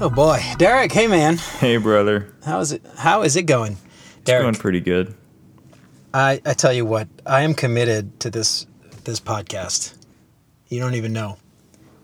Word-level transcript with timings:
Oh 0.00 0.10
boy, 0.14 0.40
Derek. 0.58 0.92
Hey 0.92 1.08
man, 1.08 1.38
Hey, 1.38 1.76
brother. 1.76 2.32
how 2.44 2.60
is 2.60 2.70
it? 2.70 2.82
How 2.98 3.22
is 3.22 3.34
it 3.34 3.42
going, 3.44 3.76
Derek? 4.24 4.44
Doing 4.44 4.54
pretty 4.54 4.80
good. 4.80 5.12
I 6.14 6.40
I 6.46 6.54
tell 6.54 6.72
you 6.72 6.84
what, 6.84 7.08
I 7.26 7.42
am 7.42 7.52
committed 7.54 8.20
to 8.20 8.30
this 8.30 8.66
this 9.04 9.18
podcast. 9.18 9.94
You 10.68 10.78
don't 10.78 10.94
even 10.94 11.12
know. 11.12 11.38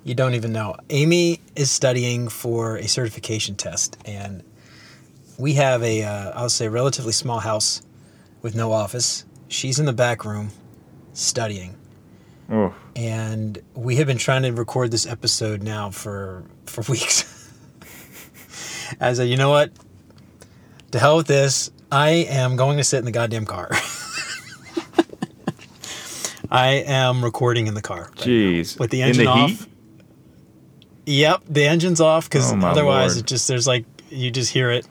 You 0.03 0.15
don't 0.17 0.35
even 0.35 0.53
know. 0.53 0.75
Amy 0.91 1.41
is 1.55 1.71
studying 1.71 2.29
for 2.29 2.77
a 2.77 2.89
certification 2.89 3.55
test, 3.55 3.97
and 4.05 4.43
we 5.39 5.53
have 5.55 5.81
a 5.85 6.03
uh, 6.03 6.33
I'll 6.35 6.49
say 6.51 6.67
relatively 6.69 7.13
small 7.13 7.39
house 7.39 7.81
with 8.43 8.57
no 8.57 8.73
office. 8.73 9.25
She's 9.49 9.79
in 9.79 9.87
the 9.87 9.93
back 9.93 10.25
room 10.25 10.51
studying, 11.13 11.77
Oh, 12.51 12.75
and 12.97 13.59
we 13.75 13.97
have 13.97 14.07
been 14.07 14.19
trying 14.19 14.43
to 14.43 14.51
record 14.53 14.91
this 14.91 15.07
episode 15.07 15.63
now 15.63 15.91
for 15.91 16.45
for 16.67 16.83
weeks. 16.91 17.31
I 19.01 19.13
said, 19.15 19.29
you 19.29 19.37
know 19.37 19.51
what? 19.51 19.71
To 20.93 20.99
hell 20.99 21.17
with 21.17 21.27
this. 21.27 21.71
I 21.91 22.09
am 22.29 22.57
going 22.57 22.77
to 22.79 22.85
sit 22.85 22.99
in 22.99 23.05
the 23.05 23.13
goddamn 23.13 23.45
car. 23.47 23.71
I 26.51 26.69
am 26.87 27.25
recording 27.25 27.67
in 27.67 27.75
the 27.75 27.83
car. 27.83 28.03
right 28.03 28.17
now. 28.19 28.25
jeez. 28.25 28.79
With 28.79 28.91
the 28.91 29.01
In 29.03 29.09
engine 29.09 29.25
the 29.25 29.31
off. 29.31 29.51
heat? 29.51 29.67
Yep, 31.07 31.43
the 31.49 31.65
engine's 31.67 32.01
off 32.01 32.29
because 32.29 32.53
Oh, 32.53 32.59
otherwise 32.61 33.17
Lord. 33.17 33.25
it 33.25 33.29
just 33.29 33.47
there's 33.49 33.67
like 33.67 33.85
you 34.11 34.31
just 34.31 34.53
hear 34.53 34.71
it, 34.71 34.87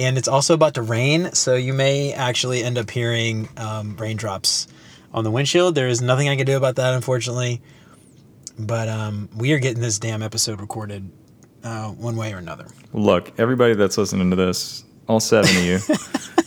and 0.00 0.16
it's 0.16 0.28
also 0.28 0.54
about 0.54 0.74
to 0.74 0.82
rain, 0.82 1.32
so 1.32 1.54
you 1.54 1.74
may 1.74 2.12
actually 2.12 2.62
end 2.62 2.78
up 2.78 2.90
hearing 2.90 3.48
um, 3.56 3.96
raindrops 3.96 4.66
on 5.12 5.24
the 5.24 5.30
windshield. 5.30 5.74
There 5.74 5.88
is 5.88 6.00
nothing 6.00 6.28
I 6.28 6.36
can 6.36 6.46
do 6.46 6.56
about 6.56 6.76
that, 6.76 6.94
unfortunately. 6.94 7.60
But 8.58 8.88
um, 8.88 9.28
we 9.36 9.52
are 9.52 9.58
getting 9.58 9.82
this 9.82 9.98
damn 9.98 10.22
episode 10.22 10.60
recorded 10.60 11.10
uh, 11.64 11.88
one 11.88 12.16
way 12.16 12.32
or 12.32 12.38
another. 12.38 12.66
Look, 12.92 13.38
everybody 13.38 13.74
that's 13.74 13.98
listening 13.98 14.30
to 14.30 14.36
this, 14.36 14.84
all 15.06 15.20
seven 15.20 15.50
of 15.56 15.64
you, 15.64 15.78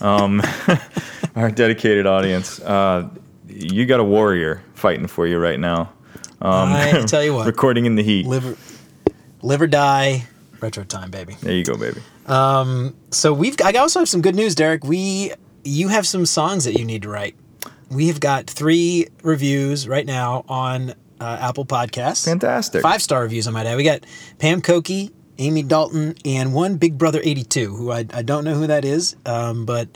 um, 0.00 0.42
our 1.36 1.50
dedicated 1.50 2.06
audience, 2.06 2.60
uh, 2.60 3.08
you 3.48 3.86
got 3.86 4.00
a 4.00 4.04
warrior 4.04 4.62
fighting 4.74 5.06
for 5.06 5.26
you 5.26 5.38
right 5.38 5.60
now. 5.60 5.92
Um, 6.42 6.72
I 6.72 7.04
tell 7.06 7.22
you 7.24 7.34
what. 7.34 7.46
recording 7.46 7.86
in 7.86 7.94
the 7.94 8.02
heat. 8.02 8.26
Live, 8.26 8.80
live 9.42 9.62
or 9.62 9.66
die, 9.66 10.26
retro 10.60 10.84
time, 10.84 11.10
baby. 11.10 11.36
There 11.40 11.54
you 11.54 11.64
go, 11.64 11.76
baby. 11.76 12.00
So 12.26 13.32
we've 13.32 13.56
I 13.64 13.72
also 13.72 14.00
have 14.00 14.08
some 14.08 14.22
good 14.22 14.34
news, 14.34 14.54
Derek. 14.54 14.84
We 14.84 15.32
you 15.64 15.88
have 15.88 16.06
some 16.06 16.26
songs 16.26 16.64
that 16.64 16.78
you 16.78 16.84
need 16.84 17.02
to 17.02 17.08
write. 17.08 17.36
We 17.90 18.08
have 18.08 18.20
got 18.20 18.48
three 18.48 19.08
reviews 19.22 19.86
right 19.88 20.06
now 20.06 20.44
on 20.48 20.94
uh, 21.20 21.38
Apple 21.40 21.64
Podcasts. 21.64 22.24
Fantastic. 22.24 22.82
Five 22.82 23.02
star 23.02 23.22
reviews, 23.22 23.46
I 23.46 23.50
might 23.50 23.66
add. 23.66 23.76
We 23.76 23.84
got 23.84 24.04
Pam 24.38 24.60
Koki, 24.60 25.10
Amy 25.38 25.62
Dalton, 25.62 26.14
and 26.24 26.54
one 26.54 26.76
Big 26.76 26.98
Brother 26.98 27.20
82, 27.22 27.74
who 27.74 27.90
I, 27.90 28.06
I 28.12 28.22
don't 28.22 28.44
know 28.44 28.54
who 28.54 28.66
that 28.66 28.84
is, 28.84 29.16
um, 29.26 29.64
but, 29.64 29.88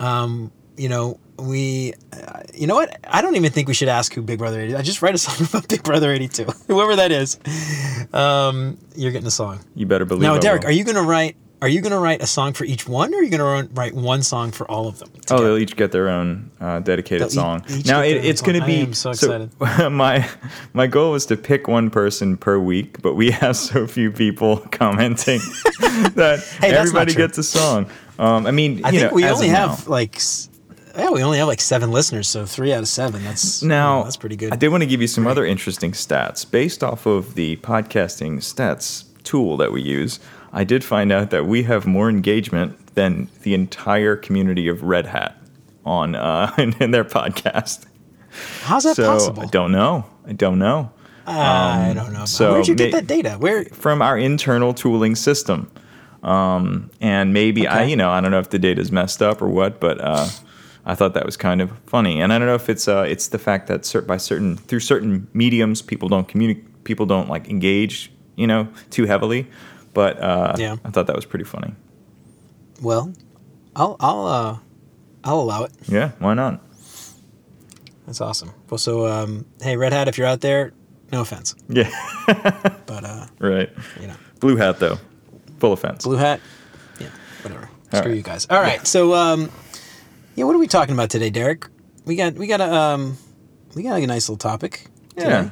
um, 0.00 0.52
you 0.76 0.88
know, 0.88 1.18
we, 1.38 1.94
uh, 2.12 2.42
you 2.54 2.66
know 2.66 2.74
what? 2.74 2.98
I 3.08 3.22
don't 3.22 3.36
even 3.36 3.52
think 3.52 3.68
we 3.68 3.74
should 3.74 3.88
ask 3.88 4.12
who 4.12 4.22
Big 4.22 4.38
Brother 4.38 4.60
82 4.60 4.76
I 4.76 4.82
just 4.82 5.02
write 5.02 5.14
a 5.14 5.18
song 5.26 5.46
about 5.48 5.68
Big 5.68 5.82
Brother 5.82 6.12
82, 6.12 6.44
whoever 6.66 6.96
that 6.96 7.12
is. 7.12 7.38
Um, 8.12 8.78
you're 8.96 9.12
getting 9.12 9.26
a 9.28 9.30
song. 9.32 9.60
You 9.74 9.86
better 9.86 10.04
believe 10.04 10.22
it. 10.22 10.26
Now, 10.26 10.38
Derek, 10.38 10.64
are 10.64 10.72
you 10.72 10.84
going 10.84 10.96
to 10.96 11.02
write? 11.02 11.36
Are 11.60 11.66
you 11.68 11.80
to 11.82 11.98
write 11.98 12.22
a 12.22 12.26
song 12.26 12.52
for 12.52 12.64
each 12.64 12.86
one, 12.86 13.12
or 13.12 13.16
are 13.18 13.22
you 13.24 13.36
going 13.36 13.66
to 13.68 13.74
write 13.74 13.92
one 13.92 14.22
song 14.22 14.52
for 14.52 14.70
all 14.70 14.86
of 14.86 15.00
them? 15.00 15.10
Oh, 15.28 15.42
they'll 15.42 15.58
each 15.58 15.74
get 15.74 15.90
their 15.90 16.08
own 16.08 16.52
uh, 16.60 16.78
dedicated 16.78 17.22
They'll 17.22 17.30
song. 17.30 17.64
each- 17.68 17.78
each 17.78 17.86
now 17.86 18.00
it, 18.00 18.24
it's 18.24 18.40
going 18.42 18.60
to 18.60 18.64
be 18.64 18.92
so 18.92 19.10
excited. 19.10 19.50
my 19.90 20.28
my 20.72 20.86
goal 20.86 21.10
was 21.10 21.26
to 21.26 21.36
pick 21.36 21.66
one 21.66 21.90
person 21.90 22.36
per 22.36 22.60
week, 22.60 23.02
but 23.02 23.14
we 23.14 23.30
have 23.42 23.56
so 23.56 23.88
few 23.88 24.12
people 24.12 24.58
commenting 24.70 25.40
that 26.14 26.44
Hey, 26.60 26.70
everybody 26.76 27.12
gets 27.14 27.38
a 27.38 27.42
song. 27.42 27.90
Um, 28.20 28.46
I 28.46 28.52
mean, 28.52 28.84
I 28.84 28.90
you 28.90 29.00
think 29.00 29.10
know, 29.10 29.16
we 29.16 29.24
only 29.24 29.48
have 29.48 29.84
now. 29.86 29.90
like, 29.90 30.20
yeah, 30.98 31.10
we 31.10 31.22
only 31.22 31.38
have 31.38 31.48
like 31.48 31.60
seven 31.60 31.90
listeners, 31.90 32.28
so 32.28 32.44
three 32.44 32.72
out 32.72 32.80
of 32.80 32.88
seven. 32.88 33.22
That's 33.24 33.62
Now, 33.62 34.02
that's 34.02 34.16
pretty 34.16 34.36
good. 34.36 34.52
I 34.52 34.56
did 34.56 34.68
want 34.68 34.82
to 34.82 34.86
give 34.86 35.00
you 35.00 35.06
some 35.06 35.26
other 35.26 35.44
interesting 35.46 35.92
stats 35.92 36.48
based 36.48 36.82
off 36.82 37.06
of 37.06 37.34
the 37.34 37.56
podcasting 37.56 38.38
stats 38.38 39.04
tool 39.22 39.56
that 39.58 39.72
we 39.72 39.82
use. 39.82 40.20
I 40.52 40.64
did 40.64 40.82
find 40.82 41.12
out 41.12 41.30
that 41.30 41.46
we 41.46 41.64
have 41.64 41.86
more 41.86 42.08
engagement 42.08 42.94
than 42.94 43.28
the 43.42 43.54
entire 43.54 44.16
community 44.16 44.66
of 44.68 44.82
Red 44.82 45.06
Hat 45.06 45.40
on 45.84 46.14
uh, 46.14 46.54
in, 46.58 46.74
in 46.80 46.90
their 46.90 47.04
podcast. 47.04 47.86
How's 48.62 48.84
that 48.84 48.96
so 48.96 49.04
possible? 49.04 49.42
I 49.42 49.46
don't 49.46 49.72
know. 49.72 50.06
I 50.26 50.32
don't 50.32 50.58
know. 50.58 50.92
I 51.26 51.92
don't 51.94 52.12
know. 52.12 52.20
um, 52.20 52.26
so 52.26 52.52
Where'd 52.52 52.68
you 52.68 52.74
get 52.74 52.92
that 52.92 53.06
data? 53.06 53.32
Where? 53.32 53.64
From 53.66 54.00
our 54.00 54.16
internal 54.16 54.72
tooling 54.72 55.14
system. 55.14 55.70
Um, 56.22 56.90
and 57.00 57.32
maybe 57.32 57.66
I, 57.66 57.84
you 57.84 57.96
know, 57.96 58.10
I 58.10 58.20
don't 58.20 58.30
know 58.30 58.40
if 58.40 58.50
the 58.50 58.58
data's 58.58 58.90
messed 58.90 59.22
up 59.22 59.40
or 59.40 59.48
what, 59.48 59.78
but 59.78 60.00
uh, 60.00 60.28
I 60.88 60.94
thought 60.94 61.12
that 61.14 61.24
was 61.26 61.36
kind 61.36 61.60
of 61.60 61.70
funny. 61.86 62.20
And 62.20 62.32
I 62.32 62.38
don't 62.38 62.48
know 62.48 62.54
if 62.56 62.68
it's 62.68 62.88
uh, 62.88 63.04
it's 63.08 63.28
the 63.28 63.38
fact 63.38 63.66
that 63.68 63.84
cer- 63.84 64.02
by 64.02 64.16
certain 64.16 64.56
through 64.56 64.80
certain 64.80 65.28
mediums, 65.34 65.82
people 65.82 66.08
don't 66.08 66.26
communicate, 66.26 66.82
people 66.84 67.04
don't 67.06 67.28
like 67.28 67.48
engage, 67.48 68.10
you 68.36 68.46
know, 68.46 68.66
too 68.90 69.04
heavily. 69.04 69.46
But 69.94 70.18
uh, 70.20 70.54
Yeah. 70.58 70.76
I 70.84 70.90
thought 70.90 71.06
that 71.06 71.16
was 71.16 71.26
pretty 71.26 71.44
funny. 71.44 71.74
Well, 72.82 73.12
I'll 73.76 73.96
I'll 74.00 74.26
uh, 74.26 74.58
I'll 75.24 75.40
allow 75.40 75.64
it. 75.64 75.72
Yeah, 75.88 76.12
why 76.20 76.34
not? 76.34 76.62
That's 78.06 78.20
awesome. 78.20 78.52
Well, 78.70 78.78
so 78.78 79.06
um, 79.06 79.44
hey, 79.60 79.76
Red 79.76 79.92
Hat, 79.92 80.08
if 80.08 80.16
you're 80.16 80.26
out 80.26 80.40
there, 80.40 80.72
no 81.12 81.20
offense, 81.20 81.54
Yeah, 81.68 81.90
but 82.86 83.04
uh, 83.04 83.26
right. 83.38 83.70
you 84.00 84.06
know, 84.06 84.14
Blue 84.40 84.56
hat 84.56 84.78
though, 84.78 84.98
full 85.58 85.72
offense. 85.74 86.04
Blue 86.04 86.16
Hat, 86.16 86.40
yeah, 86.98 87.08
whatever. 87.42 87.68
All 87.92 87.98
Screw 87.98 88.10
right. 88.12 88.16
you 88.16 88.22
guys. 88.22 88.46
All 88.48 88.60
right, 88.60 88.86
so 88.86 89.12
um, 89.14 89.50
yeah, 90.38 90.44
what 90.44 90.54
are 90.54 90.60
we 90.60 90.68
talking 90.68 90.94
about 90.94 91.10
today, 91.10 91.30
Derek? 91.30 91.66
We 92.04 92.14
got 92.14 92.34
we 92.34 92.46
got 92.46 92.60
a 92.60 92.72
um, 92.72 93.18
we 93.74 93.82
got 93.82 94.00
a 94.00 94.06
nice 94.06 94.28
little 94.28 94.38
topic. 94.38 94.86
Yeah. 95.16 95.24
today. 95.24 95.50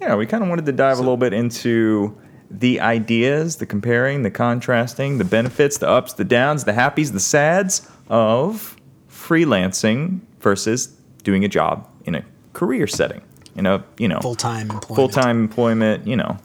Yeah, 0.00 0.16
we 0.16 0.24
kind 0.24 0.42
of 0.42 0.48
wanted 0.48 0.64
to 0.64 0.72
dive 0.72 0.96
a 0.96 1.00
little 1.00 1.18
bit 1.18 1.34
into 1.34 2.16
the 2.50 2.80
ideas, 2.80 3.56
the 3.56 3.66
comparing, 3.66 4.22
the 4.22 4.30
contrasting, 4.30 5.18
the 5.18 5.24
benefits, 5.24 5.76
the 5.76 5.88
ups, 5.88 6.14
the 6.14 6.24
downs, 6.24 6.64
the 6.64 6.72
happies, 6.72 7.12
the 7.12 7.20
sads 7.20 7.86
of 8.08 8.76
freelancing 9.10 10.20
versus 10.40 10.86
doing 11.22 11.44
a 11.44 11.48
job 11.48 11.86
in 12.06 12.14
a 12.14 12.24
career 12.54 12.86
setting, 12.86 13.20
in 13.56 13.66
a, 13.66 13.84
you 13.98 14.08
know, 14.08 14.20
full 14.20 14.34
time 14.34 14.70
employment. 14.70 14.96
full-time 14.96 15.38
employment, 15.40 16.06
you 16.06 16.16
know, 16.16 16.38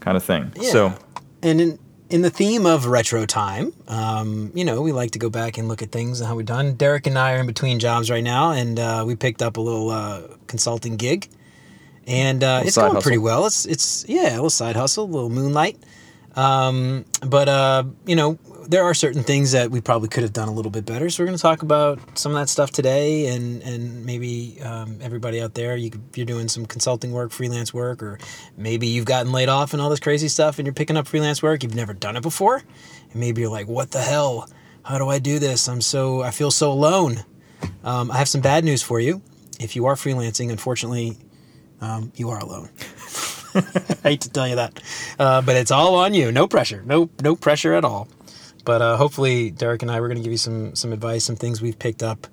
kind 0.00 0.16
of 0.16 0.24
thing. 0.24 0.52
So, 0.62 0.92
and 1.42 1.60
in 1.60 1.78
in 2.10 2.22
the 2.22 2.30
theme 2.30 2.66
of 2.66 2.86
retro 2.86 3.26
time, 3.26 3.72
um, 3.88 4.52
you 4.54 4.64
know, 4.64 4.82
we 4.82 4.92
like 4.92 5.12
to 5.12 5.18
go 5.18 5.30
back 5.30 5.58
and 5.58 5.68
look 5.68 5.82
at 5.82 5.90
things 5.90 6.20
and 6.20 6.28
how 6.28 6.36
we've 6.36 6.46
done. 6.46 6.74
Derek 6.74 7.06
and 7.06 7.18
I 7.18 7.34
are 7.34 7.40
in 7.40 7.46
between 7.46 7.78
jobs 7.78 8.10
right 8.10 8.22
now, 8.22 8.52
and 8.52 8.78
uh, 8.78 9.04
we 9.06 9.16
picked 9.16 9.42
up 9.42 9.56
a 9.56 9.60
little 9.60 9.90
uh, 9.90 10.22
consulting 10.46 10.96
gig, 10.96 11.28
and 12.06 12.44
uh, 12.44 12.62
it's 12.64 12.76
going 12.76 13.00
pretty 13.00 13.18
well. 13.18 13.46
It's 13.46 13.64
it's 13.66 14.04
yeah, 14.08 14.30
a 14.30 14.36
little 14.36 14.50
side 14.50 14.76
hustle, 14.76 15.04
a 15.04 15.06
little 15.06 15.30
moonlight. 15.30 15.78
Um, 16.36 17.04
but 17.22 17.48
uh, 17.48 17.84
you 18.06 18.16
know, 18.16 18.38
there 18.68 18.84
are 18.84 18.94
certain 18.94 19.22
things 19.22 19.52
that 19.52 19.70
we 19.70 19.80
probably 19.80 20.08
could 20.08 20.22
have 20.22 20.32
done 20.32 20.48
a 20.48 20.52
little 20.52 20.70
bit 20.70 20.84
better. 20.84 21.10
So 21.10 21.22
we're 21.22 21.26
going 21.26 21.36
to 21.36 21.42
talk 21.42 21.62
about 21.62 21.98
some 22.18 22.32
of 22.32 22.38
that 22.38 22.48
stuff 22.48 22.70
today, 22.70 23.26
and 23.26 23.62
and 23.62 24.04
maybe 24.04 24.58
um, 24.62 24.98
everybody 25.00 25.40
out 25.40 25.54
there, 25.54 25.76
you 25.76 25.90
you're 26.14 26.26
doing 26.26 26.48
some 26.48 26.66
consulting 26.66 27.12
work, 27.12 27.30
freelance 27.32 27.72
work, 27.72 28.02
or 28.02 28.18
maybe 28.56 28.86
you've 28.86 29.04
gotten 29.04 29.32
laid 29.32 29.48
off 29.48 29.72
and 29.72 29.82
all 29.82 29.90
this 29.90 30.00
crazy 30.00 30.28
stuff, 30.28 30.58
and 30.58 30.66
you're 30.66 30.74
picking 30.74 30.96
up 30.96 31.06
freelance 31.06 31.42
work. 31.42 31.62
You've 31.62 31.74
never 31.74 31.94
done 31.94 32.16
it 32.16 32.22
before, 32.22 32.56
and 32.56 33.14
maybe 33.14 33.42
you're 33.42 33.50
like, 33.50 33.68
what 33.68 33.90
the 33.90 34.00
hell? 34.00 34.48
How 34.84 34.98
do 34.98 35.08
I 35.08 35.18
do 35.18 35.38
this? 35.38 35.68
I'm 35.68 35.80
so 35.80 36.22
I 36.22 36.30
feel 36.30 36.50
so 36.50 36.70
alone. 36.70 37.24
Um, 37.82 38.10
I 38.10 38.18
have 38.18 38.28
some 38.28 38.40
bad 38.40 38.64
news 38.64 38.82
for 38.82 39.00
you. 39.00 39.22
If 39.60 39.76
you 39.76 39.86
are 39.86 39.94
freelancing, 39.94 40.50
unfortunately, 40.50 41.16
um, 41.80 42.12
you 42.16 42.30
are 42.30 42.38
alone. 42.38 42.70
I 43.54 44.08
hate 44.08 44.20
to 44.22 44.30
tell 44.30 44.48
you 44.48 44.56
that, 44.56 44.82
uh, 45.18 45.40
but 45.42 45.54
it's 45.56 45.70
all 45.70 45.94
on 45.94 46.12
you. 46.12 46.32
No 46.32 46.46
pressure. 46.46 46.82
No 46.84 47.08
no 47.22 47.36
pressure 47.36 47.74
at 47.74 47.84
all. 47.84 48.08
But 48.64 48.80
uh, 48.82 48.96
hopefully, 48.96 49.50
Derek 49.50 49.82
and 49.82 49.90
I 49.90 50.00
we're 50.00 50.08
going 50.08 50.18
to 50.18 50.22
give 50.22 50.32
you 50.32 50.38
some 50.38 50.74
some 50.74 50.92
advice, 50.92 51.24
some 51.24 51.36
things 51.36 51.60
we've 51.60 51.78
picked 51.78 52.02
up 52.02 52.26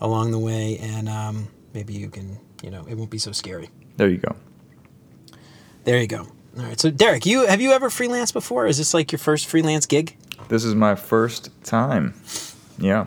along 0.00 0.30
the 0.30 0.38
way, 0.38 0.78
and 0.78 1.08
um, 1.08 1.48
maybe 1.74 1.92
you 1.92 2.08
can 2.08 2.38
you 2.62 2.70
know 2.70 2.84
it 2.88 2.94
won't 2.96 3.10
be 3.10 3.18
so 3.18 3.32
scary. 3.32 3.68
there 3.96 4.08
you 4.08 4.18
go. 4.18 4.34
There 5.84 5.98
you 5.98 6.06
go. 6.06 6.26
All 6.58 6.64
right. 6.64 6.78
So 6.78 6.90
Derek, 6.90 7.26
you 7.26 7.46
have 7.46 7.60
you 7.60 7.72
ever 7.72 7.88
freelanced 7.88 8.32
before? 8.32 8.66
Is 8.66 8.78
this 8.78 8.94
like 8.94 9.10
your 9.10 9.18
first 9.18 9.46
freelance 9.46 9.86
gig? 9.86 10.16
This 10.48 10.64
is 10.64 10.74
my 10.74 10.94
first 10.94 11.50
time. 11.64 12.14
Yeah. 12.78 13.06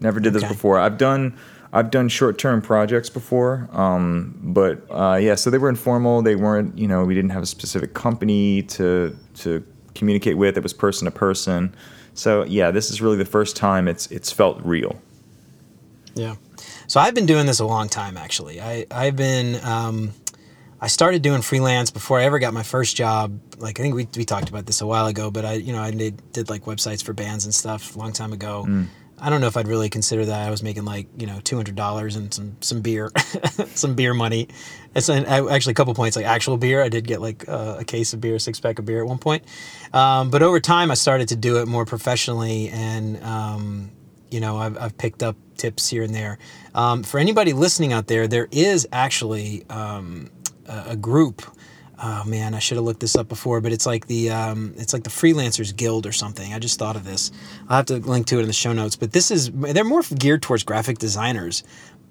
Never 0.00 0.20
did 0.20 0.32
this 0.32 0.42
Okay. 0.44 0.52
before. 0.52 0.78
I've 0.78 0.98
done 0.98 1.36
I've 1.72 1.90
done 1.90 2.08
short 2.08 2.38
term 2.38 2.60
projects 2.60 3.08
before, 3.08 3.68
um, 3.72 4.38
but 4.42 4.84
uh, 4.90 5.18
yeah, 5.20 5.34
so 5.36 5.48
they 5.50 5.58
were 5.58 5.70
informal. 5.70 6.20
They 6.22 6.36
weren't, 6.36 6.76
you 6.76 6.86
know, 6.86 7.04
we 7.04 7.14
didn't 7.14 7.30
have 7.30 7.42
a 7.42 7.46
specific 7.46 7.94
company 7.94 8.62
to 8.62 9.16
to 9.36 9.64
communicate 9.94 10.36
with. 10.36 10.56
It 10.56 10.62
was 10.62 10.72
person 10.72 11.04
to 11.06 11.10
person. 11.10 11.74
So 12.14 12.44
yeah, 12.44 12.70
this 12.70 12.90
is 12.90 13.00
really 13.00 13.16
the 13.16 13.24
first 13.24 13.56
time 13.56 13.88
it's 13.88 14.06
it's 14.10 14.30
felt 14.30 14.60
real. 14.62 15.00
Yeah. 16.14 16.36
So 16.86 17.00
I've 17.00 17.14
been 17.14 17.26
doing 17.26 17.46
this 17.46 17.60
a 17.60 17.64
long 17.64 17.88
time, 17.88 18.16
actually. 18.18 18.60
I, 18.60 18.84
I've 18.90 19.16
been, 19.16 19.64
um, 19.64 20.12
I 20.78 20.88
started 20.88 21.22
doing 21.22 21.40
freelance 21.40 21.90
before 21.90 22.20
I 22.20 22.24
ever 22.24 22.38
got 22.38 22.52
my 22.52 22.62
first 22.62 22.96
job. 22.96 23.40
Like, 23.56 23.80
I 23.80 23.82
think 23.82 23.94
we, 23.94 24.06
we 24.14 24.24
talked 24.26 24.50
about 24.50 24.66
this 24.66 24.82
a 24.82 24.86
while 24.86 25.06
ago, 25.06 25.30
but 25.30 25.46
I, 25.46 25.54
you 25.54 25.72
know, 25.72 25.80
I 25.80 25.90
did, 25.90 26.32
did 26.32 26.50
like 26.50 26.64
websites 26.64 27.02
for 27.02 27.14
bands 27.14 27.46
and 27.46 27.54
stuff 27.54 27.96
a 27.96 27.98
long 27.98 28.12
time 28.12 28.32
ago. 28.34 28.66
I 29.22 29.30
don't 29.30 29.40
know 29.40 29.46
if 29.46 29.56
I'd 29.56 29.68
really 29.68 29.88
consider 29.88 30.24
that. 30.24 30.48
I 30.48 30.50
was 30.50 30.64
making 30.64 30.84
like, 30.84 31.06
you 31.16 31.28
know, 31.28 31.36
$200 31.36 32.16
and 32.16 32.34
some, 32.34 32.56
some 32.60 32.80
beer, 32.80 33.12
some 33.74 33.94
beer 33.94 34.14
money. 34.14 34.48
It's 34.96 35.08
an, 35.08 35.26
I, 35.26 35.48
actually 35.54 35.70
a 35.70 35.74
couple 35.74 35.94
points, 35.94 36.16
like 36.16 36.26
actual 36.26 36.56
beer. 36.56 36.82
I 36.82 36.88
did 36.88 37.06
get 37.06 37.20
like 37.20 37.48
uh, 37.48 37.76
a 37.78 37.84
case 37.84 38.12
of 38.12 38.20
beer, 38.20 38.34
a 38.34 38.40
six 38.40 38.58
pack 38.58 38.80
of 38.80 38.84
beer 38.84 39.00
at 39.00 39.06
one 39.06 39.18
point. 39.18 39.44
Um, 39.92 40.30
but 40.30 40.42
over 40.42 40.58
time, 40.58 40.90
I 40.90 40.94
started 40.94 41.28
to 41.28 41.36
do 41.36 41.58
it 41.58 41.68
more 41.68 41.84
professionally 41.84 42.68
and, 42.70 43.22
um, 43.22 43.92
you 44.28 44.40
know, 44.40 44.56
I've, 44.56 44.76
I've 44.76 44.98
picked 44.98 45.22
up 45.22 45.36
tips 45.56 45.88
here 45.88 46.02
and 46.02 46.12
there. 46.12 46.38
Um, 46.74 47.04
for 47.04 47.20
anybody 47.20 47.52
listening 47.52 47.92
out 47.92 48.08
there, 48.08 48.26
there 48.26 48.48
is 48.50 48.88
actually 48.90 49.64
um, 49.70 50.30
a, 50.66 50.84
a 50.88 50.96
group. 50.96 51.42
Oh 52.04 52.24
man, 52.24 52.52
I 52.52 52.58
should 52.58 52.78
have 52.78 52.84
looked 52.84 52.98
this 52.98 53.14
up 53.14 53.28
before, 53.28 53.60
but 53.60 53.72
it's 53.72 53.86
like 53.86 54.08
the 54.08 54.30
um, 54.30 54.74
it's 54.76 54.92
like 54.92 55.04
the 55.04 55.10
Freelancers 55.10 55.74
Guild 55.74 56.04
or 56.04 56.12
something. 56.12 56.52
I 56.52 56.58
just 56.58 56.78
thought 56.78 56.96
of 56.96 57.04
this. 57.04 57.30
I'll 57.68 57.76
have 57.76 57.86
to 57.86 57.96
link 57.98 58.26
to 58.26 58.38
it 58.38 58.42
in 58.42 58.48
the 58.48 58.52
show 58.52 58.72
notes. 58.72 58.96
But 58.96 59.12
this 59.12 59.30
is 59.30 59.52
they're 59.52 59.84
more 59.84 60.02
geared 60.02 60.42
towards 60.42 60.64
graphic 60.64 60.98
designers, 60.98 61.62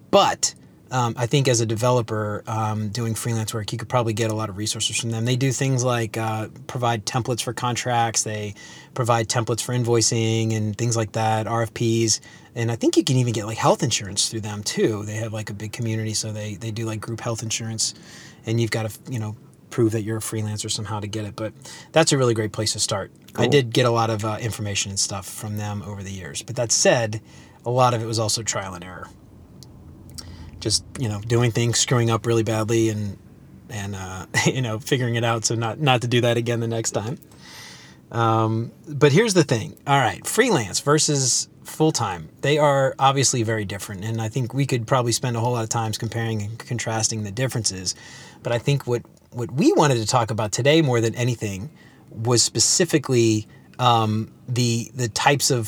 but 0.10 0.56
um, 0.92 1.14
I 1.18 1.26
think 1.26 1.48
as 1.48 1.62
a 1.62 1.66
developer 1.66 2.44
um, 2.48 2.90
doing 2.90 3.16
freelance 3.16 3.54
work, 3.54 3.72
you 3.72 3.78
could 3.78 3.88
probably 3.88 4.14
get 4.14 4.30
a 4.30 4.36
lot 4.36 4.50
of 4.50 4.58
resources 4.58 5.00
from 5.00 5.10
them. 5.10 5.24
They 5.24 5.38
do 5.38 5.52
things 5.52 5.84
like 5.84 6.18
uh, 6.18 6.50
provide 6.68 7.06
templates 7.06 7.42
for 7.42 7.54
contracts, 7.54 8.24
they 8.24 8.56
provide 8.94 9.30
templates 9.30 9.62
for 9.62 9.74
invoicing 9.74 10.56
and 10.56 10.78
things 10.78 10.98
like 10.98 11.14
that, 11.14 11.48
RFPs. 11.48 12.20
And 12.56 12.70
I 12.70 12.76
think 12.76 12.98
you 12.98 13.06
can 13.06 13.16
even 13.18 13.32
get 13.32 13.46
like 13.46 13.58
health 13.58 13.84
insurance 13.84 14.30
through 14.30 14.42
them 14.42 14.64
too. 14.64 15.04
They 15.04 15.16
have 15.16 15.32
like 15.32 15.50
a 15.50 15.54
big 15.54 15.72
community, 15.72 16.14
so 16.14 16.34
they, 16.34 16.56
they 16.56 16.72
do 16.72 16.86
like 16.86 17.00
group 17.00 17.22
health 17.22 17.42
insurance, 17.42 17.94
and 18.46 18.60
you've 18.60 18.72
got 18.72 18.90
to, 18.90 19.12
you 19.12 19.20
know, 19.20 19.38
prove 19.72 19.94
that 19.94 20.04
you're 20.04 20.18
a 20.18 20.22
freelancer 20.22 20.70
somehow 20.70 21.00
to 21.00 21.08
get 21.08 21.26
it. 21.26 21.36
But 21.36 21.54
that's 21.92 22.12
a 22.12 22.18
really 22.18 22.34
great 22.34 22.52
place 22.52 22.74
to 22.74 22.80
start. 22.80 23.12
I 23.36 23.48
did 23.48 23.74
get 23.74 23.86
a 23.86 23.92
lot 23.92 24.10
of 24.10 24.24
uh, 24.26 24.38
information 24.40 24.92
and 24.92 25.00
stuff 25.00 25.26
from 25.28 25.58
them 25.58 25.82
over 25.84 26.04
the 26.04 26.12
years. 26.12 26.44
But 26.44 26.58
that 26.58 26.72
said, 26.72 27.22
a 27.66 27.72
lot 27.72 27.94
of 27.94 28.04
it 28.04 28.06
was 28.06 28.20
also 28.20 28.44
trial 28.44 28.74
and 28.74 28.84
error 28.84 29.08
just 30.62 30.86
you 30.98 31.10
know 31.10 31.20
doing 31.22 31.52
things 31.52 31.80
screwing 31.80 32.10
up 32.10 32.26
really 32.26 32.44
badly 32.44 32.90
and 32.90 33.18
and 33.70 33.96
uh, 33.96 34.26
you 34.46 34.62
know 34.62 34.80
figuring 34.80 35.16
it 35.16 35.24
out 35.24 35.44
so 35.44 35.56
not 35.56 35.80
not 35.80 36.02
to 36.02 36.08
do 36.08 36.22
that 36.22 36.38
again 36.38 36.62
the 36.62 36.68
next 36.68 36.92
time 36.92 37.18
um, 38.12 38.72
but 38.88 39.12
here's 39.12 39.34
the 39.34 39.44
thing 39.44 39.76
all 39.86 40.00
right 40.00 40.26
freelance 40.26 40.80
versus 40.80 41.50
full-time 41.64 42.30
they 42.42 42.58
are 42.58 42.96
obviously 43.00 43.44
very 43.44 43.66
different 43.66 44.04
and 44.04 44.22
i 44.22 44.28
think 44.28 44.54
we 44.54 44.66
could 44.66 44.86
probably 44.86 45.12
spend 45.12 45.38
a 45.38 45.40
whole 45.40 45.54
lot 45.54 45.64
of 45.64 45.70
times 45.70 45.98
comparing 45.98 46.42
and 46.42 46.60
contrasting 46.60 47.24
the 47.24 47.32
differences 47.32 47.96
but 48.44 48.52
i 48.52 48.58
think 48.58 48.86
what 48.86 49.04
what 49.32 49.52
we 49.52 49.74
wanted 49.74 49.96
to 49.96 50.06
talk 50.06 50.32
about 50.32 50.52
today 50.52 50.82
more 50.82 51.02
than 51.02 51.16
anything 51.16 51.70
was 52.10 52.44
specifically 52.44 53.48
um, 53.80 54.32
the 54.48 54.92
the 54.94 55.08
types 55.10 55.52
of 55.52 55.68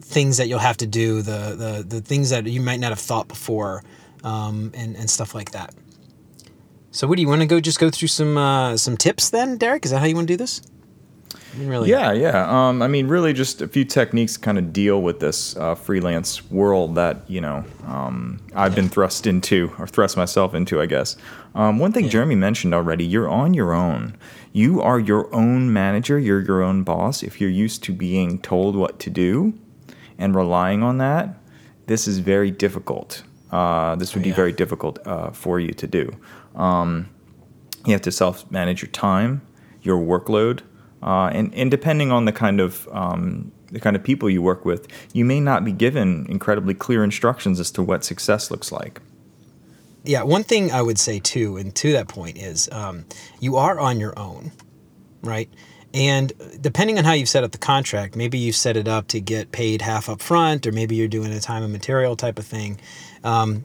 things 0.00 0.36
that 0.36 0.48
you'll 0.48 0.58
have 0.58 0.76
to 0.78 0.86
do, 0.86 1.22
the 1.22 1.56
the, 1.56 1.84
the 1.86 2.00
things 2.00 2.30
that 2.30 2.46
you 2.46 2.60
might 2.60 2.80
not 2.80 2.90
have 2.90 3.00
thought 3.00 3.28
before, 3.28 3.82
um, 4.24 4.70
and 4.74 4.96
and 4.96 5.10
stuff 5.10 5.34
like 5.34 5.52
that. 5.52 5.74
So, 6.90 7.06
what 7.06 7.16
do 7.16 7.22
you 7.22 7.28
want 7.28 7.40
to 7.40 7.46
go? 7.46 7.58
Just 7.58 7.80
go 7.80 7.90
through 7.90 8.08
some 8.08 8.36
uh, 8.36 8.76
some 8.76 8.96
tips 8.96 9.30
then, 9.30 9.56
Derek. 9.56 9.84
Is 9.84 9.90
that 9.90 9.98
how 9.98 10.04
you 10.06 10.14
want 10.14 10.28
to 10.28 10.32
do 10.34 10.36
this? 10.36 10.60
Really? 11.56 11.90
Yeah, 11.90 12.12
yeah. 12.12 12.46
Um, 12.48 12.80
I 12.82 12.88
mean, 12.88 13.08
really, 13.08 13.32
just 13.32 13.60
a 13.60 13.68
few 13.68 13.84
techniques 13.84 14.36
kind 14.36 14.58
of 14.58 14.72
deal 14.72 15.02
with 15.02 15.20
this 15.20 15.56
uh, 15.56 15.74
freelance 15.74 16.50
world 16.50 16.94
that 16.94 17.28
you 17.28 17.40
know 17.40 17.64
um, 17.86 18.40
I've 18.54 18.74
been 18.74 18.88
thrust 18.88 19.26
into, 19.26 19.72
or 19.78 19.86
thrust 19.86 20.16
myself 20.16 20.54
into, 20.54 20.80
I 20.80 20.86
guess. 20.86 21.16
Um, 21.54 21.78
one 21.78 21.92
thing 21.92 22.08
Jeremy 22.08 22.34
mentioned 22.36 22.74
already: 22.74 23.04
you're 23.04 23.28
on 23.28 23.54
your 23.54 23.72
own. 23.74 24.16
You 24.52 24.80
are 24.82 24.98
your 24.98 25.34
own 25.34 25.72
manager. 25.72 26.18
You're 26.18 26.40
your 26.40 26.62
own 26.62 26.84
boss. 26.84 27.22
If 27.22 27.40
you're 27.40 27.50
used 27.50 27.82
to 27.84 27.92
being 27.92 28.38
told 28.40 28.76
what 28.76 28.98
to 29.00 29.10
do 29.10 29.54
and 30.18 30.34
relying 30.34 30.82
on 30.82 30.98
that, 30.98 31.36
this 31.86 32.06
is 32.06 32.18
very 32.18 32.50
difficult. 32.50 33.22
Uh, 33.50 33.96
this 33.96 34.14
would 34.14 34.22
be 34.22 34.30
yeah. 34.30 34.34
very 34.34 34.52
difficult 34.52 34.98
uh, 35.06 35.30
for 35.30 35.60
you 35.60 35.72
to 35.74 35.86
do. 35.86 36.10
Um, 36.54 37.10
you 37.84 37.92
have 37.92 38.02
to 38.02 38.12
self 38.12 38.50
manage 38.50 38.82
your 38.82 38.90
time, 38.90 39.42
your 39.82 39.98
workload, 39.98 40.60
uh, 41.02 41.30
and 41.32 41.54
and 41.54 41.70
depending 41.70 42.12
on 42.12 42.24
the 42.24 42.32
kind 42.32 42.60
of 42.60 42.88
um, 42.92 43.52
the 43.70 43.80
kind 43.80 43.96
of 43.96 44.02
people 44.02 44.28
you 44.30 44.42
work 44.42 44.64
with, 44.64 44.86
you 45.12 45.24
may 45.24 45.40
not 45.40 45.64
be 45.64 45.72
given 45.72 46.26
incredibly 46.28 46.74
clear 46.74 47.02
instructions 47.02 47.58
as 47.58 47.70
to 47.72 47.82
what 47.82 48.04
success 48.04 48.50
looks 48.50 48.70
like. 48.70 49.00
yeah, 50.04 50.22
one 50.22 50.42
thing 50.42 50.70
I 50.72 50.82
would 50.82 50.98
say 50.98 51.18
too, 51.18 51.56
and 51.56 51.74
to 51.76 51.92
that 51.92 52.08
point 52.08 52.36
is, 52.36 52.68
um, 52.72 53.04
you 53.40 53.56
are 53.56 53.78
on 53.78 54.00
your 54.00 54.18
own, 54.18 54.52
right? 55.22 55.48
And 55.94 56.32
depending 56.60 56.98
on 56.98 57.04
how 57.04 57.12
you've 57.12 57.28
set 57.28 57.44
up 57.44 57.52
the 57.52 57.58
contract, 57.58 58.16
maybe 58.16 58.38
you've 58.38 58.56
set 58.56 58.76
it 58.76 58.88
up 58.88 59.08
to 59.08 59.20
get 59.20 59.52
paid 59.52 59.82
half 59.82 60.08
up 60.08 60.22
front, 60.22 60.66
or 60.66 60.72
maybe 60.72 60.96
you're 60.96 61.08
doing 61.08 61.32
a 61.32 61.40
time 61.40 61.62
and 61.62 61.72
material 61.72 62.16
type 62.16 62.38
of 62.38 62.46
thing. 62.46 62.80
Um, 63.24 63.64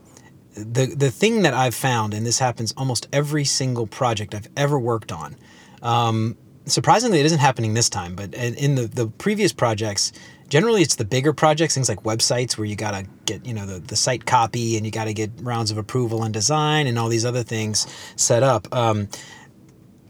the 0.53 0.87
the 0.87 1.11
thing 1.11 1.43
that 1.43 1.53
I've 1.53 1.75
found, 1.75 2.13
and 2.13 2.25
this 2.25 2.39
happens 2.39 2.73
almost 2.75 3.07
every 3.13 3.45
single 3.45 3.87
project 3.87 4.35
I've 4.35 4.49
ever 4.57 4.77
worked 4.77 5.11
on. 5.11 5.35
Um, 5.81 6.35
surprisingly, 6.67 7.19
it 7.19 7.25
isn't 7.25 7.39
happening 7.39 7.73
this 7.73 7.89
time, 7.89 8.15
but 8.15 8.33
in, 8.33 8.75
the 8.75 8.87
the 8.87 9.07
previous 9.07 9.53
projects, 9.53 10.11
generally 10.49 10.81
it's 10.81 10.95
the 10.95 11.05
bigger 11.05 11.33
projects, 11.33 11.73
things 11.73 11.89
like 11.89 12.03
websites 12.03 12.57
where 12.57 12.65
you 12.65 12.75
gotta 12.75 13.05
get 13.25 13.45
you 13.45 13.53
know 13.53 13.65
the, 13.65 13.79
the 13.79 13.95
site 13.95 14.25
copy 14.25 14.77
and 14.77 14.85
you 14.85 14.91
gotta 14.91 15.13
get 15.13 15.31
rounds 15.41 15.71
of 15.71 15.77
approval 15.77 16.23
and 16.23 16.33
design 16.33 16.87
and 16.87 16.99
all 16.99 17.09
these 17.09 17.25
other 17.25 17.43
things 17.43 17.87
set 18.15 18.43
up. 18.43 18.73
Um, 18.75 19.09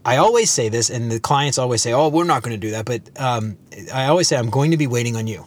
I 0.04 0.16
always 0.16 0.50
say 0.50 0.68
this, 0.68 0.90
and 0.90 1.10
the 1.10 1.20
clients 1.20 1.58
always 1.58 1.82
say, 1.82 1.92
"Oh, 1.92 2.08
we're 2.08 2.24
not 2.24 2.42
going 2.42 2.58
to 2.58 2.66
do 2.66 2.70
that." 2.70 2.86
But 2.86 3.10
um, 3.20 3.58
I 3.92 4.06
always 4.06 4.28
say, 4.28 4.36
"I'm 4.36 4.50
going 4.50 4.70
to 4.70 4.76
be 4.76 4.86
waiting 4.86 5.16
on 5.16 5.26
you. 5.26 5.44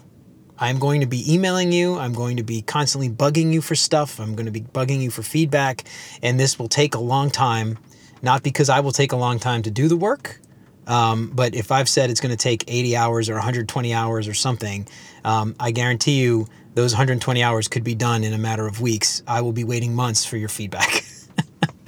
I'm 0.59 0.77
going 0.77 1.01
to 1.01 1.07
be 1.07 1.33
emailing 1.33 1.71
you. 1.71 1.97
I'm 1.97 2.13
going 2.13 2.37
to 2.37 2.43
be 2.43 2.61
constantly 2.61 3.09
bugging 3.09 3.51
you 3.51 3.61
for 3.61 3.73
stuff. 3.73 4.19
I'm 4.19 4.35
going 4.35 4.45
to 4.45 4.51
be 4.51 4.61
bugging 4.61 5.01
you 5.01 5.09
for 5.09 5.23
feedback, 5.23 5.85
and 6.21 6.39
this 6.39 6.59
will 6.59 6.69
take 6.69 6.93
a 6.93 6.99
long 6.99 7.31
time. 7.31 7.79
Not 8.21 8.43
because 8.43 8.69
I 8.69 8.81
will 8.81 8.91
take 8.91 9.11
a 9.11 9.15
long 9.15 9.39
time 9.39 9.63
to 9.63 9.71
do 9.71 9.87
the 9.87 9.97
work, 9.97 10.39
um, 10.87 11.31
but 11.33 11.55
if 11.55 11.71
I've 11.71 11.89
said 11.89 12.09
it's 12.09 12.19
going 12.19 12.31
to 12.31 12.41
take 12.41 12.63
80 12.67 12.95
hours 12.95 13.29
or 13.29 13.33
120 13.33 13.93
hours 13.93 14.27
or 14.27 14.33
something, 14.33 14.87
um, 15.23 15.55
I 15.59 15.71
guarantee 15.71 16.19
you 16.19 16.47
those 16.73 16.93
120 16.93 17.43
hours 17.43 17.67
could 17.67 17.83
be 17.83 17.95
done 17.95 18.23
in 18.23 18.33
a 18.33 18.37
matter 18.37 18.65
of 18.65 18.81
weeks. 18.81 19.23
I 19.27 19.41
will 19.41 19.51
be 19.51 19.63
waiting 19.63 19.93
months 19.93 20.25
for 20.25 20.37
your 20.37 20.49
feedback. 20.49 21.03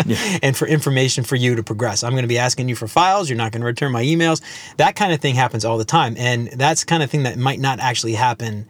and 0.44 0.56
for 0.56 0.68
information 0.68 1.24
for 1.24 1.36
you 1.36 1.56
to 1.56 1.63
progress. 1.63 2.03
I'm 2.03 2.12
going 2.12 2.24
to 2.24 2.27
be 2.27 2.38
asking 2.38 2.68
you 2.68 2.75
for 2.75 2.88
files. 2.88 3.29
You're 3.29 3.38
not 3.38 3.51
going 3.51 3.62
to 3.62 3.65
return 3.65 3.91
my 3.91 4.03
emails. 4.03 4.41
That 4.77 4.96
kind 4.96 5.13
of 5.13 5.22
thing 5.22 5.36
happens 5.36 5.65
all 5.65 5.77
the 5.77 5.86
time, 5.86 6.15
and 6.18 6.48
that's 6.48 6.84
kind 6.84 7.03
of 7.03 7.10
thing 7.10 7.24
that 7.24 7.38
might 7.38 7.60
not 7.60 7.79
actually 7.79 8.13
happen 8.13 8.68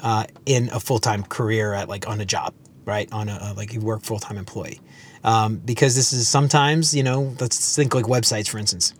uh, 0.00 0.24
in 0.44 0.68
a 0.70 0.80
full 0.80 0.98
time 0.98 1.22
career 1.22 1.72
at 1.72 1.88
like 1.88 2.06
on 2.08 2.20
a 2.20 2.26
job, 2.26 2.52
right? 2.84 3.10
On 3.12 3.28
a 3.28 3.54
like 3.56 3.72
you 3.72 3.80
work 3.80 4.02
full 4.02 4.18
time 4.18 4.36
employee, 4.36 4.80
um, 5.22 5.56
because 5.56 5.96
this 5.96 6.12
is 6.12 6.28
sometimes 6.28 6.94
you 6.94 7.02
know 7.02 7.34
let's 7.40 7.74
think 7.74 7.94
like 7.94 8.04
websites 8.04 8.48
for 8.48 8.58
instance 8.58 8.92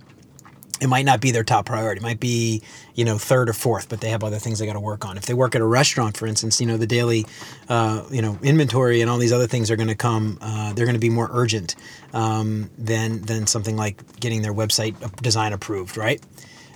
it 0.85 0.89
might 0.89 1.07
not 1.07 1.21
be 1.21 1.31
their 1.31 1.43
top 1.43 1.67
priority. 1.67 2.01
It 2.01 2.03
might 2.03 2.21
be, 2.21 2.63
you 2.95 3.07
know, 3.07 3.17
third 3.17 3.49
or 3.49 3.55
fourth, 3.55 3.89
but 3.89 4.03
they 4.03 4.11
have 4.11 4.23
other 4.23 4.39
things 4.39 4.59
they 4.59 4.67
got 4.67 4.75
to 4.75 4.81
work 4.81 5.07
on. 5.07 5.17
If 5.17 5.25
they 5.25 5.33
work 5.33 5.55
at 5.55 5.63
a 5.63 5.67
restaurant, 5.67 6.17
for 6.17 6.27
instance, 6.27 6.61
you 6.61 6.67
know, 6.67 6.77
the 6.77 6.87
daily, 6.87 7.27
uh, 7.71 8.05
you 8.11 8.21
know, 8.21 8.39
inventory 8.43 9.01
and 9.01 9.11
all 9.11 9.17
these 9.17 9.33
other 9.33 9.47
things 9.47 9.71
are 9.71 9.77
going 9.77 9.89
to 9.89 9.95
come. 9.95 10.39
Uh, 10.43 10.75
they're 10.75 10.85
going 10.85 10.95
to 10.95 11.01
be 11.01 11.09
more 11.09 11.31
urgent 11.33 11.75
um, 12.13 12.71
than 12.77 13.23
than 13.23 13.47
something 13.47 13.77
like 13.77 14.21
getting 14.21 14.43
their 14.43 14.53
website 14.53 14.95
design 15.23 15.55
approved, 15.55 15.97
right? 15.97 16.23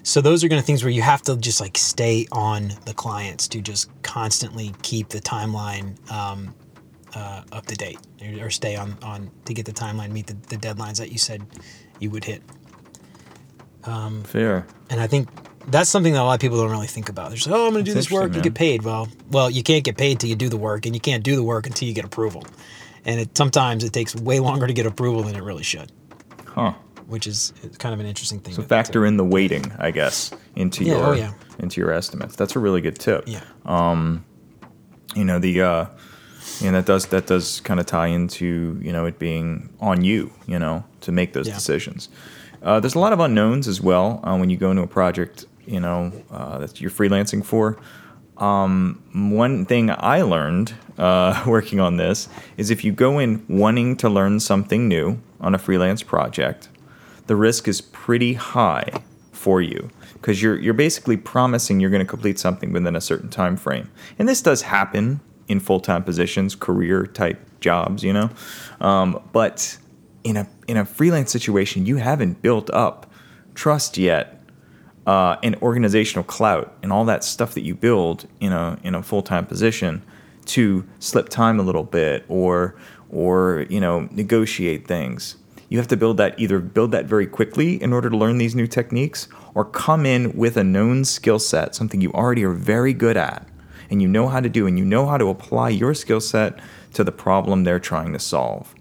So 0.05 0.23
those 0.23 0.43
are 0.43 0.49
going 0.49 0.61
to 0.61 0.67
things 0.67 0.83
where 0.83 0.91
you 0.91 1.03
have 1.03 1.21
to 1.23 1.37
just 1.37 1.61
like 1.61 1.77
stay 1.77 2.27
on 2.33 2.73
the 2.87 2.95
clients 2.95 3.47
to 3.49 3.61
just 3.61 3.91
constantly 4.03 4.75
keep 4.81 5.11
the 5.11 5.21
timeline 5.21 5.99
um, 6.11 6.55
uh, 7.15 7.43
up 7.53 7.67
to 7.67 7.75
date 7.75 7.99
or, 8.41 8.49
stay 8.49 8.75
on 8.75 8.97
on 9.03 9.31
to 9.45 9.53
get 9.53 9.67
the 9.67 9.73
timeline 9.73 10.11
meet 10.13 10.27
the, 10.27 10.37
the 10.49 10.57
deadlines 10.57 10.99
that 10.99 11.13
you 11.13 11.19
said 11.19 11.45
you 12.01 12.11
would 12.11 12.25
hit. 12.25 12.43
Fair. 14.25 14.67
And 14.91 15.01
I 15.01 15.07
think 15.07 15.29
that's 15.71 15.91
something 15.91 16.13
that 16.15 16.21
a 16.23 16.25
lot 16.25 16.35
of 16.35 16.41
people 16.41 16.57
don't 16.59 16.71
really 16.71 16.87
think 16.87 17.09
about. 17.09 17.29
They're 17.29 17.37
just 17.37 17.47
like, 17.49 17.59
oh, 17.59 17.67
I'm 17.67 17.73
going 17.73 17.85
to 17.85 17.91
do 17.91 17.95
this 17.95 18.11
work 18.11 18.33
and 18.35 18.43
get 18.43 18.55
paid. 18.55 18.83
Well, 18.83 19.09
well, 19.31 19.51
you 19.51 19.63
can't 19.63 19.85
get 19.85 19.97
paid 19.97 20.19
till 20.21 20.31
you 20.31 20.37
do 20.37 20.49
the 20.49 20.57
work, 20.57 20.87
and 20.87 20.95
you 20.95 21.01
can't 21.01 21.23
do 21.23 21.37
the 21.37 21.43
work 21.43 21.67
until 21.67 21.87
you 21.89 21.95
get 21.95 22.05
approval. 22.05 22.45
And 23.05 23.21
it, 23.21 23.37
sometimes 23.37 23.85
it 23.85 23.93
takes 23.93 24.15
way 24.17 24.41
longer 24.41 24.67
to 24.67 24.73
get 24.73 24.87
approval 24.87 25.23
than 25.23 25.35
it 25.37 25.43
really 25.43 25.63
should, 25.63 25.93
Huh. 26.47 26.73
which 27.07 27.27
is 27.27 27.53
kind 27.79 27.93
of 27.95 28.01
an 28.01 28.07
interesting 28.07 28.41
thing. 28.41 28.55
So 28.55 28.63
to- 28.63 28.69
factor 28.69 29.05
in 29.07 29.17
the 29.17 29.25
weighting, 29.25 29.71
I 29.79 29.91
guess, 29.91 30.31
into 30.57 30.85
Yeah, 30.85 30.93
your 30.95 31.07
oh, 31.07 31.13
yeah. 31.13 31.33
into 31.59 31.81
your 31.81 31.93
estimates. 31.93 32.35
That's 32.37 32.57
a 32.57 32.59
really 32.59 32.81
good 32.81 32.99
tip. 32.99 33.25
Yeah. 33.27 33.41
Um, 33.67 34.25
you 35.15 35.25
know 35.25 35.39
the 35.39 35.63
uh 35.63 35.87
and 36.63 36.75
that 36.77 36.85
does 36.87 37.07
that 37.07 37.27
does 37.27 37.61
kind 37.61 37.81
of 37.81 37.87
tie 37.87 38.09
into 38.09 38.79
you 38.83 38.93
know 38.93 39.07
it 39.07 39.19
being 39.19 39.71
on 39.81 40.05
you 40.05 40.31
you 40.47 40.59
know 40.59 40.85
to 41.01 41.13
make 41.13 41.33
those 41.33 41.49
Yeah. 41.49 41.55
decisions 41.55 42.11
uh, 42.63 42.81
there's 42.81 42.95
a 42.95 42.99
lot 42.99 43.13
of 43.13 43.21
unknowns 43.21 43.69
as 43.69 43.81
well 43.81 44.21
uh, 44.25 44.37
when 44.37 44.51
you 44.51 44.57
go 44.57 44.71
into 44.71 44.83
a 44.83 44.87
project 44.87 45.47
you 45.67 45.81
know 45.81 46.13
uh, 46.31 46.59
that 46.59 46.81
you're 46.81 46.91
freelancing 46.91 47.45
for 47.45 47.79
um, 48.39 49.03
one 49.13 49.67
thing 49.67 49.91
I 49.91 50.23
learned 50.23 50.75
uh, 50.97 51.43
working 51.47 51.81
on 51.81 51.97
this 51.97 52.29
is 52.57 52.71
if 52.71 52.85
you 52.85 52.93
go 52.93 53.19
in 53.19 53.45
wanting 53.49 53.97
to 53.97 54.09
learn 54.09 54.41
something 54.41 54.89
new 54.89 55.19
on 55.41 55.55
a 55.55 55.59
freelance 55.59 56.03
project, 56.03 56.69
the 57.27 57.37
risk 57.37 57.69
is 57.69 57.81
pretty 57.81 58.35
high 58.35 59.03
for 59.33 59.61
you 59.61 59.91
because 60.15 60.43
you're 60.43 60.59
you're 60.59 60.75
basically 60.75 61.17
promising 61.17 61.79
you're 61.79 61.91
going 61.91 62.05
to 62.05 62.09
complete 62.09 62.39
something 62.39 62.73
within 62.73 62.97
a 62.97 63.01
certain 63.01 63.29
time 63.29 63.57
frame. 63.57 63.91
And 64.19 64.29
this 64.29 64.43
does 64.43 64.63
happen 64.63 65.21
in 65.47 65.61
full-time 65.61 66.05
positions, 66.05 66.55
career 66.55 67.07
type 67.07 67.39
jobs, 67.61 68.05
you 68.05 68.13
know. 68.13 68.31
Um, 68.81 69.23
but 69.33 69.79
in 70.25 70.37
a 70.37 70.49
in 70.67 70.77
a 70.77 70.85
freelance 70.85 71.31
situation, 71.31 71.87
you 71.87 71.97
haven't 71.97 72.43
built 72.43 72.71
up 72.71 73.11
trust 73.55 73.99
yet, 73.99 74.41
uh, 75.07 75.37
and 75.43 75.57
organizational 75.57 76.25
clout, 76.25 76.77
and 76.83 76.93
all 76.93 77.05
that 77.05 77.25
stuff 77.25 77.55
that 77.55 77.63
you 77.63 77.75
build 77.75 78.27
in 78.41 78.53
a 78.53 78.79
in 78.83 78.95
a 78.95 79.03
full-time 79.03 79.47
position 79.47 80.03
to 80.47 80.87
slip 80.99 81.29
time 81.29 81.61
a 81.61 81.63
little 81.63 81.85
bit 81.85 82.25
or 82.29 82.77
or 83.11 83.67
you 83.69 83.81
know 83.81 84.09
negotiate 84.11 84.87
things 84.87 85.37
you 85.69 85.79
have 85.79 85.89
to 85.89 85.97
build 85.97 86.17
that 86.17 86.39
either 86.39 86.59
build 86.61 86.93
that 86.93 87.05
very 87.05 87.27
quickly 87.27 87.81
in 87.83 87.93
order 87.93 88.09
to 88.09 88.17
learn 88.17 88.39
these 88.39 88.55
new 88.55 88.67
techniques 88.67 89.29
or 89.55 89.65
come 89.65 90.07
in 90.07 90.33
with 90.37 90.57
a 90.57 90.65
known 90.65 91.05
skill 91.05 91.39
set, 91.39 91.75
something 91.75 92.01
you 92.01 92.13
already 92.13 92.45
are 92.45 92.53
very 92.53 92.95
good 92.95 93.17
at 93.17 93.47
and 93.91 94.01
you 94.03 94.09
know 94.09 94.29
how 94.29 94.41
to 94.41 94.49
do 94.49 94.67
and 94.67 94.79
you 94.79 94.85
know 94.85 95.07
how 95.07 95.19
to 95.19 95.29
apply 95.29 95.69
your 95.69 95.95
skill 95.95 96.21
set 96.21 96.59
to 96.93 97.05
the 97.05 97.13
problem 97.13 97.65
they're 97.65 97.79
trying 97.79 98.13
to 98.13 98.19
solve. 98.19 98.75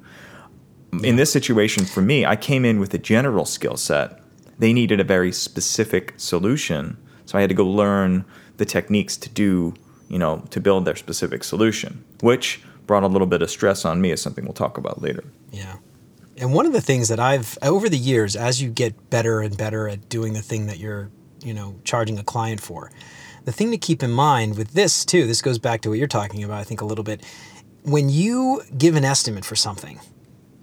In 1.04 1.16
this 1.16 1.32
situation 1.32 1.86
for 1.86 2.02
me, 2.02 2.26
I 2.26 2.36
came 2.36 2.66
in 2.66 2.80
with 2.80 2.94
a 2.94 2.98
general 2.98 3.46
skill 3.46 3.78
set. 3.78 4.22
They 4.60 4.74
needed 4.74 5.00
a 5.00 5.04
very 5.04 5.32
specific 5.32 6.14
solution, 6.18 6.98
so 7.26 7.38
I 7.38 7.42
had 7.42 7.50
to 7.50 7.56
go 7.56 7.66
learn 7.66 8.26
the 8.58 8.66
techniques 8.66 9.18
to 9.18 9.30
do, 9.30 9.74
you 10.10 10.18
know, 10.18 10.44
to 10.50 10.60
build 10.60 10.86
their 10.86 10.96
specific 10.96 11.44
solution, 11.44 12.04
which 12.22 12.62
brought 12.88 13.04
a 13.04 13.08
little 13.08 13.28
bit 13.28 13.42
of 13.42 13.52
stress 13.52 13.86
on 13.86 14.02
me 14.02 14.12
as 14.12 14.22
something 14.22 14.46
we'll 14.46 14.54
talk 14.54 14.78
about 14.78 15.02
later. 15.02 15.24
Yeah. 15.52 15.76
And 16.38 16.54
one 16.54 16.66
of 16.66 16.74
the 16.74 16.82
things 16.82 17.10
that 17.10 17.20
I've 17.20 17.58
over 17.62 17.90
the 17.90 17.98
years, 17.98 18.36
as 18.36 18.62
you 18.62 18.70
get 18.70 19.10
better 19.10 19.42
and 19.42 19.58
better 19.58 19.88
at 19.90 20.08
doing 20.08 20.34
the 20.34 20.42
thing 20.42 20.68
that 20.68 20.78
you're, 20.78 21.10
you 21.44 21.54
know, 21.54 21.80
charging 21.84 22.18
a 22.18 22.24
client 22.24 22.62
for, 22.62 22.92
the 23.46 23.52
thing 23.52 23.72
to 23.72 23.78
keep 23.78 24.04
in 24.04 24.12
mind 24.12 24.58
with 24.58 24.74
this 24.74 25.06
too, 25.06 25.28
this 25.28 25.42
goes 25.42 25.60
back 25.60 25.82
to 25.82 25.90
what 25.90 25.98
you're 25.98 26.08
talking 26.08 26.44
about, 26.44 26.60
I 26.60 26.64
think 26.64 26.82
a 26.82 26.86
little 26.86 27.04
bit. 27.04 27.24
When 27.84 28.10
you 28.10 28.64
give 28.78 28.96
an 28.96 29.06
estimate 29.06 29.46
for 29.46 29.56
something, 29.56 30.00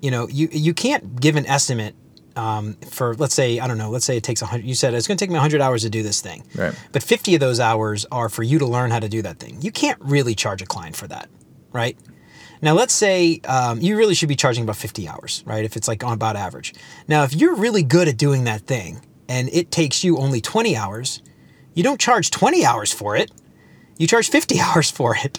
you 0.05 0.11
know, 0.11 0.29
you 0.29 0.51
you 0.53 0.75
can't 0.75 1.19
give 1.19 1.35
an 1.37 1.47
estimate 1.47 1.95
um, 2.37 2.75
for 2.91 3.15
let's 3.15 3.33
say 3.33 3.59
I 3.59 3.67
don't 3.67 3.79
know, 3.79 3.89
let's 3.89 4.05
say 4.05 4.19
it 4.19 4.23
takes 4.23 4.43
a 4.43 4.47
hundred. 4.47 4.67
You 4.67 4.75
said 4.75 4.93
it's 4.93 5.09
going 5.09 5.17
to 5.17 5.25
take 5.25 5.31
me 5.31 5.39
hundred 5.39 5.63
hours 5.63 5.81
to 5.83 5.89
do 5.89 6.03
this 6.03 6.21
thing, 6.21 6.45
right? 6.55 6.75
But 6.93 7.03
fifty 7.03 7.35
of 7.35 7.41
those 7.41 7.59
hours 7.59 8.05
are 8.13 8.29
for 8.29 8.43
you 8.43 8.59
to 8.59 8.67
learn 8.67 8.91
how 8.91 9.01
to 9.01 9.09
do 9.09 9.23
that 9.23 9.39
thing. 9.39 9.63
You 9.63 9.73
can't 9.73 9.99
really 10.03 10.35
charge 10.35 10.61
a 10.61 10.67
client 10.67 10.95
for 10.95 11.07
that, 11.09 11.31
right? 11.73 11.97
Now, 12.61 12.75
let's 12.75 12.93
say 12.93 13.41
um, 13.49 13.81
you 13.81 13.97
really 13.97 14.15
should 14.15 14.29
be 14.29 14.37
charging 14.37 14.65
about 14.65 14.77
50 14.77 15.09
hours, 15.09 15.43
right? 15.47 15.65
If 15.65 15.75
it's 15.77 15.89
like 15.89 16.05
on 16.05 16.13
about 16.13 16.37
average. 16.37 16.75
Now, 17.09 17.25
if 17.25 17.35
you're 17.35 17.57
really 17.57 17.83
good 17.83 18.07
at 18.07 18.17
doing 18.17 18.45
that 18.45 18.63
thing 18.63 19.01
and 19.29 19.49
it 19.53 19.71
takes 19.71 20.05
you 20.05 20.19
only 20.19 20.41
20 20.41 20.77
hours, 20.77 21.23
you 21.75 21.83
don't 21.83 22.01
charge 22.01 22.31
20 22.31 22.65
hours 22.65 22.93
for 22.93 23.17
it. 23.17 23.31
You 23.99 24.07
charge 24.07 24.31
50 24.31 24.61
hours 24.61 24.91
for 24.91 25.17
it. 25.17 25.39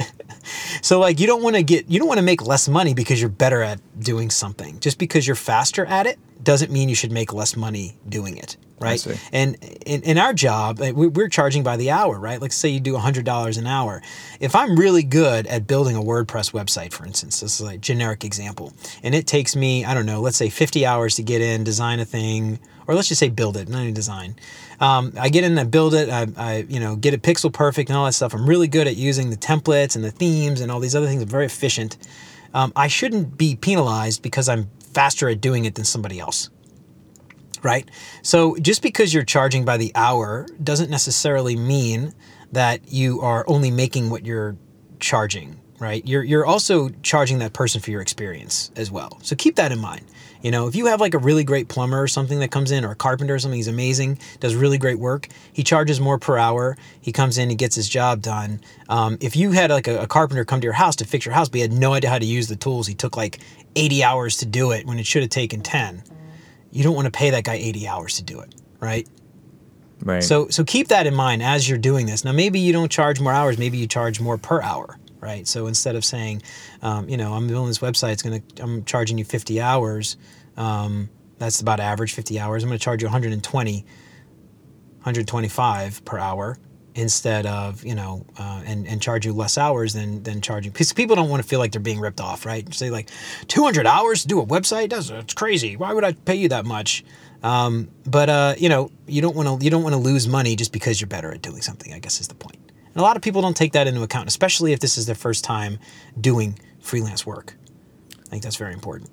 So 0.82 1.00
like 1.00 1.20
you 1.20 1.28
don't 1.28 1.44
want 1.44 1.56
to 1.56 1.64
get 1.64 1.90
you 1.90 2.00
don't 2.00 2.08
want 2.08 2.20
to 2.20 2.26
make 2.26 2.46
less 2.46 2.68
money 2.68 2.94
because 2.94 3.20
you're 3.20 3.30
better 3.30 3.62
at 3.62 3.80
doing 4.00 4.30
something. 4.30 4.80
Just 4.80 4.98
because 4.98 5.26
you're 5.26 5.36
faster 5.36 5.86
at 5.86 6.06
it 6.06 6.20
doesn't 6.44 6.72
mean 6.72 6.90
you 6.90 6.96
should 6.96 7.12
make 7.12 7.34
less 7.34 7.56
money 7.56 7.98
doing 8.08 8.38
it 8.38 8.58
right? 8.80 9.06
And 9.32 9.56
in, 9.86 10.04
in 10.04 10.18
our 10.18 10.34
job, 10.34 10.80
we're 10.80 11.30
charging 11.30 11.64
by 11.64 11.78
the 11.78 11.92
hour, 11.92 12.20
right? 12.20 12.42
Let's 12.42 12.56
say 12.56 12.70
you 12.70 12.80
do 12.80 12.94
$100 12.94 13.58
an 13.58 13.68
hour. 13.68 14.02
If 14.40 14.56
I'm 14.56 14.76
really 14.76 15.04
good 15.04 15.48
at 15.48 15.68
building 15.68 15.96
a 15.96 16.02
WordPress 16.02 16.52
website, 16.52 16.92
for 16.92 17.06
instance, 17.06 17.40
this 17.40 17.60
is 17.60 17.68
a 17.68 17.78
generic 17.78 18.24
example, 18.24 18.74
and 19.04 19.16
it 19.16 19.28
takes 19.28 19.56
me, 19.56 19.86
I 19.86 19.94
don't 19.94 20.06
know, 20.06 20.22
let's 20.22 20.38
say 20.38 20.50
50 20.50 20.86
hours 20.86 21.16
to 21.16 21.24
get 21.24 21.42
in, 21.42 21.64
design 21.64 22.00
a 22.00 22.06
thing, 22.06 22.60
or 22.88 22.96
let's 22.96 23.08
just 23.08 23.20
say 23.20 23.30
build 23.30 23.58
it, 23.58 23.68
not 23.68 23.82
even 23.82 23.94
design. 23.94 24.36
Um, 24.80 25.14
I 25.20 25.30
get 25.30 25.44
in, 25.44 25.58
I 25.58 25.64
build 25.64 25.94
it, 25.94 26.10
I, 26.10 26.28
I, 26.38 26.66
you 26.70 26.80
know 26.80 26.96
get 26.96 27.14
it 27.14 27.24
pixel 27.24 27.52
perfect 27.52 27.90
and 27.90 27.98
all 27.98 28.06
that 28.06 28.14
stuff. 28.14 28.34
I'm 28.34 28.48
really 28.48 28.68
good 28.68 28.88
at 28.88 28.96
using 28.96 29.30
the 29.30 29.38
templates 29.38 29.96
and 29.96 30.04
the 30.04 30.12
themes 30.12 30.62
and 30.62 30.72
all 30.72 30.80
these 30.80 30.96
other 30.96 31.08
things. 31.08 31.24
I'm 31.24 31.30
very 31.30 31.46
efficient. 31.46 31.98
Um, 32.54 32.72
I 32.76 32.88
shouldn't 32.88 33.38
be 33.38 33.56
penalized 33.56 34.22
because 34.22 34.48
I'm 34.48 34.70
faster 34.94 35.30
at 35.30 35.42
doing 35.42 35.66
it 35.66 35.76
than 35.76 35.84
somebody 35.86 36.20
else 36.20 36.50
right? 37.66 37.90
So 38.22 38.56
just 38.58 38.84
because 38.84 39.12
you're 39.12 39.24
charging 39.24 39.66
by 39.66 39.78
the 39.78 39.92
hour 39.96 40.46
doesn't 40.64 40.92
necessarily 40.92 41.56
mean 41.56 42.14
that 42.52 42.94
you 42.94 43.22
are 43.22 43.44
only 43.48 43.72
making 43.72 44.12
what 44.12 44.24
you're 44.24 44.56
charging, 45.00 45.60
right? 45.80 46.08
You're 46.08 46.24
you're 46.24 46.46
also 46.46 46.90
charging 47.02 47.40
that 47.40 47.54
person 47.54 47.82
for 47.82 47.90
your 47.90 48.02
experience 48.02 48.72
as 48.76 48.92
well. 48.92 49.18
So 49.24 49.36
keep 49.36 49.56
that 49.56 49.72
in 49.72 49.80
mind. 49.80 50.06
You 50.44 50.52
know, 50.52 50.68
if 50.68 50.76
you 50.76 50.86
have 50.86 51.02
like 51.02 51.16
a 51.16 51.18
really 51.18 51.44
great 51.44 51.68
plumber 51.68 52.00
or 52.00 52.08
something 52.08 52.38
that 52.40 52.52
comes 52.52 52.70
in, 52.70 52.86
or 52.86 52.92
a 52.92 52.96
carpenter 52.96 53.34
or 53.34 53.40
something, 53.40 53.58
he's 53.58 53.68
amazing, 53.68 54.20
does 54.40 54.54
really 54.54 54.78
great 54.78 55.00
work. 55.00 55.28
He 55.52 55.64
charges 55.64 56.00
more 56.00 56.20
per 56.20 56.38
hour. 56.38 56.78
He 57.02 57.12
comes 57.12 57.40
in, 57.40 57.50
he 57.50 57.56
gets 57.56 57.76
his 57.76 57.90
job 57.90 58.22
done. 58.22 58.62
Um, 58.90 59.18
if 59.22 59.36
you 59.36 59.52
had 59.52 59.72
like 59.72 59.88
a, 59.88 60.04
a 60.04 60.08
carpenter 60.08 60.46
come 60.46 60.62
to 60.62 60.66
your 60.66 60.74
house 60.74 60.96
to 60.98 61.06
fix 61.06 61.26
your 61.26 61.34
house, 61.34 61.50
but 61.50 61.56
he 61.56 61.62
had 61.62 61.74
no 61.74 61.94
idea 61.94 62.12
how 62.12 62.20
to 62.20 62.28
use 62.28 62.48
the 62.48 62.56
tools, 62.56 62.86
he 62.86 62.94
took 62.94 63.18
like 63.18 63.40
80 63.76 64.04
hours 64.04 64.38
to 64.38 64.46
do 64.46 64.70
it 64.70 64.86
when 64.86 65.00
it 65.00 65.08
should 65.08 65.24
have 65.24 65.32
taken 65.32 65.62
10 65.62 66.04
you 66.76 66.84
don't 66.84 66.94
want 66.94 67.06
to 67.06 67.12
pay 67.12 67.30
that 67.30 67.46
guy 67.46 67.54
80 67.54 67.88
hours 67.88 68.18
to 68.18 68.24
do 68.24 68.42
it, 68.42 68.54
right? 68.82 69.08
Right. 70.02 70.22
So 70.22 70.50
so 70.50 70.66
keep 70.66 70.90
that 70.90 71.08
in 71.08 71.16
mind 71.16 71.42
as 71.42 71.70
you're 71.70 71.78
doing 71.78 72.06
this. 72.06 72.26
Now 72.26 72.34
maybe 72.34 72.60
you 72.60 72.74
don't 72.74 72.92
charge 72.92 73.22
more 73.22 73.32
hours, 73.32 73.58
maybe 73.58 73.78
you 73.78 73.88
charge 73.88 74.20
more 74.20 74.38
per 74.38 74.62
hour, 74.62 75.00
right? 75.22 75.48
So 75.48 75.68
instead 75.68 75.96
of 75.96 76.04
saying, 76.04 76.42
um, 76.82 77.08
you 77.08 77.16
know, 77.16 77.34
I'm 77.34 77.48
building 77.48 77.70
this 77.70 77.80
website, 77.80 78.12
it's 78.12 78.22
gonna 78.22 78.42
I'm 78.60 78.84
charging 78.84 79.18
you 79.18 79.24
50 79.24 79.62
hours. 79.62 80.18
Um, 80.58 81.10
that's 81.38 81.62
about 81.62 81.80
average 81.80 82.14
50 82.14 82.42
hours. 82.42 82.62
I'm 82.62 82.70
gonna 82.70 82.78
charge 82.78 83.02
you 83.02 83.08
120, 83.08 83.82
125 83.82 86.04
per 86.04 86.20
hour 86.20 86.58
instead 86.96 87.46
of 87.46 87.84
you 87.86 87.94
know 87.94 88.26
uh, 88.40 88.64
and 88.66 88.88
and 88.88 89.02
charge 89.02 89.26
you 89.26 89.34
less 89.34 89.58
hours 89.58 89.94
than 89.94 90.24
than 90.24 90.42
charging. 90.42 90.72
Because 90.72 90.94
people 90.94 91.16
don't 91.16 91.30
want 91.30 91.44
to 91.44 91.48
feel 91.48 91.60
like 91.60 91.72
they're 91.72 91.82
being 91.82 92.00
ripped 92.00 92.22
off 92.22 92.46
right? 92.46 92.74
Say 92.74 92.90
like 92.90 93.10
200 93.48 93.86
hours 93.86 94.22
to 94.24 94.28
do 94.28 94.40
a 94.40 94.46
website? 94.46 94.90
That's 94.90 95.10
it's 95.10 95.34
crazy. 95.34 95.76
Why 95.76 95.94
would 95.94 96.04
i 96.04 96.14
pay 96.14 96.36
you 96.36 96.50
that 96.50 96.66
much? 96.66 97.04
Um, 97.44 97.90
but 98.06 98.30
uh, 98.30 98.56
you 98.58 98.70
know 98.70 98.90
you 99.08 99.22
don't 99.22 99.36
want 99.36 99.60
to 99.60 99.64
you 99.64 99.70
don't 99.70 99.84
want 99.84 99.94
to 99.94 100.02
lose 100.02 100.28
money 100.28 100.56
just 100.56 100.72
because 100.72 101.00
you're 101.00 101.08
better 101.08 101.32
at 101.32 101.42
doing 101.44 101.62
something 101.62 101.94
i 101.94 102.00
guess 102.00 102.20
is 102.20 102.28
the 102.28 102.34
point. 102.34 102.58
and 102.58 102.98
a 102.98 103.02
lot 103.02 103.18
of 103.18 103.22
people 103.22 103.42
don't 103.42 103.56
take 103.56 103.74
that 103.74 103.86
into 103.86 104.02
account 104.02 104.28
especially 104.28 104.74
if 104.74 104.80
this 104.80 104.98
is 104.98 105.06
their 105.06 105.16
first 105.16 105.44
time 105.44 105.78
doing 106.20 106.58
freelance 106.80 107.26
work. 107.26 107.56
I 108.26 108.30
think 108.30 108.42
that's 108.42 108.56
very 108.56 108.74
important. 108.74 109.12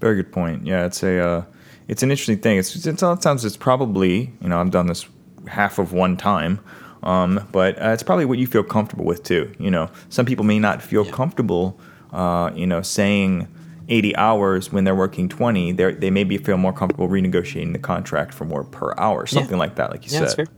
Very 0.00 0.16
good 0.16 0.32
point. 0.32 0.66
Yeah 0.66 0.86
it's 0.86 1.02
a 1.02 1.18
uh, 1.18 1.44
it's 1.88 2.02
an 2.02 2.10
interesting 2.10 2.38
thing. 2.38 2.58
It's, 2.58 2.86
it's 2.86 3.00
sometimes 3.00 3.44
it's 3.44 3.56
probably 3.56 4.32
you 4.40 4.48
know 4.48 4.60
i've 4.60 4.70
done 4.70 4.86
this 4.86 5.06
half 5.48 5.78
of 5.78 5.92
one 5.92 6.16
time 6.16 6.60
um, 7.02 7.46
but 7.52 7.80
uh, 7.82 7.88
it's 7.88 8.02
probably 8.02 8.24
what 8.24 8.38
you 8.38 8.46
feel 8.46 8.62
comfortable 8.62 9.04
with 9.04 9.22
too. 9.22 9.52
You 9.58 9.70
know, 9.70 9.90
some 10.08 10.26
people 10.26 10.44
may 10.44 10.58
not 10.58 10.82
feel 10.82 11.04
yeah. 11.04 11.12
comfortable, 11.12 11.78
uh, 12.12 12.52
you 12.54 12.66
know, 12.66 12.82
saying 12.82 13.48
80 13.88 14.16
hours 14.16 14.72
when 14.72 14.84
they're 14.84 14.94
working 14.94 15.28
20. 15.28 15.72
They 15.72 15.92
they 15.92 16.10
maybe 16.10 16.38
feel 16.38 16.56
more 16.56 16.72
comfortable 16.72 17.08
renegotiating 17.08 17.72
the 17.72 17.78
contract 17.78 18.34
for 18.34 18.44
more 18.44 18.64
per 18.64 18.94
hour, 18.96 19.26
something 19.26 19.52
yeah. 19.52 19.58
like 19.58 19.74
that, 19.76 19.90
like 19.90 20.10
you 20.10 20.18
yeah, 20.18 20.26
said. 20.28 20.48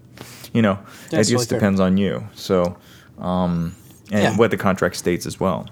You 0.53 0.63
know, 0.63 0.79
it 1.11 1.17
just 1.17 1.31
totally 1.31 1.47
depends 1.47 1.81
fair. 1.81 1.87
on 1.87 1.97
you. 1.97 2.29
So, 2.35 2.77
um, 3.19 3.75
and 4.13 4.39
what 4.39 4.51
the 4.51 4.57
contract 4.57 4.97
states 4.97 5.27
as 5.27 5.41
well. 5.41 5.69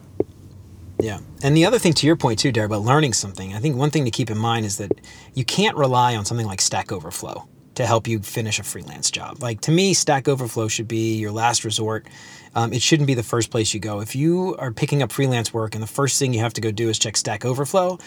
Yeah. 0.99 1.19
And 1.43 1.57
the 1.57 1.65
other 1.65 1.79
thing 1.79 1.93
to 1.95 2.07
your 2.07 2.17
point 2.17 2.39
too, 2.39 2.53
Derek, 2.53 2.71
about 2.71 2.83
learning 2.83 3.13
something, 3.13 3.55
I 3.55 3.59
think 3.59 3.77
one 3.77 3.91
thing 3.91 4.05
to 4.05 4.11
keep 4.11 4.31
in 4.31 4.39
mind 4.39 4.65
is 4.67 4.79
that 4.79 4.93
you 5.35 5.45
can't 5.45 5.77
rely 5.77 6.15
on 6.15 6.25
something 6.25 6.47
like 6.47 6.61
Stack 6.61 6.93
Overflow 6.93 7.49
to 7.75 7.87
help 7.87 8.07
you 8.07 8.21
finish 8.21 8.59
a 8.59 8.63
freelance 8.63 9.11
job. 9.11 9.43
Like 9.43 9.61
to 9.63 9.71
me, 9.71 9.95
Stack 9.95 10.29
Overflow 10.29 10.69
should 10.69 10.89
be 10.89 11.17
your 11.17 11.33
last 11.33 11.65
resort. 11.65 12.07
Um, 12.55 12.73
it 12.73 12.83
shouldn't 12.83 13.07
be 13.07 13.15
the 13.15 13.23
first 13.23 13.51
place 13.51 13.73
you 13.73 13.81
go. 13.81 14.01
If 14.01 14.15
you 14.15 14.57
are 14.59 14.73
picking 14.73 15.03
up 15.03 15.11
freelance 15.11 15.55
work 15.55 15.75
and 15.75 15.83
the 15.83 15.89
first 15.89 16.19
thing 16.19 16.35
you 16.35 16.41
have 16.41 16.53
to 16.55 16.61
go 16.61 16.71
do 16.71 16.91
is 16.91 16.99
check 16.99 17.17
Stack 17.17 17.45
Overflow, 17.45 17.99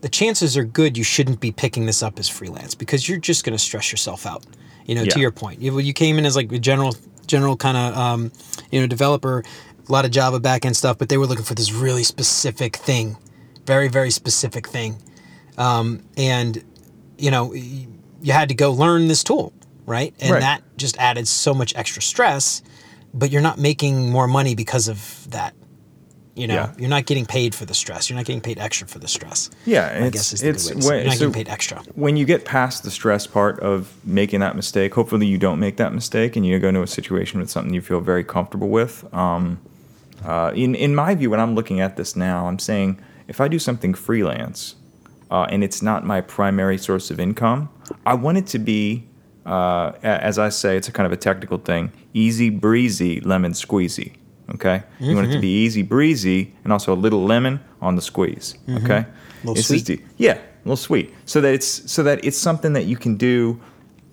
the 0.00 0.08
chances 0.08 0.56
are 0.56 0.64
good 0.64 0.98
you 0.98 1.04
shouldn't 1.04 1.40
be 1.40 1.52
picking 1.52 1.86
this 1.86 2.02
up 2.02 2.18
as 2.18 2.28
freelance 2.28 2.74
because 2.74 3.08
you're 3.08 3.18
just 3.18 3.44
going 3.44 3.56
to 3.56 3.58
stress 3.58 3.92
yourself 3.92 4.26
out. 4.26 4.44
You 4.86 4.96
know, 4.96 5.02
yeah. 5.02 5.12
to 5.12 5.20
your 5.20 5.30
point, 5.30 5.62
you, 5.62 5.78
you 5.78 5.92
came 5.92 6.18
in 6.18 6.26
as 6.26 6.34
like 6.34 6.50
a 6.50 6.58
general, 6.58 6.96
general 7.28 7.56
kind 7.56 7.76
of, 7.76 7.96
um, 7.96 8.32
you 8.72 8.80
know, 8.80 8.88
developer, 8.88 9.44
a 9.88 9.92
lot 9.92 10.04
of 10.04 10.10
Java 10.10 10.40
backend 10.40 10.74
stuff, 10.74 10.98
but 10.98 11.08
they 11.08 11.16
were 11.16 11.26
looking 11.26 11.44
for 11.44 11.54
this 11.54 11.72
really 11.72 12.02
specific 12.02 12.74
thing, 12.76 13.16
very, 13.64 13.86
very 13.86 14.10
specific 14.10 14.66
thing. 14.66 15.00
Um, 15.56 16.02
and, 16.16 16.64
you 17.16 17.30
know, 17.30 17.54
you 18.22 18.32
had 18.32 18.48
to 18.48 18.54
go 18.54 18.72
learn 18.72 19.08
this 19.08 19.22
tool, 19.24 19.52
right? 19.86 20.14
And 20.20 20.32
right. 20.32 20.40
that 20.40 20.62
just 20.76 20.96
added 20.98 21.28
so 21.28 21.52
much 21.54 21.74
extra 21.76 22.00
stress, 22.02 22.62
but 23.12 23.30
you're 23.30 23.42
not 23.42 23.58
making 23.58 24.10
more 24.10 24.26
money 24.26 24.54
because 24.54 24.88
of 24.88 25.30
that. 25.30 25.54
You 26.34 26.46
know, 26.46 26.54
Yeah. 26.54 26.72
you're 26.78 26.88
not 26.88 27.04
getting 27.04 27.26
paid 27.26 27.54
for 27.54 27.66
the 27.66 27.74
stress. 27.74 28.08
You're 28.08 28.16
not 28.16 28.24
getting 28.24 28.40
paid 28.40 28.58
extra 28.58 28.88
for 28.88 28.98
the 28.98 29.06
stress. 29.06 29.50
Yeah, 29.66 29.88
and 29.88 30.06
I 30.06 30.08
guess 30.08 30.32
is 30.32 30.40
the 30.40 30.48
it's 30.48 30.70
good 30.70 30.78
way 30.78 30.88
when, 30.88 30.96
You're 30.96 31.04
not 31.08 31.12
so 31.12 31.18
getting 31.28 31.32
paid 31.34 31.48
extra. 31.50 31.82
when 31.94 32.16
you 32.16 32.24
get 32.24 32.46
past 32.46 32.84
the 32.84 32.90
stress 32.90 33.26
part 33.26 33.60
of 33.60 33.94
making 34.02 34.40
that 34.40 34.56
mistake. 34.56 34.94
Hopefully, 34.94 35.26
you 35.26 35.36
don't 35.36 35.60
make 35.60 35.76
that 35.76 35.92
mistake, 35.92 36.34
and 36.34 36.46
you 36.46 36.58
go 36.58 36.68
into 36.68 36.80
a 36.80 36.86
situation 36.86 37.38
with 37.38 37.50
something 37.50 37.74
you 37.74 37.82
feel 37.82 38.00
very 38.00 38.24
comfortable 38.24 38.70
with. 38.70 39.04
Um, 39.12 39.60
uh, 40.24 40.52
in 40.54 40.74
in 40.74 40.94
my 40.94 41.14
view, 41.14 41.28
when 41.28 41.40
I'm 41.40 41.54
looking 41.54 41.80
at 41.80 41.96
this 41.98 42.16
now, 42.16 42.46
I'm 42.46 42.58
saying 42.58 42.98
if 43.28 43.38
I 43.38 43.48
do 43.48 43.58
something 43.58 43.92
freelance 43.92 44.76
uh, 45.32 45.46
and 45.48 45.64
it's 45.64 45.80
not 45.82 46.04
my 46.04 46.20
primary 46.20 46.76
source 46.78 47.10
of 47.10 47.18
income, 47.18 47.68
I 48.04 48.14
want 48.14 48.36
it 48.38 48.46
to 48.48 48.58
be, 48.58 49.08
uh, 49.46 49.92
as 50.02 50.38
I 50.38 50.50
say, 50.50 50.76
it's 50.76 50.88
a 50.88 50.92
kind 50.92 51.06
of 51.06 51.12
a 51.12 51.16
technical 51.16 51.56
thing, 51.58 51.90
easy 52.12 52.50
breezy, 52.50 53.20
lemon 53.20 53.52
squeezy. 53.52 54.12
Okay, 54.54 54.82
you 55.00 55.14
want 55.14 55.28
it 55.28 55.32
to 55.32 55.40
be 55.40 55.48
easy 55.64 55.80
breezy 55.82 56.52
and 56.64 56.72
also 56.72 56.92
a 56.92 57.00
little 57.04 57.24
lemon 57.24 57.58
on 57.80 57.96
the 57.96 58.02
squeeze. 58.02 58.54
Okay, 58.68 59.06
Little 59.42 59.54
This 59.54 59.70
is 59.70 59.82
sweet? 59.82 59.86
the- 59.86 60.04
yeah, 60.18 60.34
a 60.34 60.40
little 60.64 60.76
sweet, 60.76 61.14
so 61.24 61.40
that 61.40 61.54
it's 61.54 61.90
so 61.90 62.02
that 62.02 62.22
it's 62.24 62.36
something 62.36 62.74
that 62.74 62.84
you 62.84 62.96
can 62.96 63.16
do 63.16 63.58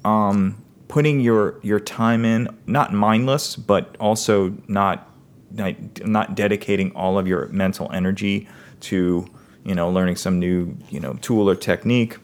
um, 0.06 0.56
putting 0.88 1.20
your 1.20 1.60
your 1.62 1.82
time 1.82 2.24
in, 2.24 2.48
not 2.68 2.94
mindless, 2.94 3.58
but 3.58 3.98
also 4.00 4.56
not 4.70 5.12
not, 5.52 5.76
not 6.06 6.36
dedicating 6.36 6.92
all 6.96 7.18
of 7.20 7.28
your 7.28 7.48
mental 7.48 7.92
energy 7.92 8.48
to 8.82 9.26
you 9.70 9.76
know 9.76 9.88
learning 9.88 10.16
some 10.16 10.40
new 10.40 10.76
you 10.90 11.00
know 11.00 11.14
tool 11.22 11.48
or 11.48 11.56
technique. 11.56 12.18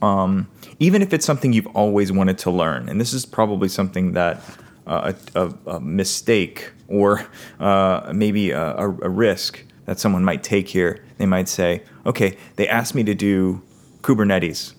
Um, 0.00 0.48
even 0.78 1.02
if 1.02 1.12
it's 1.12 1.26
something 1.26 1.52
you've 1.52 1.74
always 1.74 2.12
wanted 2.12 2.38
to 2.38 2.50
learn, 2.52 2.88
and 2.88 3.00
this 3.00 3.12
is 3.12 3.26
probably 3.26 3.68
something 3.68 4.12
that 4.12 4.40
uh, 4.86 5.12
a, 5.34 5.52
a, 5.66 5.80
mistake 5.80 6.72
or 6.88 7.26
uh, 7.60 8.12
maybe 8.14 8.50
a, 8.52 8.76
a 8.76 9.08
risk 9.08 9.64
that 9.86 9.98
someone 9.98 10.24
might 10.24 10.42
take 10.42 10.68
here. 10.68 11.04
They 11.18 11.26
might 11.26 11.48
say, 11.48 11.82
"Okay, 12.06 12.36
they 12.54 12.68
asked 12.68 12.94
me 12.94 13.02
to 13.04 13.14
do 13.14 13.60
Kubernetes, 14.02 14.74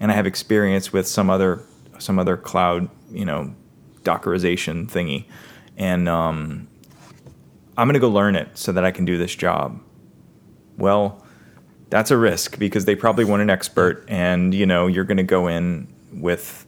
and 0.00 0.10
I 0.10 0.14
have 0.16 0.26
experience 0.26 0.92
with 0.92 1.06
some 1.06 1.30
other 1.30 1.62
some 1.98 2.18
other 2.18 2.36
cloud, 2.36 2.88
you 3.12 3.24
know, 3.24 3.54
Dockerization 4.02 4.90
thingy, 4.90 5.26
and 5.76 6.08
um, 6.08 6.66
I'm 7.76 7.86
going 7.86 7.94
to 7.94 8.00
go 8.00 8.10
learn 8.10 8.34
it 8.34 8.58
so 8.58 8.72
that 8.72 8.84
I 8.84 8.90
can 8.90 9.04
do 9.04 9.16
this 9.16 9.36
job." 9.36 9.80
Well, 10.76 11.24
that's 11.90 12.10
a 12.10 12.16
risk 12.16 12.58
because 12.58 12.84
they 12.84 12.94
probably 12.94 13.24
want 13.24 13.42
an 13.42 13.50
expert, 13.50 14.04
and 14.08 14.54
you 14.54 14.66
know 14.66 14.86
you're 14.86 15.04
going 15.04 15.16
to 15.16 15.22
go 15.22 15.46
in 15.46 15.88
with, 16.12 16.66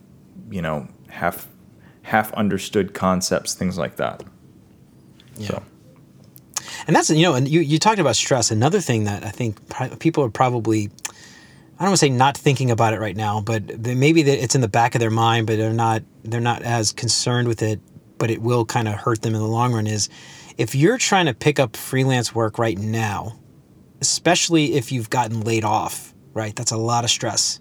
you 0.51 0.63
know, 0.63 0.89
half 1.09 1.47
half 2.03 2.33
understood 2.35 2.95
concepts, 2.95 3.55
things 3.55 3.79
like 3.79 3.97
that. 3.97 4.23
So 5.39 5.63
And 6.87 6.97
that's 6.97 7.11
you 7.11 7.23
know, 7.23 7.35
and 7.35 7.49
you 7.49 7.61
you 7.61 7.79
talked 7.79 7.99
about 7.99 8.17
stress. 8.17 8.51
Another 8.51 8.81
thing 8.81 9.05
that 9.05 9.25
I 9.25 9.31
think 9.31 9.69
pri- 9.69 9.95
people 9.99 10.25
are 10.25 10.31
probably 10.31 10.91
I 11.79 11.85
don't 11.85 11.91
want 11.91 12.01
to 12.01 12.07
say 12.07 12.11
not 12.11 12.37
thinking 12.37 12.71
about 12.71 12.93
it 12.93 13.01
right 13.01 13.17
now, 13.17 13.41
but 13.41 13.67
they, 13.67 13.95
maybe 13.95 14.23
that 14.23 14.43
it's 14.43 14.55
in 14.55 14.61
the 14.61 14.69
back 14.69 14.95
of 14.95 15.01
their 15.01 15.11
mind, 15.11 15.47
but 15.47 15.57
they're 15.57 15.73
not 15.73 16.03
they're 16.25 16.41
not 16.41 16.63
as 16.63 16.93
concerned 16.93 17.49
with 17.49 17.63
it. 17.63 17.81
But 18.19 18.31
it 18.31 18.43
will 18.43 18.67
kind 18.67 18.87
of 18.87 18.95
hurt 18.95 19.23
them 19.23 19.35
in 19.35 19.41
the 19.41 19.47
long 19.47 19.73
run. 19.73 19.87
Is 19.87 20.11
if 20.59 20.75
you're 20.75 20.99
trying 20.99 21.27
to 21.27 21.33
pick 21.33 21.59
up 21.59 21.77
freelance 21.77 22.35
work 22.35 22.59
right 22.59 22.77
now, 22.77 23.40
especially 24.01 24.75
if 24.75 24.93
you've 24.93 25.11
gotten 25.11 25.41
laid 25.43 25.65
off, 25.65 26.15
right? 26.35 26.55
That's 26.55 26.73
a 26.73 26.77
lot 26.77 27.05
of 27.05 27.11
stress, 27.11 27.61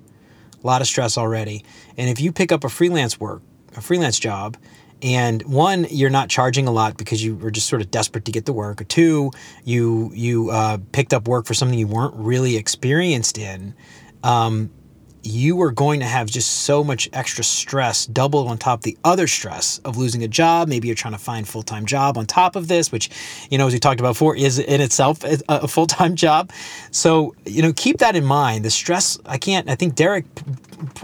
a 0.63 0.67
lot 0.67 0.81
of 0.81 0.87
stress 0.87 1.17
already. 1.17 1.63
And 1.97 2.09
if 2.09 2.19
you 2.19 2.31
pick 2.31 2.51
up 2.51 2.63
a 2.63 2.69
freelance 2.69 3.19
work, 3.19 3.41
a 3.75 3.81
freelance 3.81 4.19
job, 4.19 4.57
and 5.01 5.41
one, 5.43 5.87
you're 5.89 6.09
not 6.09 6.29
charging 6.29 6.67
a 6.67 6.71
lot 6.71 6.97
because 6.97 7.23
you 7.23 7.35
were 7.35 7.51
just 7.51 7.67
sort 7.67 7.81
of 7.81 7.89
desperate 7.89 8.25
to 8.25 8.31
get 8.31 8.45
the 8.45 8.53
work, 8.53 8.81
or 8.81 8.83
two, 8.83 9.31
you 9.63 10.11
you 10.13 10.49
uh, 10.49 10.77
picked 10.91 11.13
up 11.13 11.27
work 11.27 11.45
for 11.45 11.53
something 11.53 11.77
you 11.77 11.87
weren't 11.87 12.15
really 12.15 12.57
experienced 12.57 13.37
in. 13.37 13.73
Um, 14.23 14.71
you 15.23 15.61
are 15.61 15.71
going 15.71 15.99
to 15.99 16.05
have 16.05 16.27
just 16.27 16.63
so 16.63 16.83
much 16.83 17.09
extra 17.13 17.43
stress 17.43 18.05
doubled 18.05 18.47
on 18.47 18.57
top 18.57 18.79
of 18.79 18.83
the 18.83 18.97
other 19.03 19.27
stress 19.27 19.79
of 19.79 19.97
losing 19.97 20.23
a 20.23 20.27
job. 20.27 20.67
Maybe 20.67 20.87
you're 20.87 20.95
trying 20.95 21.13
to 21.13 21.19
find 21.19 21.47
full-time 21.47 21.85
job 21.85 22.17
on 22.17 22.25
top 22.25 22.55
of 22.55 22.67
this 22.67 22.91
which 22.91 23.09
you 23.49 23.57
know 23.57 23.67
as 23.67 23.73
we 23.73 23.79
talked 23.79 23.99
about 23.99 24.11
before 24.11 24.35
is 24.35 24.59
in 24.59 24.81
itself 24.81 25.19
a 25.23 25.67
full-time 25.67 26.15
job. 26.15 26.51
So 26.91 27.35
you 27.45 27.61
know 27.61 27.73
keep 27.73 27.97
that 27.99 28.15
in 28.15 28.25
mind. 28.25 28.65
The 28.65 28.69
stress 28.69 29.19
i 29.25 29.37
can't 29.37 29.69
i 29.69 29.75
think 29.75 29.95
derek 29.95 30.25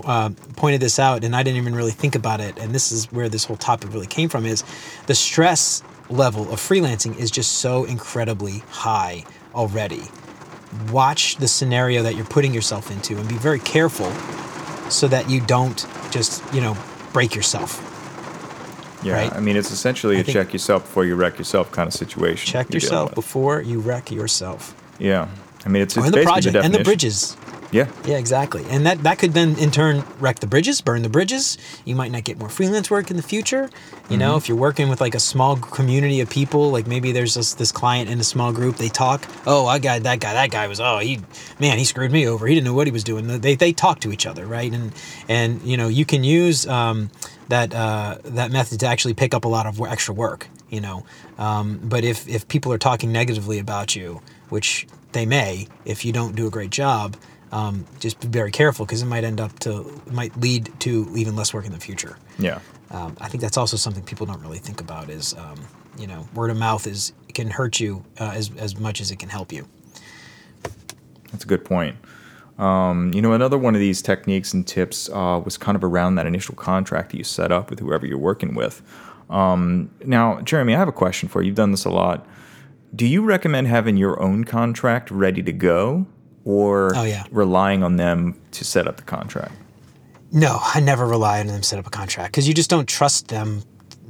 uh, 0.06 0.30
pointed 0.56 0.82
this 0.82 1.00
out 1.00 1.24
and 1.24 1.36
i 1.36 1.44
didn't 1.44 1.58
even 1.58 1.76
really 1.76 1.92
think 1.92 2.16
about 2.16 2.40
it 2.40 2.58
and 2.58 2.74
this 2.74 2.92
is 2.92 3.12
where 3.12 3.30
this 3.30 3.46
whole 3.46 3.58
topic 3.58 3.94
really 3.94 4.08
came 4.08 4.30
from 4.30 4.46
is 4.46 4.64
the 5.08 5.16
stress 5.16 5.84
level 6.10 6.52
of 6.52 6.60
freelancing 6.60 7.18
is 7.18 7.30
just 7.32 7.54
so 7.54 7.84
incredibly 7.86 8.60
high 8.70 9.24
already 9.54 10.04
watch 10.92 11.38
the 11.38 11.48
scenario 11.48 12.04
that 12.04 12.16
you're 12.16 12.26
putting 12.26 12.54
yourself 12.54 12.92
into 12.92 13.18
and 13.18 13.28
be 13.28 13.36
very 13.36 13.60
careful 13.60 14.12
so 14.90 15.08
that 15.08 15.30
you 15.30 15.42
don't 15.42 15.86
just, 16.12 16.44
you 16.54 16.62
know, 16.62 16.78
break 17.14 17.36
yourself. 17.36 17.82
yeah, 19.04 19.14
Right. 19.14 19.34
I 19.34 19.40
mean 19.40 19.56
it's 19.56 19.72
essentially 19.72 20.18
I 20.18 20.20
a 20.20 20.24
check 20.24 20.54
yourself 20.54 20.84
before 20.84 21.06
you 21.06 21.16
wreck 21.16 21.38
yourself 21.38 21.72
kind 21.72 21.88
of 21.88 21.94
situation. 21.94 22.52
Check 22.52 22.74
yourself 22.74 23.16
before 23.16 23.62
you 23.62 23.80
wreck 23.80 24.12
yourself. 24.12 24.76
Yeah, 25.00 25.28
I 25.66 25.70
mean 25.70 25.82
it's, 25.84 25.98
it's 25.98 26.06
and 26.06 26.14
the 26.14 26.18
basically 26.18 26.52
project 26.52 26.66
and 26.66 26.74
the 26.74 26.84
bridges. 26.84 27.36
Yeah, 27.76 27.92
Yeah, 28.06 28.18
exactly. 28.18 28.64
And 28.70 28.86
that, 28.86 29.04
that 29.04 29.20
could 29.20 29.34
then 29.34 29.60
in 29.60 29.70
turn 29.70 30.06
wreck 30.22 30.40
the 30.40 30.48
bridges, 30.48 30.80
burn 30.80 31.02
the 31.02 31.10
bridges. 31.10 31.58
You 31.84 31.94
might 31.94 32.10
not 32.10 32.24
get 32.24 32.40
more 32.40 32.48
freelance 32.48 32.90
work 32.90 33.12
in 33.12 33.18
the 33.18 33.22
future. 33.22 33.70
You 34.10 34.16
know, 34.16 34.38
if 34.38 34.48
you're 34.48 34.58
working 34.58 34.88
with 34.88 35.02
like 35.02 35.14
a 35.14 35.20
small 35.20 35.58
community 35.58 36.22
of 36.22 36.30
people, 36.30 36.72
like 36.72 36.88
maybe 36.88 37.12
there's 37.12 37.34
this, 37.34 37.54
this 37.56 37.74
client 37.74 38.10
in 38.10 38.18
a 38.18 38.24
small 38.24 38.54
group, 38.54 38.78
they 38.78 38.88
talk, 38.88 39.26
oh, 39.46 39.66
I 39.66 39.80
got 39.80 40.04
that 40.04 40.22
guy, 40.22 40.32
that 40.36 40.52
guy 40.52 40.68
was, 40.68 40.80
oh, 40.80 41.00
he, 41.00 41.20
man, 41.60 41.78
he 41.78 41.84
screwed 41.84 42.14
me 42.14 42.26
over. 42.26 42.48
He 42.48 42.56
didn't 42.56 42.64
know 42.64 42.74
what 42.74 42.88
he 42.88 42.94
was 42.94 43.04
doing. 43.04 43.28
They, 43.42 43.56
they 43.56 43.74
talk 43.74 44.00
to 44.02 44.14
each 44.14 44.26
other, 44.26 44.46
right? 44.46 44.72
And, 44.72 44.94
and, 45.28 45.62
you 45.64 45.76
know, 45.76 45.90
you 45.90 46.06
can 46.06 46.24
use 46.24 46.66
um, 46.68 47.12
that, 47.50 47.74
uh, 47.76 48.20
that 48.24 48.52
method 48.52 48.80
to 48.80 48.86
actually 48.86 49.16
pick 49.16 49.34
up 49.34 49.44
a 49.44 49.50
lot 49.50 49.66
of 49.66 49.82
extra 49.82 50.14
work, 50.14 50.48
you 50.70 50.80
know. 50.80 51.06
Um, 51.38 51.82
but 51.84 52.06
if, 52.06 52.26
if 52.26 52.48
people 52.48 52.72
are 52.72 52.78
talking 52.78 53.12
negatively 53.12 53.60
about 53.60 53.98
you, 53.98 54.22
which 54.48 54.88
they 55.12 55.26
may, 55.26 55.68
if 55.84 56.06
you 56.06 56.14
don't 56.14 56.38
do 56.38 56.48
a 56.48 56.50
great 56.50 56.70
job, 56.70 57.18
um, 57.52 57.86
just 58.00 58.20
be 58.20 58.28
very 58.28 58.52
careful 58.52 58.86
because 58.86 59.02
it 59.02 59.06
might 59.06 59.24
end 59.24 59.40
up 59.40 59.58
to 59.60 60.02
might 60.12 60.36
lead 60.40 60.72
to 60.82 61.12
even 61.16 61.36
less 61.36 61.54
work 61.54 61.66
in 61.66 61.72
the 61.72 61.80
future. 61.80 62.18
yeah, 62.40 62.60
Um, 62.92 63.16
I 63.22 63.28
think 63.30 63.42
that's 63.42 63.58
also 63.58 63.78
something 63.78 64.04
people 64.04 64.26
don't 64.26 64.42
really 64.42 64.60
think 64.60 64.82
about 64.82 65.10
is 65.10 65.34
um, 65.36 65.60
you 65.98 66.08
know 66.08 66.28
word 66.34 66.52
of 66.52 66.58
mouth 66.58 66.88
is 66.88 67.14
can 67.34 67.50
hurt 67.50 67.80
you 67.80 68.04
uh, 68.20 68.32
as 68.34 68.52
as 68.58 68.80
much 68.80 69.02
as 69.02 69.12
it 69.12 69.20
can 69.20 69.30
help 69.30 69.52
you. 69.52 69.68
that's 71.32 71.44
a 71.44 71.48
good 71.48 71.66
point. 71.66 71.96
Um, 72.58 73.12
you 73.14 73.22
know, 73.22 73.34
another 73.34 73.58
one 73.58 73.76
of 73.76 73.82
these 73.82 74.02
techniques 74.02 74.54
and 74.54 74.66
tips 74.66 75.10
uh, 75.10 75.42
was 75.44 75.58
kind 75.58 75.76
of 75.76 75.84
around 75.84 76.16
that 76.16 76.26
initial 76.26 76.56
contract 76.56 77.12
that 77.12 77.18
you 77.18 77.24
set 77.26 77.52
up 77.52 77.70
with 77.70 77.80
whoever 77.80 78.06
you're 78.06 78.18
working 78.18 78.56
with. 78.56 78.82
Um, 79.30 79.92
now, 80.06 80.40
Jeremy, 80.42 80.74
I 80.74 80.78
have 80.78 80.88
a 80.88 80.94
question 80.94 81.28
for 81.28 81.42
you. 81.42 81.48
You've 81.48 81.58
done 81.58 81.72
this 81.72 81.84
a 81.84 81.90
lot. 81.90 82.26
Do 82.96 83.06
you 83.06 83.24
recommend 83.24 83.68
having 83.68 83.98
your 83.98 84.22
own 84.22 84.46
contract 84.46 85.12
ready 85.12 85.44
to 85.44 85.52
go, 85.52 86.06
or 86.46 86.94
Oh, 86.96 87.04
yeah. 87.04 87.26
relying 87.32 87.84
on 87.84 87.98
them 87.98 88.40
to 88.52 88.64
set 88.64 88.88
up 88.88 88.98
the 88.98 89.04
contract? 89.04 89.54
No, 90.32 90.60
I 90.62 90.80
never 90.80 91.06
rely 91.06 91.40
on 91.42 91.48
them 91.48 91.58
to 91.62 91.64
set 91.68 91.80
up 91.80 91.88
a 91.88 91.90
contract 91.90 92.32
because 92.32 92.48
you 92.48 92.54
just 92.54 92.70
don't 92.70 92.88
trust 92.88 93.28
them, 93.28 93.64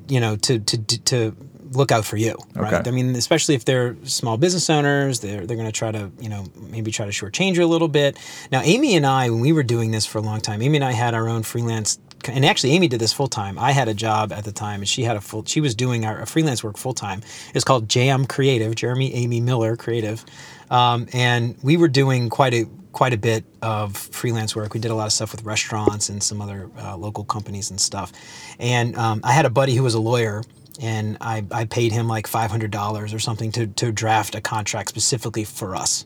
you 0.07 0.19
know, 0.19 0.35
to 0.37 0.59
to 0.59 0.77
to 1.05 1.35
look 1.71 1.91
out 1.91 2.05
for 2.05 2.15
you, 2.17 2.35
right? 2.55 2.73
Okay. 2.73 2.89
I 2.89 2.91
mean, 2.93 3.15
especially 3.15 3.53
if 3.55 3.65
they're 3.65 3.95
small 4.03 4.37
business 4.37 4.69
owners, 4.69 5.19
they're 5.19 5.45
they're 5.45 5.57
going 5.57 5.67
to 5.67 5.71
try 5.73 5.91
to, 5.91 6.11
you 6.19 6.29
know, 6.29 6.45
maybe 6.69 6.89
try 6.91 7.05
to 7.05 7.11
shortchange 7.11 7.55
you 7.57 7.65
a 7.65 7.67
little 7.67 7.87
bit. 7.89 8.17
Now, 8.51 8.61
Amy 8.63 8.95
and 8.95 9.05
I, 9.05 9.29
when 9.29 9.39
we 9.41 9.51
were 9.51 9.63
doing 9.63 9.91
this 9.91 10.05
for 10.05 10.17
a 10.19 10.21
long 10.21 10.41
time, 10.41 10.61
Amy 10.61 10.77
and 10.77 10.85
I 10.85 10.93
had 10.93 11.13
our 11.13 11.27
own 11.27 11.43
freelance. 11.43 11.99
And 12.27 12.43
actually, 12.43 12.71
Amy 12.71 12.87
did 12.87 12.99
this 12.99 13.13
full 13.13 13.27
time. 13.27 13.59
I 13.59 13.71
had 13.71 13.87
a 13.87 13.93
job 13.93 14.31
at 14.33 14.45
the 14.45 14.51
time, 14.51 14.79
and 14.79 14.89
she 14.89 15.03
had 15.03 15.15
a 15.15 15.21
full. 15.21 15.45
She 15.45 15.61
was 15.61 15.75
doing 15.75 16.05
our 16.05 16.25
freelance 16.25 16.63
work 16.63 16.75
full 16.77 16.93
time. 16.95 17.21
It's 17.53 17.63
called 17.65 17.87
JM 17.87 18.27
Creative, 18.29 18.73
Jeremy 18.73 19.13
Amy 19.13 19.41
Miller 19.41 19.75
Creative, 19.75 20.25
um, 20.69 21.07
and 21.13 21.55
we 21.63 21.77
were 21.77 21.87
doing 21.87 22.29
quite 22.29 22.53
a 22.53 22.65
quite 22.95 23.13
a 23.13 23.17
bit 23.17 23.43
of 23.61 23.97
freelance 23.97 24.55
work. 24.55 24.73
We 24.73 24.79
did 24.79 24.89
a 24.89 24.95
lot 24.95 25.05
of 25.05 25.11
stuff 25.11 25.33
with 25.33 25.43
restaurants 25.43 26.07
and 26.07 26.23
some 26.23 26.41
other 26.41 26.69
uh, 26.79 26.95
local 26.95 27.25
companies 27.25 27.69
and 27.69 27.79
stuff. 27.79 28.13
And 28.57 28.95
um, 28.95 29.19
I 29.21 29.33
had 29.33 29.45
a 29.45 29.49
buddy 29.49 29.75
who 29.75 29.83
was 29.83 29.95
a 29.95 29.99
lawyer, 29.99 30.43
and 30.81 31.17
I, 31.19 31.43
I 31.51 31.65
paid 31.65 31.91
him 31.91 32.07
like 32.07 32.25
$500 32.25 33.13
or 33.13 33.19
something 33.19 33.51
to, 33.51 33.67
to 33.67 33.91
draft 33.91 34.33
a 34.33 34.39
contract 34.39 34.89
specifically 34.89 35.43
for 35.43 35.75
us. 35.75 36.05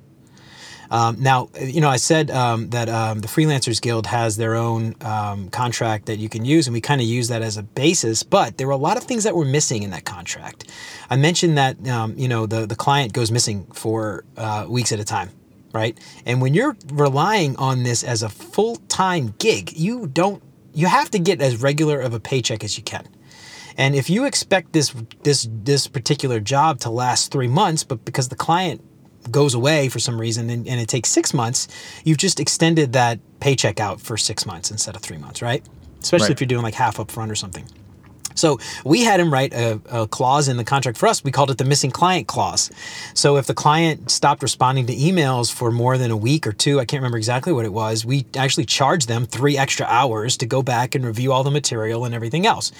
Um, 0.91 1.17
now, 1.19 1.49
you 1.61 1.81
know, 1.81 1.89
I 1.89 1.97
said 1.97 2.31
um, 2.31 2.69
that 2.71 2.89
um, 2.89 3.19
the 3.19 3.27
Freelancers 3.27 3.81
Guild 3.81 4.07
has 4.07 4.37
their 4.37 4.55
own 4.55 4.95
um, 5.01 5.49
contract 5.49 6.07
that 6.07 6.17
you 6.17 6.29
can 6.29 6.45
use, 6.45 6.67
and 6.67 6.73
we 6.73 6.81
kind 6.81 6.99
of 6.99 7.07
use 7.07 7.27
that 7.27 7.41
as 7.41 7.57
a 7.57 7.63
basis. 7.63 8.23
But 8.23 8.57
there 8.57 8.67
were 8.67 8.73
a 8.73 8.77
lot 8.77 8.97
of 8.97 9.03
things 9.03 9.23
that 9.23 9.35
were 9.35 9.45
missing 9.45 9.83
in 9.83 9.91
that 9.91 10.05
contract. 10.05 10.65
I 11.09 11.15
mentioned 11.15 11.57
that 11.57 11.87
um, 11.87 12.15
you 12.17 12.27
know 12.27 12.45
the 12.45 12.65
the 12.65 12.75
client 12.75 13.13
goes 13.13 13.31
missing 13.31 13.65
for 13.73 14.25
uh, 14.37 14.65
weeks 14.67 14.91
at 14.91 14.99
a 14.99 15.05
time, 15.05 15.29
right? 15.73 15.97
And 16.25 16.41
when 16.41 16.53
you're 16.53 16.75
relying 16.91 17.55
on 17.57 17.83
this 17.83 18.03
as 18.03 18.23
a 18.23 18.29
full 18.29 18.77
time 18.87 19.35
gig, 19.37 19.73
you 19.77 20.07
don't 20.07 20.41
you 20.73 20.87
have 20.87 21.11
to 21.11 21.19
get 21.19 21.41
as 21.41 21.61
regular 21.61 21.99
of 21.99 22.13
a 22.13 22.19
paycheck 22.19 22.63
as 22.63 22.77
you 22.77 22.83
can. 22.83 23.07
And 23.77 23.95
if 23.95 24.09
you 24.09 24.25
expect 24.25 24.73
this 24.73 24.93
this 25.23 25.47
this 25.49 25.87
particular 25.87 26.39
job 26.39 26.79
to 26.81 26.89
last 26.89 27.31
three 27.31 27.47
months, 27.47 27.83
but 27.83 28.03
because 28.05 28.29
the 28.29 28.35
client 28.35 28.83
goes 29.31 29.53
away 29.53 29.89
for 29.89 29.99
some 29.99 30.19
reason 30.19 30.49
and, 30.49 30.67
and 30.67 30.79
it 30.79 30.87
takes 30.87 31.09
six 31.09 31.33
months, 31.33 31.67
you've 32.03 32.17
just 32.17 32.39
extended 32.39 32.93
that 32.93 33.19
paycheck 33.39 33.79
out 33.79 33.99
for 34.01 34.17
six 34.17 34.45
months 34.45 34.71
instead 34.71 34.95
of 34.95 35.01
three 35.01 35.17
months, 35.17 35.41
right? 35.41 35.63
Especially 36.01 36.25
Right. 36.25 36.31
if 36.31 36.41
you're 36.41 36.47
doing 36.47 36.63
like 36.63 36.73
half 36.75 36.99
up 36.99 37.11
front 37.11 37.31
or 37.31 37.35
something. 37.35 37.65
So 38.39 38.59
we 38.83 39.03
had 39.03 39.19
him 39.19 39.31
write 39.31 39.53
a, 39.53 39.79
a 39.89 40.07
clause 40.07 40.47
in 40.47 40.57
the 40.57 40.63
contract 40.63 40.97
for 40.97 41.07
us. 41.07 41.23
We 41.23 41.31
called 41.31 41.51
it 41.51 41.57
the 41.57 41.65
missing 41.65 41.91
client 41.91 42.27
clause. 42.27 42.71
So 43.13 43.37
if 43.37 43.45
the 43.45 43.53
client 43.53 44.09
stopped 44.09 44.41
responding 44.41 44.85
to 44.87 44.95
emails 44.95 45.51
for 45.53 45.71
more 45.71 45.97
than 45.97 46.09
a 46.11 46.17
week 46.17 46.47
or 46.47 46.51
two, 46.51 46.79
I 46.79 46.85
can't 46.85 47.01
remember 47.01 47.17
exactly 47.17 47.53
what 47.53 47.65
it 47.65 47.73
was, 47.73 48.05
we 48.05 48.25
actually 48.35 48.65
charged 48.65 49.07
them 49.07 49.25
three 49.25 49.57
extra 49.57 49.85
hours 49.85 50.37
to 50.37 50.45
go 50.45 50.63
back 50.63 50.95
and 50.95 51.05
review 51.05 51.31
all 51.31 51.43
the 51.43 51.51
material 51.51 52.05
and 52.05 52.15
everything 52.15 52.45
else. 52.45 52.71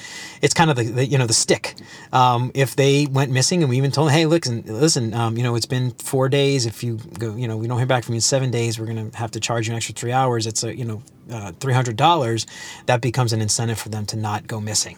It's 0.42 0.54
kind 0.54 0.70
of 0.70 0.78
the, 0.78 0.84
the 0.84 1.06
you 1.06 1.18
know 1.18 1.28
the 1.28 1.34
stick. 1.34 1.76
Um, 2.14 2.52
if 2.54 2.76
they 2.76 3.06
went 3.06 3.32
missing 3.32 3.62
and 3.62 3.70
we 3.70 3.78
even 3.78 3.92
told 3.92 4.08
them, 4.08 4.14
hey, 4.16 4.26
listen, 4.26 4.64
listen, 4.66 5.14
um, 5.14 5.38
you 5.38 5.44
know 5.44 5.56
it's 5.56 5.66
been 5.66 5.92
four 5.92 6.30
days. 6.30 6.66
If 6.66 6.84
you 6.84 6.98
go, 6.98 7.36
you 7.36 7.48
know 7.48 7.58
we 7.58 7.68
don't 7.68 7.78
hear 7.78 7.88
back 7.88 8.04
from 8.04 8.14
you 8.14 8.18
in 8.18 8.22
seven 8.22 8.52
days, 8.52 8.80
we're 8.80 8.86
gonna 8.86 9.10
have 9.16 9.32
to 9.32 9.40
charge 9.40 9.68
you 9.68 9.74
an 9.74 9.78
extra 9.78 9.94
three 9.94 10.12
hours. 10.12 10.48
It's 10.48 10.64
a 10.64 10.76
you 10.76 10.86
know 10.86 11.04
uh, 11.32 11.52
three 11.60 11.74
hundred 11.74 11.98
dollars. 11.98 12.48
That 12.86 13.02
becomes 13.02 13.34
an 13.34 13.42
incentive 13.42 13.80
for 13.80 13.90
them 13.90 14.06
to 14.08 14.16
not 14.16 14.48
go 14.48 14.62
missing 14.62 14.98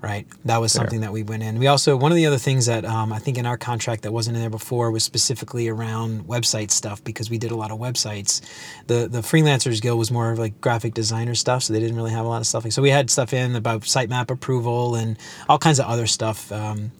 right? 0.00 0.26
That 0.44 0.58
was 0.58 0.72
something 0.72 1.00
that 1.00 1.12
we 1.12 1.22
went 1.22 1.42
in. 1.42 1.58
We 1.58 1.66
also 1.66 1.96
one 1.96 2.12
of 2.12 2.16
the 2.16 2.26
other 2.26 2.38
things 2.38 2.66
that 2.66 2.84
um, 2.84 3.12
I 3.12 3.18
think 3.18 3.36
in 3.36 3.46
our 3.46 3.58
contract 3.58 4.02
that 4.02 4.12
wasn't 4.12 4.36
in 4.36 4.42
there 4.42 4.50
before 4.50 4.90
was 4.90 5.04
specifically 5.04 5.68
around 5.68 6.26
website 6.26 6.70
stuff 6.70 7.02
because 7.02 7.30
we 7.30 7.38
did 7.38 7.50
a 7.50 7.56
lot 7.56 7.70
of 7.70 7.78
websites. 7.78 8.40
The 8.86 9.08
the 9.08 9.20
freelancers 9.20 9.82
guild 9.82 9.98
was 9.98 10.10
more 10.10 10.30
of 10.30 10.38
like 10.38 10.60
graphic 10.60 10.94
designer 10.94 11.34
stuff, 11.34 11.64
so 11.64 11.72
they 11.72 11.80
didn't 11.80 11.96
really 11.96 12.12
have 12.12 12.24
a 12.24 12.28
lot 12.28 12.40
of 12.40 12.46
stuff. 12.46 12.70
So 12.70 12.80
we 12.82 12.90
had 12.90 13.10
stuff 13.10 13.32
in 13.32 13.56
about 13.56 13.82
sitemap 13.82 14.30
approval 14.30 14.94
and 14.94 15.18
all 15.48 15.58
kinds 15.58 15.80
of 15.80 15.86
other 15.86 16.06
stuff. 16.06 16.52
Um, 16.52 16.92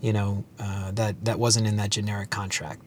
you 0.00 0.12
know 0.12 0.44
uh, 0.58 0.90
that 0.92 1.24
that 1.24 1.38
wasn't 1.38 1.66
in 1.66 1.76
that 1.76 1.90
generic 1.90 2.30
contract. 2.30 2.82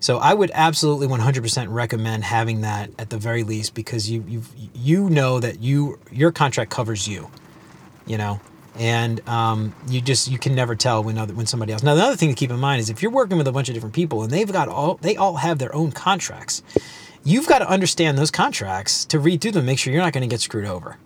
So 0.00 0.18
I 0.18 0.34
would 0.34 0.50
absolutely 0.52 1.06
100% 1.06 1.66
recommend 1.70 2.24
having 2.24 2.62
that 2.62 2.90
at 2.98 3.10
the 3.10 3.18
very 3.18 3.44
least 3.44 3.74
because 3.74 4.10
you 4.10 4.24
you 4.26 4.42
you 4.74 5.10
know 5.10 5.38
that 5.40 5.60
you 5.60 5.98
your 6.10 6.32
contract 6.32 6.70
covers 6.70 7.06
you 7.06 7.30
you 8.06 8.18
know 8.18 8.40
and 8.78 9.26
um, 9.28 9.74
you 9.88 10.00
just 10.00 10.30
you 10.30 10.38
can 10.38 10.54
never 10.54 10.74
tell 10.74 11.02
when 11.02 11.18
other 11.18 11.34
when 11.34 11.46
somebody 11.46 11.72
else 11.72 11.82
now 11.82 11.94
the 11.94 12.02
other 12.02 12.16
thing 12.16 12.28
to 12.28 12.34
keep 12.34 12.50
in 12.50 12.58
mind 12.58 12.80
is 12.80 12.88
if 12.88 13.02
you're 13.02 13.10
working 13.10 13.36
with 13.36 13.46
a 13.46 13.52
bunch 13.52 13.68
of 13.68 13.74
different 13.74 13.94
people 13.94 14.22
and 14.22 14.30
they've 14.30 14.50
got 14.52 14.68
all 14.68 14.96
they 15.02 15.16
all 15.16 15.36
have 15.36 15.58
their 15.58 15.74
own 15.74 15.92
contracts 15.92 16.62
you've 17.24 17.46
got 17.46 17.58
to 17.58 17.68
understand 17.68 18.16
those 18.18 18.30
contracts 18.30 19.04
to 19.04 19.18
read 19.18 19.40
through 19.40 19.52
them 19.52 19.66
make 19.66 19.78
sure 19.78 19.92
you're 19.92 20.02
not 20.02 20.12
going 20.12 20.28
to 20.28 20.32
get 20.32 20.40
screwed 20.40 20.64
over. 20.66 20.96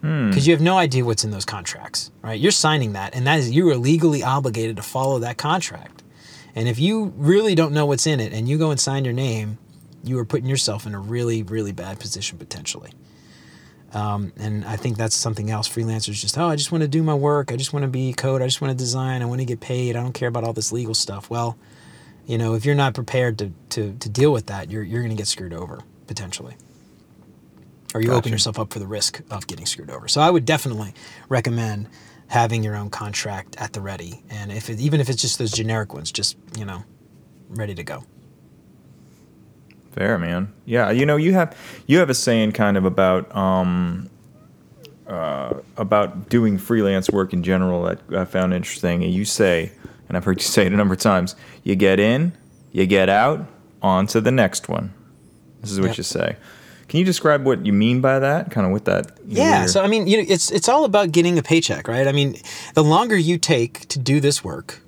Because 0.00 0.48
you 0.48 0.52
have 0.52 0.60
no 0.60 0.78
idea 0.78 1.04
what's 1.04 1.22
in 1.22 1.30
those 1.30 1.44
contracts 1.44 2.10
right? 2.22 2.38
You're 2.38 2.50
signing 2.52 2.92
that 2.94 3.14
and 3.14 3.26
that 3.26 3.38
is 3.38 3.50
you 3.50 3.68
are 3.70 3.76
legally 3.76 4.22
obligated 4.22 4.76
to 4.76 4.82
follow 4.82 5.18
that 5.20 5.36
contract. 5.36 6.02
And 6.54 6.68
if 6.68 6.78
you 6.78 7.12
really 7.16 7.54
don't 7.54 7.72
know 7.72 7.86
what's 7.86 8.06
in 8.06 8.20
it 8.20 8.32
and 8.32 8.48
you 8.48 8.58
go 8.58 8.70
and 8.70 8.80
sign 8.80 9.04
your 9.04 9.14
name 9.14 9.58
you 10.04 10.18
are 10.18 10.24
putting 10.24 10.48
yourself 10.48 10.86
in 10.86 10.94
a 10.94 10.98
really 10.98 11.42
really 11.44 11.72
bad 11.72 12.00
position 12.00 12.38
potentially 12.38 12.90
um, 13.94 14.32
and 14.38 14.64
I 14.64 14.76
think 14.76 14.96
that's 14.96 15.14
something 15.14 15.50
else. 15.50 15.68
Freelancers 15.68 16.20
just, 16.20 16.38
oh, 16.38 16.46
I 16.46 16.56
just 16.56 16.72
want 16.72 16.82
to 16.82 16.88
do 16.88 17.02
my 17.02 17.14
work. 17.14 17.52
I 17.52 17.56
just 17.56 17.72
want 17.72 17.84
to 17.84 17.88
be 17.88 18.12
code. 18.12 18.42
I 18.42 18.46
just 18.46 18.60
want 18.60 18.70
to 18.70 18.76
design. 18.76 19.22
I 19.22 19.26
want 19.26 19.40
to 19.40 19.44
get 19.44 19.60
paid. 19.60 19.96
I 19.96 20.02
don't 20.02 20.12
care 20.12 20.28
about 20.28 20.44
all 20.44 20.52
this 20.52 20.72
legal 20.72 20.94
stuff. 20.94 21.28
Well, 21.28 21.58
you 22.26 22.38
know, 22.38 22.54
if 22.54 22.64
you're 22.64 22.74
not 22.74 22.94
prepared 22.94 23.38
to, 23.38 23.52
to, 23.70 23.96
to 23.98 24.08
deal 24.08 24.32
with 24.32 24.46
that, 24.46 24.70
you're, 24.70 24.82
you're 24.82 25.02
going 25.02 25.10
to 25.10 25.16
get 25.16 25.26
screwed 25.26 25.52
over 25.52 25.80
potentially. 26.06 26.54
Or 27.94 28.00
you 28.00 28.12
open 28.12 28.32
yourself 28.32 28.58
up 28.58 28.72
for 28.72 28.78
the 28.78 28.86
risk 28.86 29.20
of 29.30 29.46
getting 29.46 29.66
screwed 29.66 29.90
over. 29.90 30.08
So 30.08 30.22
I 30.22 30.30
would 30.30 30.46
definitely 30.46 30.94
recommend 31.28 31.88
having 32.28 32.64
your 32.64 32.74
own 32.74 32.88
contract 32.88 33.56
at 33.58 33.74
the 33.74 33.82
ready. 33.82 34.22
And 34.30 34.50
if 34.50 34.70
it, 34.70 34.80
even 34.80 35.00
if 35.00 35.10
it's 35.10 35.20
just 35.20 35.38
those 35.38 35.52
generic 35.52 35.92
ones, 35.92 36.10
just, 36.10 36.38
you 36.56 36.64
know, 36.64 36.84
ready 37.50 37.74
to 37.74 37.84
go. 37.84 38.04
Fair 39.92 40.18
man. 40.18 40.52
Yeah, 40.64 40.90
you 40.90 41.04
know 41.06 41.16
you 41.16 41.32
have 41.34 41.56
you 41.86 41.98
have 41.98 42.08
a 42.10 42.14
saying 42.14 42.52
kind 42.52 42.76
of 42.76 42.84
about 42.84 43.34
um, 43.36 44.08
uh, 45.06 45.54
about 45.76 46.28
doing 46.28 46.58
freelance 46.58 47.10
work 47.10 47.32
in 47.32 47.42
general 47.42 47.82
that 47.84 47.98
I 48.16 48.24
found 48.24 48.54
interesting. 48.54 49.02
And 49.04 49.12
you 49.12 49.24
say, 49.24 49.72
and 50.08 50.16
I've 50.16 50.24
heard 50.24 50.40
you 50.40 50.46
say 50.48 50.66
it 50.66 50.72
a 50.72 50.76
number 50.76 50.94
of 50.94 51.00
times, 51.00 51.36
you 51.62 51.74
get 51.76 52.00
in, 52.00 52.32
you 52.72 52.86
get 52.86 53.08
out, 53.08 53.46
on 53.82 54.06
to 54.08 54.20
the 54.20 54.30
next 54.30 54.68
one. 54.68 54.94
This 55.60 55.70
is 55.70 55.78
what 55.80 55.88
Yep. 55.90 55.96
you 55.98 56.04
say. 56.04 56.36
Can 56.88 56.98
you 56.98 57.04
describe 57.04 57.44
what 57.44 57.64
you 57.64 57.72
mean 57.72 58.00
by 58.00 58.18
that? 58.18 58.50
Kind 58.50 58.66
of 58.66 58.72
with 58.72 58.84
that. 58.86 59.12
Yeah, 59.26 59.60
your- 59.60 59.68
so 59.68 59.82
I 59.82 59.86
mean, 59.88 60.06
you 60.06 60.18
know, 60.18 60.24
it's 60.28 60.50
it's 60.50 60.68
all 60.68 60.84
about 60.84 61.12
getting 61.12 61.38
a 61.38 61.42
paycheck, 61.42 61.86
right? 61.88 62.06
I 62.06 62.12
mean, 62.12 62.36
the 62.74 62.84
longer 62.84 63.16
you 63.16 63.38
take 63.38 63.88
to 63.88 63.98
do 63.98 64.20
this 64.20 64.42
work, 64.44 64.80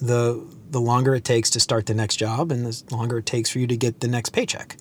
the 0.00 0.44
the 0.70 0.80
longer 0.80 1.14
it 1.14 1.24
takes 1.24 1.50
to 1.50 1.60
start 1.60 1.86
the 1.86 1.94
next 1.94 2.16
job, 2.16 2.50
and 2.52 2.66
the 2.66 2.94
longer 2.94 3.18
it 3.18 3.26
takes 3.26 3.50
for 3.50 3.58
you 3.58 3.66
to 3.66 3.76
get 3.76 4.00
the 4.00 4.08
next 4.08 4.30
paycheck. 4.30 4.76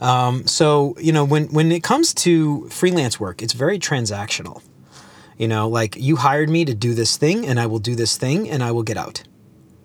Um, 0.00 0.46
so 0.46 0.94
you 1.00 1.12
know, 1.12 1.24
when 1.24 1.48
when 1.48 1.72
it 1.72 1.82
comes 1.82 2.14
to 2.14 2.68
freelance 2.68 3.18
work, 3.18 3.42
it's 3.42 3.52
very 3.52 3.78
transactional. 3.78 4.62
You 5.36 5.48
know, 5.48 5.68
like 5.68 5.96
you 5.96 6.16
hired 6.16 6.48
me 6.48 6.64
to 6.64 6.74
do 6.74 6.94
this 6.94 7.16
thing, 7.16 7.46
and 7.46 7.60
I 7.60 7.66
will 7.66 7.78
do 7.78 7.94
this 7.94 8.16
thing, 8.16 8.48
and 8.50 8.62
I 8.62 8.72
will 8.72 8.82
get 8.82 8.96
out. 8.96 9.22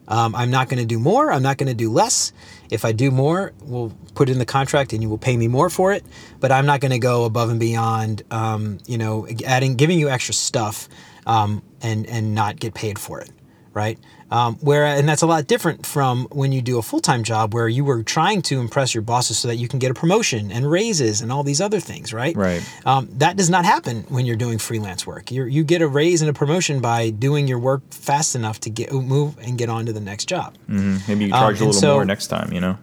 Um, 0.07 0.35
I'm 0.35 0.51
not 0.51 0.67
going 0.67 0.79
to 0.79 0.85
do 0.85 0.99
more. 0.99 1.31
I'm 1.31 1.43
not 1.43 1.57
going 1.57 1.69
to 1.69 1.73
do 1.73 1.89
less. 1.89 2.33
If 2.69 2.83
I 2.83 2.91
do 2.91 3.09
more, 3.09 3.53
we'll 3.61 3.93
put 4.15 4.29
in 4.29 4.37
the 4.37 4.45
contract, 4.45 4.93
and 4.93 5.01
you 5.01 5.09
will 5.09 5.17
pay 5.17 5.37
me 5.37 5.47
more 5.47 5.69
for 5.69 5.93
it. 5.93 6.03
But 6.39 6.51
I'm 6.51 6.65
not 6.65 6.81
going 6.81 6.91
to 6.91 6.99
go 6.99 7.25
above 7.25 7.49
and 7.49 7.59
beyond. 7.59 8.23
Um, 8.29 8.79
you 8.85 8.97
know, 8.97 9.27
adding, 9.45 9.75
giving 9.75 9.99
you 9.99 10.09
extra 10.09 10.33
stuff, 10.33 10.89
um, 11.25 11.61
and 11.81 12.05
and 12.07 12.35
not 12.35 12.59
get 12.59 12.73
paid 12.73 12.99
for 12.99 13.21
it, 13.21 13.31
right? 13.73 13.97
Um, 14.31 14.55
where 14.61 14.85
and 14.85 15.07
that's 15.07 15.21
a 15.21 15.27
lot 15.27 15.45
different 15.45 15.85
from 15.85 16.25
when 16.31 16.51
you 16.51 16.61
do 16.61 16.79
a 16.79 16.81
full 16.81 16.99
time 16.99 17.23
job 17.23 17.53
where 17.53 17.67
you 17.67 17.85
were 17.85 18.01
trying 18.03 18.41
to 18.43 18.59
impress 18.59 18.95
your 18.95 19.03
bosses 19.03 19.37
so 19.37 19.47
that 19.47 19.57
you 19.57 19.67
can 19.67 19.77
get 19.79 19.91
a 19.91 19.93
promotion 19.93 20.51
and 20.51 20.69
raises 20.69 21.21
and 21.21 21.31
all 21.31 21.43
these 21.43 21.61
other 21.61 21.79
things, 21.79 22.13
right? 22.13 22.35
Right. 22.35 22.63
Um, 22.85 23.09
that 23.17 23.37
does 23.37 23.49
not 23.49 23.63
happen 23.65 24.05
when 24.09 24.25
you're 24.25 24.35
doing 24.35 24.57
freelance 24.57 25.05
work. 25.05 25.31
you 25.31 25.45
you 25.45 25.63
get 25.63 25.81
a 25.81 25.87
raise 25.87 26.21
and 26.21 26.29
a 26.29 26.33
promotion 26.33 26.79
by 26.81 27.09
doing 27.11 27.47
your 27.47 27.59
work 27.59 27.81
fast 27.91 28.35
enough 28.35 28.59
to 28.61 28.69
get 28.69 28.91
move 28.91 29.37
and 29.39 29.57
get 29.57 29.69
on 29.69 29.85
to 29.85 29.93
the 29.93 29.99
next 30.01 30.25
job. 30.25 30.55
Mhm. 30.69 31.07
maybe 31.07 31.25
you 31.25 31.31
charge 31.31 31.57
a 31.61 31.65
little 31.65 31.79
so- 31.81 31.93
more 31.95 32.05
next 32.05 32.27
time. 32.27 32.51
You 32.53 32.61
know. 32.61 32.77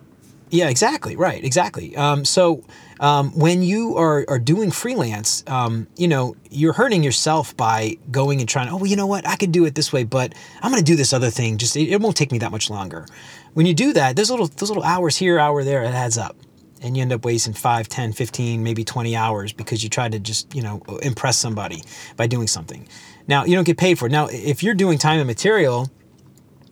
Yeah, 0.50 0.68
exactly. 0.68 1.16
Right, 1.16 1.42
exactly. 1.42 1.96
Um, 1.96 2.24
so 2.24 2.64
um, 2.98 3.30
when 3.38 3.62
you 3.62 3.96
are, 3.96 4.24
are 4.28 4.38
doing 4.38 4.70
freelance, 4.72 5.44
um, 5.46 5.86
you 5.96 6.08
know, 6.08 6.36
you're 6.50 6.72
hurting 6.72 7.04
yourself 7.04 7.56
by 7.56 7.96
going 8.10 8.40
and 8.40 8.48
trying, 8.48 8.68
oh, 8.68 8.76
well, 8.76 8.86
you 8.86 8.96
know 8.96 9.06
what? 9.06 9.26
I 9.26 9.36
could 9.36 9.52
do 9.52 9.64
it 9.64 9.76
this 9.76 9.92
way, 9.92 10.02
but 10.02 10.34
I'm 10.60 10.72
going 10.72 10.82
to 10.82 10.92
do 10.92 10.96
this 10.96 11.12
other 11.12 11.30
thing. 11.30 11.56
Just 11.56 11.76
it, 11.76 11.88
it 11.88 12.00
won't 12.00 12.16
take 12.16 12.32
me 12.32 12.38
that 12.38 12.50
much 12.50 12.68
longer. 12.68 13.06
When 13.54 13.64
you 13.64 13.74
do 13.74 13.92
that, 13.92 14.16
those 14.16 14.30
little 14.30 14.48
those 14.48 14.70
little 14.70 14.82
hours 14.82 15.16
here, 15.16 15.38
hour 15.38 15.62
there, 15.64 15.82
it 15.84 15.94
adds 15.94 16.18
up. 16.18 16.36
And 16.82 16.96
you 16.96 17.02
end 17.02 17.12
up 17.12 17.26
wasting 17.26 17.52
5, 17.52 17.88
10, 17.90 18.12
15, 18.14 18.62
maybe 18.64 18.84
20 18.84 19.14
hours 19.14 19.52
because 19.52 19.84
you 19.84 19.90
tried 19.90 20.12
to 20.12 20.18
just, 20.18 20.54
you 20.54 20.62
know, 20.62 20.80
impress 21.02 21.36
somebody 21.36 21.82
by 22.16 22.26
doing 22.26 22.46
something. 22.46 22.88
Now, 23.28 23.44
you 23.44 23.54
don't 23.54 23.64
get 23.64 23.76
paid 23.76 23.98
for 23.98 24.06
it. 24.06 24.12
Now, 24.12 24.28
if 24.30 24.62
you're 24.62 24.74
doing 24.74 24.96
time 24.96 25.18
and 25.18 25.26
material, 25.26 25.90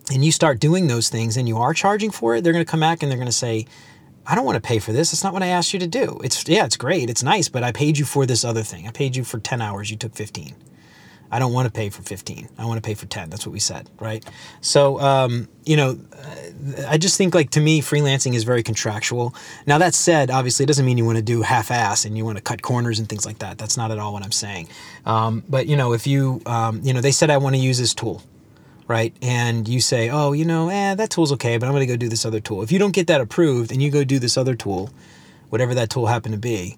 and 0.09 0.23
you 0.23 0.31
start 0.31 0.59
doing 0.59 0.87
those 0.87 1.09
things 1.09 1.37
and 1.37 1.47
you 1.47 1.57
are 1.57 1.73
charging 1.73 2.11
for 2.11 2.35
it, 2.35 2.43
they're 2.43 2.53
going 2.53 2.65
to 2.65 2.69
come 2.69 2.79
back 2.79 3.03
and 3.03 3.11
they're 3.11 3.17
going 3.17 3.27
to 3.27 3.31
say, 3.31 3.65
I 4.25 4.35
don't 4.35 4.45
want 4.45 4.55
to 4.57 4.67
pay 4.67 4.79
for 4.79 4.91
this. 4.91 5.11
It's 5.11 5.23
not 5.23 5.33
what 5.33 5.43
I 5.43 5.47
asked 5.47 5.73
you 5.73 5.79
to 5.79 5.87
do. 5.87 6.19
It's 6.23 6.47
yeah, 6.47 6.65
it's 6.65 6.77
great. 6.77 7.09
It's 7.09 7.23
nice, 7.23 7.49
but 7.49 7.63
I 7.63 7.71
paid 7.71 7.97
you 7.97 8.05
for 8.05 8.25
this 8.25 8.45
other 8.45 8.61
thing. 8.61 8.87
I 8.87 8.91
paid 8.91 9.15
you 9.15 9.23
for 9.23 9.39
10 9.39 9.61
hours. 9.61 9.89
You 9.89 9.97
took 9.97 10.13
15. 10.13 10.55
I 11.31 11.37
don't 11.37 11.53
want 11.53 11.67
to 11.67 11.71
pay 11.71 11.89
for 11.89 12.01
15. 12.01 12.49
I 12.57 12.65
want 12.65 12.81
to 12.81 12.87
pay 12.87 12.95
for 12.95 13.05
10. 13.05 13.29
That's 13.29 13.45
what 13.45 13.53
we 13.53 13.59
said, 13.59 13.89
right? 13.99 14.25
So, 14.61 14.99
um, 14.99 15.47
you 15.63 15.77
know, 15.77 15.99
I 16.87 16.97
just 16.97 17.17
think 17.17 17.35
like 17.35 17.51
to 17.51 17.59
me, 17.59 17.81
freelancing 17.81 18.33
is 18.33 18.43
very 18.43 18.63
contractual. 18.63 19.35
Now 19.67 19.77
that 19.77 19.93
said, 19.93 20.31
obviously, 20.31 20.63
it 20.63 20.67
doesn't 20.67 20.85
mean 20.85 20.97
you 20.97 21.05
want 21.05 21.17
to 21.17 21.23
do 21.23 21.43
half-ass 21.43 22.05
and 22.05 22.17
you 22.17 22.25
want 22.25 22.37
to 22.37 22.43
cut 22.43 22.61
corners 22.61 22.99
and 22.99 23.07
things 23.07 23.25
like 23.25 23.39
that. 23.39 23.57
That's 23.59 23.77
not 23.77 23.91
at 23.91 23.99
all 23.99 24.13
what 24.13 24.23
I'm 24.23 24.31
saying. 24.31 24.69
Um, 25.05 25.43
but 25.47 25.67
you 25.67 25.77
know, 25.77 25.93
if 25.93 26.07
you, 26.07 26.41
um, 26.47 26.81
you 26.83 26.93
know, 26.93 27.01
they 27.01 27.11
said 27.11 27.29
I 27.29 27.37
want 27.37 27.55
to 27.55 27.61
use 27.61 27.77
this 27.77 27.93
tool 27.93 28.23
right? 28.89 29.15
And 29.21 29.67
you 29.69 29.79
say, 29.79 30.09
oh, 30.09 30.33
you 30.33 30.43
know, 30.43 30.67
eh, 30.69 30.95
that 30.95 31.11
tool's 31.11 31.31
okay, 31.33 31.57
but 31.57 31.67
I'm 31.67 31.71
going 31.73 31.87
to 31.87 31.93
go 31.93 31.95
do 31.95 32.09
this 32.09 32.25
other 32.25 32.39
tool. 32.41 32.63
If 32.63 32.71
you 32.71 32.79
don't 32.79 32.91
get 32.91 33.07
that 33.07 33.21
approved 33.21 33.71
and 33.71 33.81
you 33.81 33.91
go 33.91 34.03
do 34.03 34.19
this 34.19 34.35
other 34.35 34.55
tool, 34.55 34.89
whatever 35.49 35.73
that 35.75 35.89
tool 35.91 36.07
happened 36.07 36.33
to 36.33 36.39
be, 36.39 36.77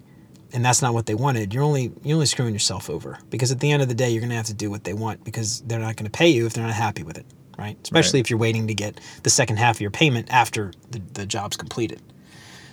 and 0.52 0.62
that's 0.62 0.82
not 0.82 0.92
what 0.92 1.06
they 1.06 1.14
wanted, 1.14 1.54
you're 1.54 1.62
only 1.62 1.90
you're 2.04 2.14
only 2.16 2.26
screwing 2.26 2.52
yourself 2.52 2.90
over 2.90 3.18
because 3.30 3.50
at 3.50 3.60
the 3.60 3.72
end 3.72 3.80
of 3.82 3.88
the 3.88 3.94
day, 3.94 4.10
you're 4.10 4.20
going 4.20 4.28
to 4.30 4.36
have 4.36 4.46
to 4.46 4.54
do 4.54 4.70
what 4.70 4.84
they 4.84 4.92
want 4.92 5.24
because 5.24 5.62
they're 5.62 5.80
not 5.80 5.96
going 5.96 6.04
to 6.04 6.10
pay 6.10 6.28
you 6.28 6.44
if 6.44 6.52
they're 6.52 6.66
not 6.66 6.74
happy 6.74 7.02
with 7.02 7.16
it, 7.16 7.24
right? 7.58 7.78
Especially 7.82 8.18
Right. 8.18 8.26
if 8.26 8.30
you're 8.30 8.38
waiting 8.38 8.66
to 8.68 8.74
get 8.74 9.00
the 9.22 9.30
second 9.30 9.56
half 9.56 9.76
of 9.76 9.80
your 9.80 9.90
payment 9.90 10.28
after 10.30 10.72
the, 10.90 11.00
the 11.14 11.24
job's 11.24 11.56
completed. 11.56 12.02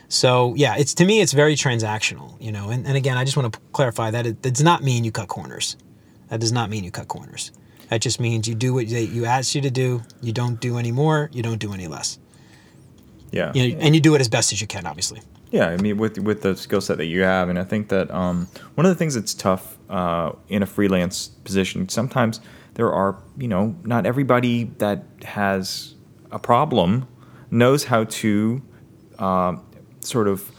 So 0.10 0.54
yeah, 0.56 0.76
it's 0.78 0.94
to 0.96 1.06
me 1.06 1.22
it's 1.22 1.32
very 1.32 1.56
transactional, 1.56 2.36
you 2.42 2.52
know. 2.52 2.70
And, 2.70 2.86
and 2.86 2.98
again, 2.98 3.18
I 3.18 3.24
just 3.24 3.38
want 3.38 3.54
to 3.54 3.60
clarify 3.72 4.12
that 4.12 4.26
it, 4.28 4.42
does 4.42 4.62
not 4.62 4.84
mean 4.84 5.06
you 5.06 5.12
cut 5.14 5.30
corners. 5.30 5.78
That 6.28 6.42
does 6.42 6.52
not 6.52 6.70
mean 6.70 6.84
you 6.84 6.92
cut 6.92 7.08
corners. 7.08 7.52
That 7.90 8.02
just 8.02 8.20
means 8.20 8.48
you 8.48 8.56
do 8.56 8.74
what 8.74 8.88
they, 8.88 9.04
you 9.04 9.26
asked 9.26 9.56
you 9.56 9.62
to 9.62 9.72
do. 9.72 10.04
You 10.22 10.32
don't 10.32 10.60
do 10.60 10.78
any 10.78 10.92
more. 10.92 11.30
You 11.34 11.42
don't 11.42 11.58
do 11.58 11.74
any 11.74 11.88
less. 11.88 12.20
Yeah. 13.32 13.52
You 13.54 13.76
know, 13.76 13.80
and 13.82 13.96
you 13.96 14.02
do 14.02 14.16
it 14.16 14.22
as 14.22 14.30
best 14.30 14.52
as 14.54 14.62
you 14.62 14.68
can, 14.68 14.86
obviously. 14.86 15.22
Yeah, 15.52 15.70
I 15.70 15.78
mean, 15.78 15.98
with 15.98 16.20
with 16.20 16.44
the 16.44 16.56
skill 16.56 16.82
set 16.82 16.98
that 16.98 17.08
you 17.08 17.22
have, 17.24 17.50
and 17.50 17.58
I 17.58 17.64
think 17.64 17.90
that 17.90 18.12
um, 18.12 18.48
one 18.76 18.86
of 18.86 18.92
the 18.92 18.96
things 18.96 19.16
that's 19.16 19.34
tough 19.34 19.80
uh, 19.90 20.34
in 20.48 20.62
a 20.62 20.68
freelance 20.68 21.30
position, 21.44 21.90
sometimes 21.90 22.40
there 22.76 22.94
are, 22.94 23.18
you 23.36 23.48
know, 23.48 23.76
not 23.84 24.06
everybody 24.06 24.66
that 24.78 25.06
has 25.24 25.96
a 26.32 26.38
problem 26.38 27.08
knows 27.50 27.86
how 27.86 28.04
to 28.04 28.62
uh, 29.18 29.56
sort 30.02 30.28
of 30.28 30.52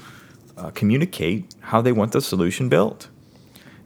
uh, 0.56 0.70
communicate 0.70 1.54
how 1.60 1.80
they 1.80 1.92
want 1.92 2.10
the 2.10 2.20
solution 2.20 2.68
built. 2.68 3.08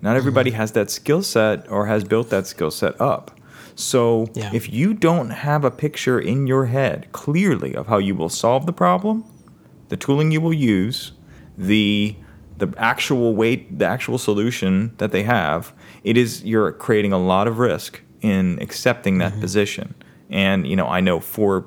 Not 0.01 0.17
everybody 0.17 0.51
Mm-hmm. 0.51 0.61
has 0.61 0.73
that 0.73 0.91
skill 0.91 1.23
set 1.23 1.71
or 1.71 1.87
has 1.87 2.03
built 2.05 2.31
that 2.31 2.47
skill 2.47 2.71
set 2.71 2.99
up. 3.01 3.31
So 3.77 4.29
Yeah. 4.35 4.51
if 4.53 4.73
you 4.73 4.95
don't 4.95 5.31
have 5.31 5.65
a 5.65 5.71
picture 5.71 6.19
in 6.21 6.47
your 6.47 6.67
head 6.67 7.09
clearly 7.13 7.75
of 7.75 7.87
how 7.89 7.99
you 7.99 8.15
will 8.15 8.29
solve 8.29 8.67
the 8.67 8.73
problem, 8.73 9.25
the 9.89 9.97
tooling 9.97 10.31
you 10.31 10.41
will 10.41 10.55
use, 10.55 11.13
the 11.59 12.17
the 12.57 12.69
actual 12.79 13.35
weight, 13.35 13.81
the 13.81 13.85
actual 13.85 14.17
solution 14.17 14.93
that 14.99 15.11
they 15.11 15.25
have, 15.25 15.73
it 16.05 16.17
is 16.17 16.45
you're 16.45 16.71
creating 16.71 17.13
a 17.13 17.19
lot 17.19 17.49
of 17.49 17.59
risk 17.59 18.01
in 18.21 18.59
accepting 18.63 19.19
that 19.19 19.39
position. 19.41 19.93
And 20.31 20.65
you 20.67 20.77
know, 20.77 20.87
I 20.87 21.01
know 21.01 21.19
for 21.19 21.67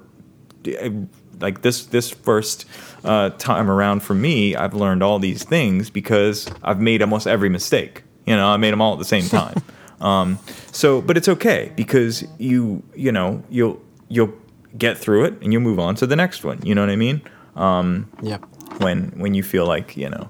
like 1.40 1.62
this 1.62 1.86
this 1.88 2.10
first 2.10 2.66
uh, 3.04 3.30
time 3.32 3.70
around 3.70 4.02
for 4.02 4.14
me, 4.16 4.56
I've 4.56 4.74
learned 4.74 5.04
all 5.04 5.20
these 5.20 5.44
things 5.44 5.90
because 5.90 6.48
I've 6.64 6.80
made 6.82 7.02
almost 7.02 7.28
every 7.28 7.50
mistake. 7.50 8.04
You 8.26 8.36
know, 8.36 8.48
I 8.48 8.58
made 8.58 8.72
them 8.72 8.82
all 8.82 8.94
at 8.94 9.00
the 9.00 9.06
same 9.06 9.28
time. 9.30 9.62
Um, 10.02 10.40
so, 10.72 11.02
but 11.02 11.18
it's 11.18 11.28
okay 11.28 11.72
because 11.76 12.24
you 12.38 12.84
you 12.96 13.12
know 13.12 13.44
you'll 13.50 13.80
you'll 14.10 14.34
get 14.78 14.98
through 14.98 15.26
it 15.26 15.34
and 15.42 15.52
you'll 15.54 15.62
move 15.64 15.80
on 15.80 15.96
to 15.96 16.08
the 16.08 16.16
next 16.16 16.44
one. 16.44 16.60
You 16.64 16.76
know 16.76 16.82
what 16.82 16.90
I 16.92 16.96
mean? 16.96 17.22
Um, 17.56 18.10
Yep. 18.22 18.44
when 18.80 19.12
when 19.18 19.34
you 19.34 19.44
feel 19.44 19.66
like 19.66 19.98
you 19.98 20.10
know 20.10 20.30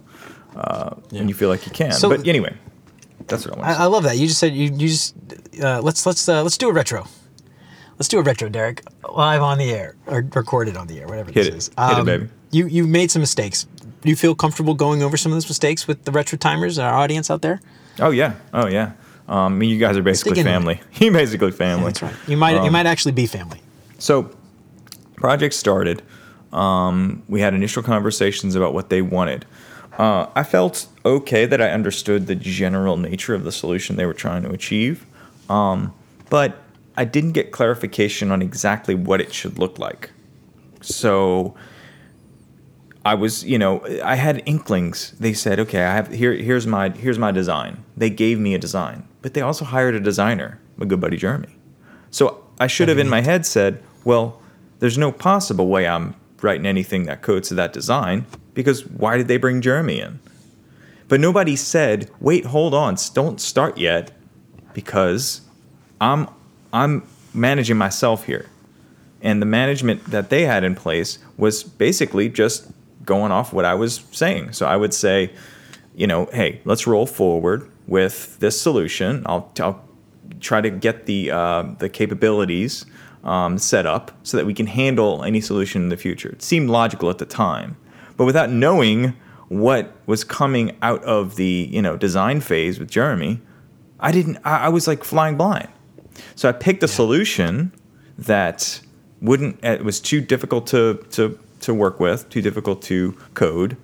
uh, 0.56 0.92
Yeah. 1.12 1.20
when 1.20 1.28
you 1.30 1.36
feel 1.36 1.50
like 1.50 1.66
you 1.66 1.72
can. 1.72 1.92
So- 1.92 2.10
but 2.10 2.26
anyway, 2.28 2.56
that's 3.28 3.46
what 3.46 3.56
I 3.56 3.60
want 3.60 3.70
I, 3.80 3.84
I 3.84 3.86
love 3.88 4.04
that. 4.04 4.18
You 4.18 4.28
just 4.28 4.40
said 4.40 4.54
you, 4.54 4.72
you 4.74 4.88
just 4.88 5.16
uh, 5.62 5.82
let's 5.82 6.06
let's 6.06 6.28
uh, 6.30 6.44
let's 6.44 6.58
do 6.58 6.70
a 6.70 6.74
retro. 6.74 7.06
Let's 8.00 8.08
do 8.10 8.20
a 8.20 8.22
retro, 8.22 8.48
Derek, 8.48 8.84
live 9.12 9.42
on 9.42 9.58
the 9.58 9.72
air 9.74 9.96
or 10.06 10.24
recorded 10.36 10.78
on 10.78 10.86
the 10.88 11.00
air, 11.00 11.08
whatever 11.08 11.32
Hit 11.32 11.46
this 11.46 11.48
it. 11.48 11.54
is. 11.58 11.72
Um, 11.78 11.90
Hit 11.90 12.00
it, 12.00 12.06
baby. 12.06 12.30
You 12.52 12.68
you 12.68 12.88
made 12.88 13.10
some 13.12 13.22
mistakes. 13.22 13.66
Do 14.02 14.10
you 14.10 14.16
feel 14.16 14.36
comfortable 14.36 14.76
going 14.76 15.02
over 15.04 15.18
some 15.18 15.32
of 15.32 15.36
those 15.36 15.50
mistakes 15.50 15.88
with 15.88 16.06
the 16.06 16.12
retro 16.12 16.38
timers 16.38 16.78
and 16.78 16.88
our 16.88 16.94
audience 16.94 17.30
out 17.32 17.42
there? 17.42 17.60
Oh 18.00 18.12
yeah, 18.12 18.34
oh 18.54 18.68
yeah. 18.68 18.92
Um, 19.28 19.54
I 19.54 19.56
mean, 19.58 19.70
you 19.70 19.78
guys 19.80 19.98
are 19.98 20.02
basically 20.04 20.42
family. 20.44 20.80
You're 20.94 21.12
basically 21.14 21.52
family. 21.52 21.86
That's 21.88 22.02
right. 22.02 22.16
You 22.28 22.38
might 22.38 22.56
you 22.56 22.60
Um, 22.62 22.72
might 22.74 22.86
actually 22.86 23.12
be 23.12 23.26
family. 23.26 23.62
So, 24.00 24.30
project 25.16 25.54
started. 25.54 26.02
Um, 26.54 27.24
we 27.28 27.42
had 27.42 27.54
initial 27.54 27.84
conversations 27.84 28.56
about 28.56 28.74
what 28.74 28.90
they 28.90 29.02
wanted. 29.02 29.46
Uh, 29.98 30.28
I 30.36 30.44
felt 30.44 30.88
okay 31.06 31.46
that 31.46 31.62
I 31.62 31.72
understood 31.72 32.28
the 32.28 32.36
general 32.36 32.98
nature 32.98 33.34
of 33.34 33.44
the 33.44 33.52
solution 33.52 33.96
they 33.96 34.06
were 34.06 34.14
trying 34.14 34.44
to 34.44 34.52
achieve, 34.52 35.06
um, 35.50 35.94
but 36.30 36.62
I 36.96 37.04
didn't 37.04 37.32
get 37.34 37.52
clarification 37.52 38.32
on 38.32 38.42
exactly 38.42 38.96
what 38.96 39.20
it 39.20 39.34
should 39.34 39.58
look 39.60 39.78
like. 39.80 40.12
So, 40.82 41.56
I 43.04 43.16
was, 43.16 43.44
you 43.44 43.58
know, 43.58 43.84
I 44.04 44.16
had 44.16 44.44
inklings. 44.46 45.14
They 45.20 45.34
said, 45.34 45.60
"Okay, 45.60 45.84
I 45.84 45.96
have 45.96 46.12
here. 46.12 46.34
Here's 46.34 46.68
my 46.68 46.90
here's 46.90 47.18
my 47.20 47.32
design." 47.32 47.84
They 47.96 48.10
gave 48.10 48.38
me 48.40 48.54
a 48.54 48.60
design, 48.60 49.08
but 49.28 49.34
they 49.34 49.42
also 49.42 49.66
hired 49.66 49.94
a 49.94 50.00
designer, 50.00 50.58
my 50.78 50.86
good 50.86 51.02
buddy 51.02 51.18
Jeremy. 51.18 51.50
So 52.12 52.46
I 52.62 52.68
should 52.68 52.88
have 52.88 52.98
in 52.98 53.10
my 53.10 53.20
head 53.20 53.46
said, 53.46 53.84
"Well, 54.06 54.42
there's 54.80 54.98
no 54.98 55.12
possible 55.12 55.68
way 55.68 55.86
I'm 55.86 56.16
writing 56.42 56.66
anything 56.66 57.08
that 57.08 57.22
codes 57.22 57.50
to 57.50 57.56
that 57.56 57.74
design 57.74 58.26
because 58.54 58.86
why 58.88 59.18
did 59.18 59.28
they 59.28 59.36
bring 59.36 59.60
Jeremy 59.60 60.00
in?" 60.00 60.20
But 61.10 61.20
nobody 61.20 61.58
said, 61.58 62.10
"Wait, 62.22 62.46
hold 62.46 62.74
on, 62.74 62.96
don't 63.14 63.42
start 63.42 63.78
yet," 63.78 64.12
because 64.74 65.42
I'm 66.00 66.30
I'm 66.72 67.04
managing 67.34 67.76
myself 67.76 68.28
here 68.28 68.46
and 69.22 69.42
the 69.42 69.46
management 69.46 70.06
that 70.06 70.30
they 70.30 70.46
had 70.46 70.64
in 70.64 70.74
place 70.74 71.20
was 71.36 71.64
basically 71.64 72.30
just 72.30 72.66
going 73.04 73.34
off 73.34 73.52
what 73.52 73.66
I 73.66 73.74
was 73.74 74.06
saying. 74.14 74.54
So 74.54 74.66
I 74.66 74.78
would 74.78 74.94
say, 74.94 75.34
you 75.98 76.08
know, 76.08 76.30
hey, 76.32 76.62
let's 76.64 76.88
roll 76.88 77.06
forward 77.06 77.70
with 77.88 78.38
this 78.40 78.60
solution. 78.60 79.24
I'll, 79.26 79.52
I'll 79.60 79.84
try 80.40 80.62
to 80.62 80.70
get 80.70 81.06
the 81.06 81.32
uh, 81.32 81.64
the 81.80 81.90
capabilities 81.90 82.86
um, 83.24 83.58
set 83.58 83.86
up 83.86 84.12
so 84.24 84.38
that 84.38 84.46
we 84.46 84.54
can 84.54 84.68
handle 84.68 85.24
any 85.24 85.42
solution 85.42 85.84
in 85.84 85.90
the 85.90 85.98
future. 85.98 86.30
It 86.30 86.42
seemed 86.42 86.70
logical 86.70 87.10
at 87.10 87.18
the 87.18 87.26
time, 87.26 87.78
but 88.16 88.26
without 88.26 88.50
knowing 88.50 89.16
what 89.50 89.94
was 90.06 90.24
coming 90.24 90.78
out 90.82 91.04
of 91.04 91.36
the 91.36 91.70
you 91.72 91.82
know 91.82 91.98
design 91.98 92.42
phase 92.42 92.80
with 92.80 92.90
Jeremy, 92.90 93.42
I 94.00 94.12
didn't. 94.12 94.38
I, 94.44 94.66
I 94.66 94.70
was 94.70 94.88
like 94.88 95.04
flying 95.04 95.38
blind. 95.38 95.70
So 96.36 96.50
I 96.50 96.52
picked 96.52 96.84
a 96.84 96.88
solution 96.88 97.72
that 98.18 98.82
wouldn't. 99.22 99.64
It 99.64 99.84
was 99.84 100.00
too 100.00 100.22
difficult 100.22 100.68
to 100.68 101.06
to 101.12 101.40
to 101.62 101.74
work 101.74 102.00
with, 102.00 102.30
too 102.30 102.42
difficult 102.42 102.82
to 102.84 103.14
code. 103.34 103.78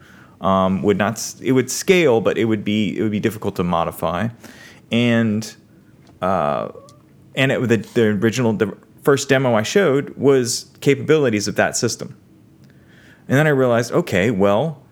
Um, 0.43 0.83
would 0.83 0.97
not. 0.97 1.35
It 1.41 1.53
would 1.53 1.71
scale, 1.71 2.19
but 2.19 2.37
it 2.37 2.45
would 2.45 2.65
be 2.65 2.97
it 2.97 3.01
would 3.01 3.11
be 3.11 3.21
difficult 3.21 3.55
to 3.55 3.63
modify, 3.63 4.27
and 4.91 5.55
uh, 6.21 6.69
and 7.33 7.51
it, 7.51 7.67
the 7.69 7.77
the 7.77 8.07
original 8.07 8.51
the 8.51 8.77
first 9.03 9.29
demo 9.29 9.55
I 9.55 9.63
showed 9.63 10.09
was 10.17 10.69
capabilities 10.81 11.47
of 11.47 11.55
that 11.55 11.77
system, 11.77 12.17
and 13.29 13.37
then 13.37 13.47
I 13.47 13.51
realized, 13.51 13.93
okay, 13.93 14.31
well, 14.31 14.83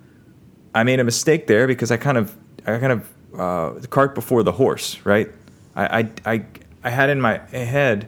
I 0.74 0.84
made 0.84 1.02
a 1.02 1.04
mistake 1.04 1.48
there 1.48 1.68
because 1.68 1.92
I 1.92 1.98
kind 1.98 2.18
of 2.18 2.34
I 2.66 2.78
kind 2.78 2.94
of 2.94 3.10
uh, 3.38 3.80
the 3.80 3.88
cart 3.88 4.16
before 4.16 4.44
the 4.44 4.54
horse, 4.54 5.00
right? 5.04 5.30
I, 5.76 6.00
I 6.00 6.10
I 6.34 6.46
I 6.86 6.90
had 6.90 7.10
in 7.10 7.20
my 7.20 7.40
head, 7.50 8.08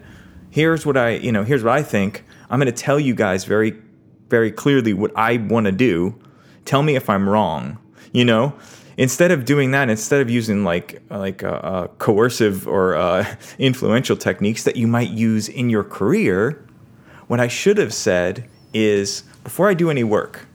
here's 0.50 0.86
what 0.86 0.96
I 0.96 1.16
you 1.16 1.34
know 1.34 1.44
here's 1.44 1.62
what 1.64 1.74
I 1.74 1.84
think. 1.84 2.24
I'm 2.50 2.60
going 2.60 2.74
to 2.74 2.84
tell 2.84 3.02
you 3.02 3.16
guys 3.16 3.44
very 3.44 3.76
very 4.30 4.52
clearly 4.52 4.94
what 4.94 5.12
I 5.18 5.38
want 5.38 5.66
to 5.66 5.74
do. 5.74 6.20
Tell 6.66 6.84
me 6.84 6.96
if 6.96 7.10
I'm 7.10 7.28
wrong. 7.28 7.78
You 8.12 8.26
know, 8.26 8.54
instead 8.98 9.32
of 9.32 9.46
doing 9.46 9.72
that, 9.72 9.90
instead 9.90 10.22
of 10.22 10.30
using 10.30 10.64
like 10.64 11.02
like 11.10 11.44
uh, 11.44 11.48
uh, 11.48 11.88
coercive 11.98 12.68
or 12.68 12.96
uh, 12.96 13.36
influential 13.60 14.16
techniques 14.16 14.64
that 14.64 14.76
you 14.76 14.88
might 14.88 15.10
use 15.10 15.50
in 15.50 15.70
your 15.70 15.84
career, 15.84 16.64
what 17.28 17.40
I 17.40 17.48
should 17.48 17.78
have 17.78 17.94
said 17.94 18.48
is 18.74 19.24
before 19.44 19.70
I 19.70 19.74
do 19.74 19.90
any 19.90 20.04
work, 20.04 20.48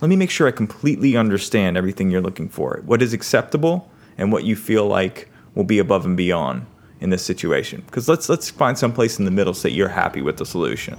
let 0.00 0.08
me 0.08 0.16
make 0.16 0.30
sure 0.30 0.46
I 0.46 0.50
completely 0.50 1.16
understand 1.16 1.76
everything 1.76 2.10
you're 2.10 2.20
looking 2.20 2.48
for. 2.48 2.82
What 2.84 3.02
is 3.02 3.12
acceptable 3.12 3.90
and 4.18 4.32
what 4.32 4.44
you 4.44 4.56
feel 4.56 4.86
like 4.86 5.30
will 5.54 5.64
be 5.64 5.78
above 5.78 6.04
and 6.04 6.16
beyond 6.16 6.66
in 7.00 7.10
this 7.10 7.24
situation. 7.24 7.82
Because 7.86 8.08
let's 8.08 8.28
let's 8.28 8.50
find 8.50 8.78
some 8.78 8.92
place 8.92 9.18
in 9.18 9.24
the 9.24 9.30
middle 9.30 9.54
so 9.54 9.68
that 9.68 9.72
you're 9.72 9.88
happy 9.88 10.22
with 10.22 10.36
the 10.36 10.46
solution. 10.46 10.98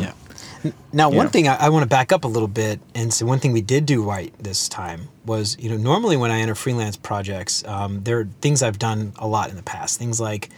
yeah. 0.00 0.12
Now, 0.92 1.08
one 1.10 1.28
thing 1.30 1.48
I, 1.48 1.56
I 1.56 1.68
want 1.70 1.84
to 1.84 1.88
back 1.88 2.12
up 2.12 2.24
a 2.24 2.28
little 2.28 2.48
bit 2.48 2.80
and 2.94 3.12
say 3.12 3.24
one 3.24 3.38
thing 3.38 3.52
we 3.52 3.62
did 3.62 3.86
do 3.86 4.02
right 4.02 4.32
this 4.38 4.68
time 4.68 5.08
was, 5.24 5.56
you 5.58 5.70
know, 5.70 5.76
normally 5.76 6.16
when 6.16 6.30
I 6.30 6.40
enter 6.40 6.54
freelance 6.54 6.96
projects, 6.96 7.64
um, 7.66 8.02
there 8.04 8.20
are 8.20 8.24
things 8.40 8.62
I've 8.62 8.78
done 8.78 9.12
a 9.18 9.26
lot 9.26 9.50
in 9.50 9.56
the 9.56 9.62
past. 9.62 9.98
Things 9.98 10.20
like 10.20 10.50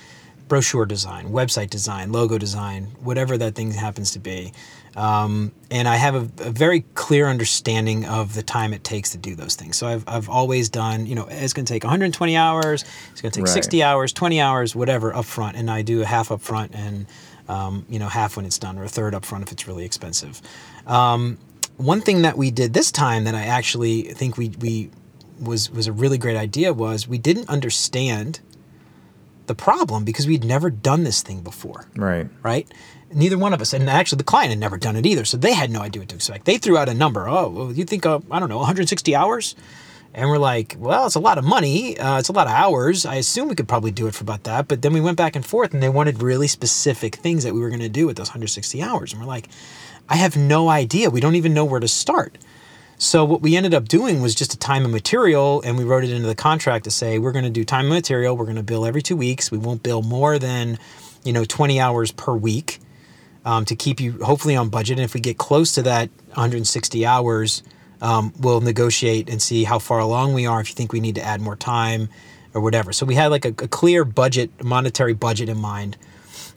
brochure 0.49 0.85
design, 0.87 1.29
website 1.29 1.71
design, 1.71 2.13
logo 2.13 2.37
design, 2.37 2.85
whatever 3.01 3.39
that 3.39 3.55
thing 3.55 3.71
happens 3.71 4.11
to 4.13 4.19
be. 4.19 4.53
Um, 4.97 5.53
and 5.71 5.89
I 5.89 5.97
have 5.97 6.15
a, 6.15 6.49
a 6.49 6.51
very 6.51 6.81
clear 6.95 7.27
understanding 7.29 8.05
of 8.05 8.35
the 8.35 8.43
time 8.43 8.75
it 8.75 8.85
takes 8.85 9.11
to 9.13 9.19
do 9.19 9.35
those 9.35 9.55
things. 9.55 9.77
So 9.77 9.87
I've, 9.87 10.05
I've 10.07 10.29
always 10.29 10.69
done, 10.69 11.07
you 11.07 11.15
know, 11.15 11.27
it's 11.31 11.55
going 11.55 11.65
to 11.65 11.73
take 11.73 11.85
120 11.85 12.37
hours, 12.37 12.85
it's 13.13 13.23
going 13.23 13.33
to 13.33 13.39
take 13.41 13.47
Right. 13.47 13.55
60 13.55 13.83
hours, 13.83 14.13
20 14.13 14.41
hours, 14.41 14.77
whatever 14.77 15.15
up 15.15 15.25
front. 15.25 15.57
And 15.57 15.71
I 15.71 15.81
do 15.81 16.03
a 16.03 16.05
half 16.07 16.31
up 16.31 16.43
front 16.43 16.75
and, 16.75 17.07
um, 17.49 17.85
you 17.89 17.99
know, 17.99 18.09
half 18.09 18.37
when 18.37 18.47
it's 18.47 18.59
done 18.59 18.79
or 18.79 18.85
a 18.85 18.89
third 18.89 19.15
up 19.15 19.25
front 19.25 19.45
if 19.45 19.53
it's 19.53 19.67
really 19.69 19.85
expensive. 19.85 20.41
Um, 20.87 21.39
one 21.77 22.01
thing 22.01 22.23
that 22.23 22.37
we 22.37 22.51
did 22.51 22.73
this 22.75 22.93
time 22.93 23.25
that 23.25 23.35
I 23.35 23.43
actually 23.45 24.03
think 24.03 24.37
we, 24.37 24.51
we 24.61 24.91
was, 25.41 25.71
was 25.71 25.87
a 25.87 25.93
really 25.93 26.19
great 26.19 26.37
idea 26.37 26.73
was 26.73 27.09
we 27.09 27.19
didn't 27.19 27.49
understand 27.49 28.41
the 29.47 29.55
problem 29.55 30.05
because 30.05 30.27
we'd 30.27 30.45
never 30.45 30.71
done 30.71 31.03
this 31.05 31.23
thing 31.23 31.41
before 31.41 31.87
Right. 31.97 32.29
right? 32.43 32.67
Neither 33.13 33.37
one 33.37 33.53
of 33.53 33.61
us, 33.61 33.73
and 33.75 33.91
actually 33.91 34.19
the 34.19 34.25
client 34.25 34.51
had 34.51 34.59
never 34.59 34.79
done 34.79 34.97
it 34.97 35.05
either, 35.05 35.25
so 35.25 35.37
they 35.37 35.53
had 35.53 35.71
no 35.71 35.81
idea 35.83 36.01
what 36.01 36.09
to 36.11 36.15
expect. 36.15 36.47
They 36.47 36.57
threw 36.57 36.79
out 36.79 36.89
a 36.89 36.95
number. 36.95 37.29
Oh, 37.29 37.49
well, 37.49 37.73
you 37.73 37.85
think 37.85 38.07
uh, 38.07 38.21
I 38.31 38.39
don't 38.41 38.49
know, 38.49 38.57
160 38.59 39.15
hours? 39.15 39.55
And 40.15 40.29
we're 40.29 40.39
like, 40.39 40.77
well, 40.79 41.07
it's 41.07 41.15
a 41.15 41.21
lot 41.21 41.39
of 41.39 41.45
money. 41.45 41.99
Uh, 41.99 42.19
it's 42.19 42.29
a 42.29 42.33
lot 42.33 42.47
of 42.47 42.53
hours. 42.53 43.07
I 43.07 43.15
assume 43.15 43.49
we 43.49 43.55
could 43.55 43.69
probably 43.69 43.91
do 43.91 44.07
it 44.07 44.15
for 44.15 44.23
about 44.25 44.45
that. 44.45 44.69
But 44.69 44.83
then 44.83 44.93
we 44.93 45.01
went 45.01 45.17
back 45.17 45.37
and 45.37 45.45
forth, 45.45 45.73
and 45.73 45.83
they 45.83 45.89
wanted 45.89 46.23
really 46.23 46.49
specific 46.49 47.17
things 47.17 47.45
that 47.45 47.55
we 47.55 47.61
were 47.61 47.71
going 47.71 47.81
to 47.81 47.89
do 47.89 48.07
with 48.07 48.17
those 48.17 48.29
160 48.29 48.83
hours. 48.83 49.13
And 49.13 49.23
we're 49.23 49.29
like, 49.29 49.49
I 50.09 50.17
have 50.17 50.37
no 50.37 50.69
idea. 50.69 51.09
We 51.09 51.21
don't 51.21 51.37
even 51.37 51.55
know 51.55 51.65
where 51.65 51.81
to 51.81 51.89
start. 51.89 52.37
So 52.99 53.25
what 53.25 53.41
we 53.41 53.57
ended 53.57 53.75
up 53.75 53.89
doing 53.89 54.21
was 54.21 54.35
just 54.35 54.53
a 54.55 54.59
time 54.59 54.85
and 54.85 54.93
material, 54.93 55.63
and 55.63 55.79
we 55.79 55.85
wrote 55.85 56.05
it 56.05 56.11
into 56.11 56.29
the 56.29 56.35
contract 56.35 56.85
to 56.85 56.91
say 56.91 57.19
we're 57.19 57.33
going 57.33 57.45
to 57.45 57.51
do 57.51 57.65
time 57.65 57.87
and 57.87 57.95
material. 57.95 58.37
We're 58.37 58.45
going 58.45 58.57
to 58.57 58.63
bill 58.63 58.85
every 58.85 59.03
two 59.03 59.17
weeks. 59.17 59.51
We 59.51 59.59
won't 59.59 59.83
bill 59.83 60.03
more 60.03 60.39
than, 60.39 60.79
you 61.25 61.33
know, 61.33 61.45
20 61.45 61.81
hours 61.81 62.13
per 62.13 62.35
week 62.35 62.79
um, 63.45 63.65
to 63.65 63.75
keep 63.75 63.99
you 63.99 64.23
hopefully 64.23 64.57
on 64.57 64.69
budget. 64.69 64.99
And 64.99 65.05
if 65.05 65.15
we 65.15 65.21
get 65.21 65.39
close 65.39 65.73
to 65.73 65.83
that 65.83 66.11
160 66.27 67.07
hours, 67.07 67.63
um, 68.03 68.35
we'll 68.39 68.61
negotiate 68.61 69.31
and 69.31 69.41
see 69.41 69.65
how 69.65 69.79
far 69.79 69.99
along 69.99 70.35
we 70.35 70.45
are. 70.45 70.61
If 70.61 70.69
you 70.69 70.75
think 70.75 70.93
we 70.93 71.01
need 71.01 71.15
to 71.15 71.23
add 71.23 71.41
more 71.41 71.57
time, 71.57 72.11
or 72.55 72.61
whatever. 72.61 72.93
So 72.93 73.07
we 73.07 73.15
had 73.15 73.29
like 73.29 73.45
a, 73.45 73.49
a 73.49 73.69
clear 73.69 74.05
budget, 74.05 74.63
monetary 74.63 75.15
budget 75.15 75.49
in 75.49 75.59
mind. 75.59 75.97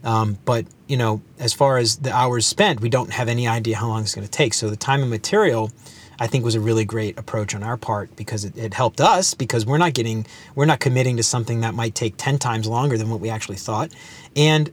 Um, 0.03 0.37
but 0.45 0.65
you 0.87 0.97
know, 0.97 1.21
as 1.39 1.53
far 1.53 1.77
as 1.77 1.97
the 1.97 2.13
hours 2.13 2.45
spent, 2.45 2.81
we 2.81 2.89
don't 2.89 3.11
have 3.11 3.27
any 3.27 3.47
idea 3.47 3.77
how 3.77 3.87
long 3.87 4.01
it's 4.01 4.13
going 4.13 4.27
to 4.27 4.31
take. 4.31 4.53
So 4.53 4.69
the 4.69 4.75
time 4.75 5.01
and 5.01 5.09
material, 5.09 5.71
I 6.19 6.27
think, 6.27 6.43
was 6.43 6.55
a 6.55 6.59
really 6.59 6.85
great 6.85 7.17
approach 7.17 7.55
on 7.55 7.63
our 7.63 7.77
part 7.77 8.15
because 8.15 8.45
it, 8.45 8.57
it 8.57 8.73
helped 8.73 9.01
us 9.01 9.33
because 9.33 9.65
we're 9.65 9.77
not 9.77 9.93
getting, 9.93 10.25
we're 10.53 10.65
not 10.65 10.79
committing 10.79 11.17
to 11.17 11.23
something 11.23 11.61
that 11.61 11.73
might 11.73 11.95
take 11.95 12.15
ten 12.17 12.37
times 12.37 12.67
longer 12.67 12.97
than 12.97 13.09
what 13.09 13.19
we 13.19 13.29
actually 13.29 13.57
thought, 13.57 13.91
and 14.35 14.71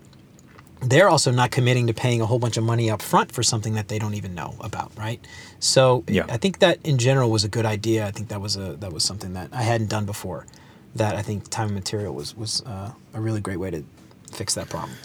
they're 0.83 1.09
also 1.09 1.31
not 1.31 1.51
committing 1.51 1.87
to 1.87 1.95
paying 1.95 2.21
a 2.21 2.27
whole 2.27 2.39
bunch 2.39 2.57
of 2.57 2.65
money 2.65 2.91
up 2.91 3.01
front 3.01 3.33
for 3.33 3.43
something 3.43 3.75
that 3.75 3.89
they 3.89 3.99
don't 3.99 4.15
even 4.15 4.35
know 4.35 4.55
about, 4.61 4.93
right? 4.97 5.25
So 5.61 6.05
Yeah. 6.09 6.27
I 6.29 6.37
think 6.37 6.59
that 6.59 6.79
in 6.85 6.99
general 6.99 7.31
was 7.31 7.45
a 7.45 7.49
good 7.49 7.67
idea. 7.67 8.07
I 8.07 8.11
think 8.11 8.29
that 8.29 8.41
was 8.41 8.57
a 8.57 8.75
that 8.81 8.93
was 8.93 9.05
something 9.05 9.35
that 9.35 9.49
I 9.53 9.63
hadn't 9.63 9.89
done 9.89 10.07
before. 10.07 10.47
That 10.95 11.15
I 11.15 11.23
think 11.23 11.49
time 11.49 11.69
and 11.69 11.75
material 11.75 12.15
was 12.15 12.37
was 12.37 12.63
uh, 12.67 12.91
a 13.15 13.21
really 13.21 13.41
great 13.41 13.59
way 13.59 13.71
to 13.71 13.85
fix 14.33 14.55
that 14.55 14.69
problem. 14.69 14.97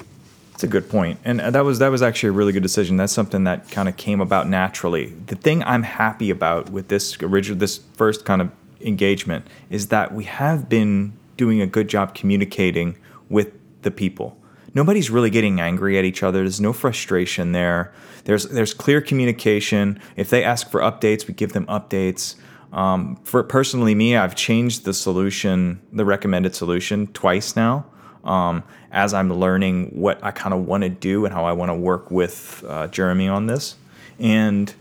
That's 0.52 0.64
a 0.64 0.68
good 0.68 0.90
point, 0.90 1.20
and 1.24 1.40
uh, 1.40 1.52
that 1.52 1.64
was 1.64 1.78
that 1.80 1.90
was 1.90 2.02
actually 2.02 2.30
a 2.30 2.32
really 2.32 2.52
good 2.52 2.64
decision. 2.64 2.98
That's 2.98 3.14
something 3.14 3.44
that 3.44 3.70
kind 3.70 3.88
of 3.88 3.96
came 3.96 4.20
about 4.20 4.50
naturally. 4.50 5.14
The 5.28 5.36
thing 5.36 5.64
I'm 5.64 5.84
happy 5.84 6.32
about 6.32 6.72
with 6.72 6.88
this 6.88 7.22
original, 7.22 7.60
this 7.60 7.80
first 7.94 8.26
kind 8.26 8.42
of 8.42 8.50
engagement, 8.82 9.46
is 9.70 9.90
that 9.90 10.14
we 10.14 10.24
have 10.24 10.68
been 10.68 11.14
doing 11.38 11.62
a 11.62 11.68
good 11.68 11.88
job 11.88 12.16
communicating 12.16 12.98
with 13.30 13.54
the 13.84 13.92
people. 13.92 14.37
Nobody's 14.78 15.10
really 15.10 15.32
getting 15.32 15.60
angry 15.60 15.98
at 15.98 16.06
each 16.06 16.22
other. 16.22 16.42
There's 16.42 16.62
no 16.62 16.72
frustration 16.72 17.52
there. 17.52 17.92
There's 18.26 18.44
there's 18.44 18.76
clear 18.76 19.02
communication. 19.02 20.00
If 20.16 20.30
they 20.30 20.44
ask 20.44 20.70
for 20.70 20.82
updates, 20.82 21.28
we 21.28 21.34
give 21.34 21.54
them 21.54 21.66
updates. 21.66 22.36
Um, 22.72 23.16
for 23.24 23.42
personally 23.42 23.96
me, 23.96 24.16
I've 24.16 24.36
changed 24.36 24.86
the 24.86 24.94
solution, 24.94 25.82
the 25.92 26.06
recommended 26.06 26.54
solution, 26.54 27.08
twice 27.08 27.56
now 27.56 27.88
um, 28.24 28.62
as 28.92 29.16
I'm 29.16 29.34
learning 29.34 30.00
what 30.00 30.24
I 30.24 30.30
kind 30.30 30.54
of 30.54 30.68
want 30.68 30.84
to 30.84 30.90
do 30.90 31.26
and 31.26 31.34
how 31.34 31.44
I 31.46 31.54
want 31.54 31.70
to 31.70 31.76
work 31.76 32.12
with 32.12 32.64
uh, 32.68 32.86
Jeremy 32.90 33.28
on 33.30 33.48
this. 33.48 33.78
And 34.20 34.72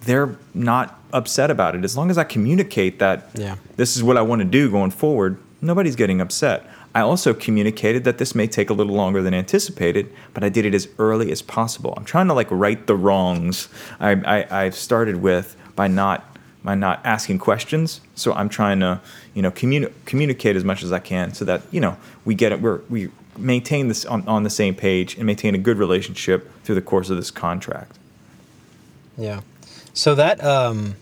they're 0.00 0.36
not 0.52 0.98
upset 1.12 1.52
about 1.52 1.76
it. 1.76 1.84
As 1.84 1.96
long 1.96 2.10
as 2.10 2.18
I 2.18 2.24
communicate 2.24 2.98
that 2.98 3.30
Yeah. 3.34 3.54
this 3.76 3.96
is 3.96 4.02
what 4.02 4.16
I 4.16 4.22
want 4.22 4.40
to 4.40 4.44
do 4.46 4.68
going 4.68 4.90
forward, 4.90 5.38
nobody's 5.62 5.94
getting 5.94 6.20
upset. 6.20 6.66
I 6.94 7.00
also 7.00 7.34
communicated 7.34 8.04
that 8.04 8.18
this 8.18 8.34
may 8.34 8.46
take 8.46 8.70
a 8.70 8.72
little 8.72 8.94
longer 8.94 9.20
than 9.20 9.34
anticipated, 9.34 10.12
but 10.32 10.44
I 10.44 10.48
did 10.48 10.64
it 10.64 10.74
as 10.74 10.88
early 10.98 11.32
as 11.32 11.42
possible. 11.42 11.92
I'm 11.96 12.04
trying 12.04 12.28
to 12.28 12.34
like 12.34 12.46
right 12.50 12.86
the 12.86 12.94
wrongs 12.94 13.68
I, 13.98 14.12
I, 14.12 14.64
I've 14.64 14.76
started 14.76 15.16
with 15.16 15.56
by 15.74 15.88
not 15.88 16.30
by 16.62 16.74
not 16.74 17.04
asking 17.04 17.38
questions. 17.38 18.00
So 18.14 18.32
I'm 18.32 18.48
trying 18.48 18.80
to 18.80 19.00
you 19.34 19.42
know 19.42 19.50
communi- 19.50 19.92
communicate 20.04 20.56
as 20.56 20.64
much 20.64 20.82
as 20.82 20.92
I 20.92 21.00
can 21.00 21.34
so 21.34 21.44
that 21.44 21.62
you 21.70 21.80
know 21.80 21.96
we 22.24 22.34
get 22.34 22.52
it. 22.52 22.60
We're, 22.60 22.80
we 22.88 23.10
maintain 23.36 23.88
this 23.88 24.04
on, 24.04 24.26
on 24.28 24.44
the 24.44 24.50
same 24.50 24.74
page 24.76 25.16
and 25.16 25.26
maintain 25.26 25.54
a 25.56 25.58
good 25.58 25.78
relationship 25.78 26.50
through 26.62 26.76
the 26.76 26.82
course 26.82 27.10
of 27.10 27.16
this 27.16 27.32
contract. 27.32 27.98
Yeah. 29.18 29.40
So 29.92 30.14
that 30.14 30.42
um, 30.44 30.94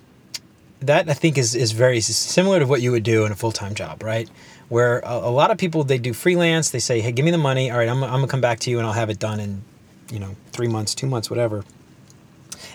that 0.81 1.09
I 1.09 1.15
think 1.15 1.39
is 1.39 1.55
is 1.55 1.73
very 1.73 2.01
similar 2.01 2.61
to 2.61 2.67
what 2.67 2.83
you 2.83 2.91
would 2.93 3.03
do 3.03 3.25
in 3.25 3.33
a 3.33 3.37
full 3.37 3.53
time 3.53 3.75
job, 3.75 4.03
right? 4.03 4.29
Where 4.73 5.01
a, 5.01 5.29
a 5.29 5.31
lot 5.31 5.51
of 5.51 5.59
people 5.59 5.85
they 5.85 5.99
do 5.99 6.15
freelance. 6.15 6.71
They 6.71 6.79
say, 6.79 7.03
"Hey, 7.03 7.13
give 7.13 7.27
me 7.27 7.31
the 7.31 7.37
money. 7.37 7.71
All 7.71 7.77
right, 7.77 7.89
I'm, 7.91 8.03
I'm 8.03 8.11
gonna 8.11 8.27
come 8.27 8.41
back 8.41 8.59
to 8.61 8.71
you 8.71 8.79
and 8.79 8.87
I'll 8.87 8.95
have 8.95 9.11
it 9.11 9.19
done 9.19 9.39
in, 9.39 9.63
you 10.11 10.19
know, 10.19 10.35
three 10.53 10.67
months, 10.67 10.95
two 10.95 11.07
months, 11.07 11.29
whatever." 11.29 11.63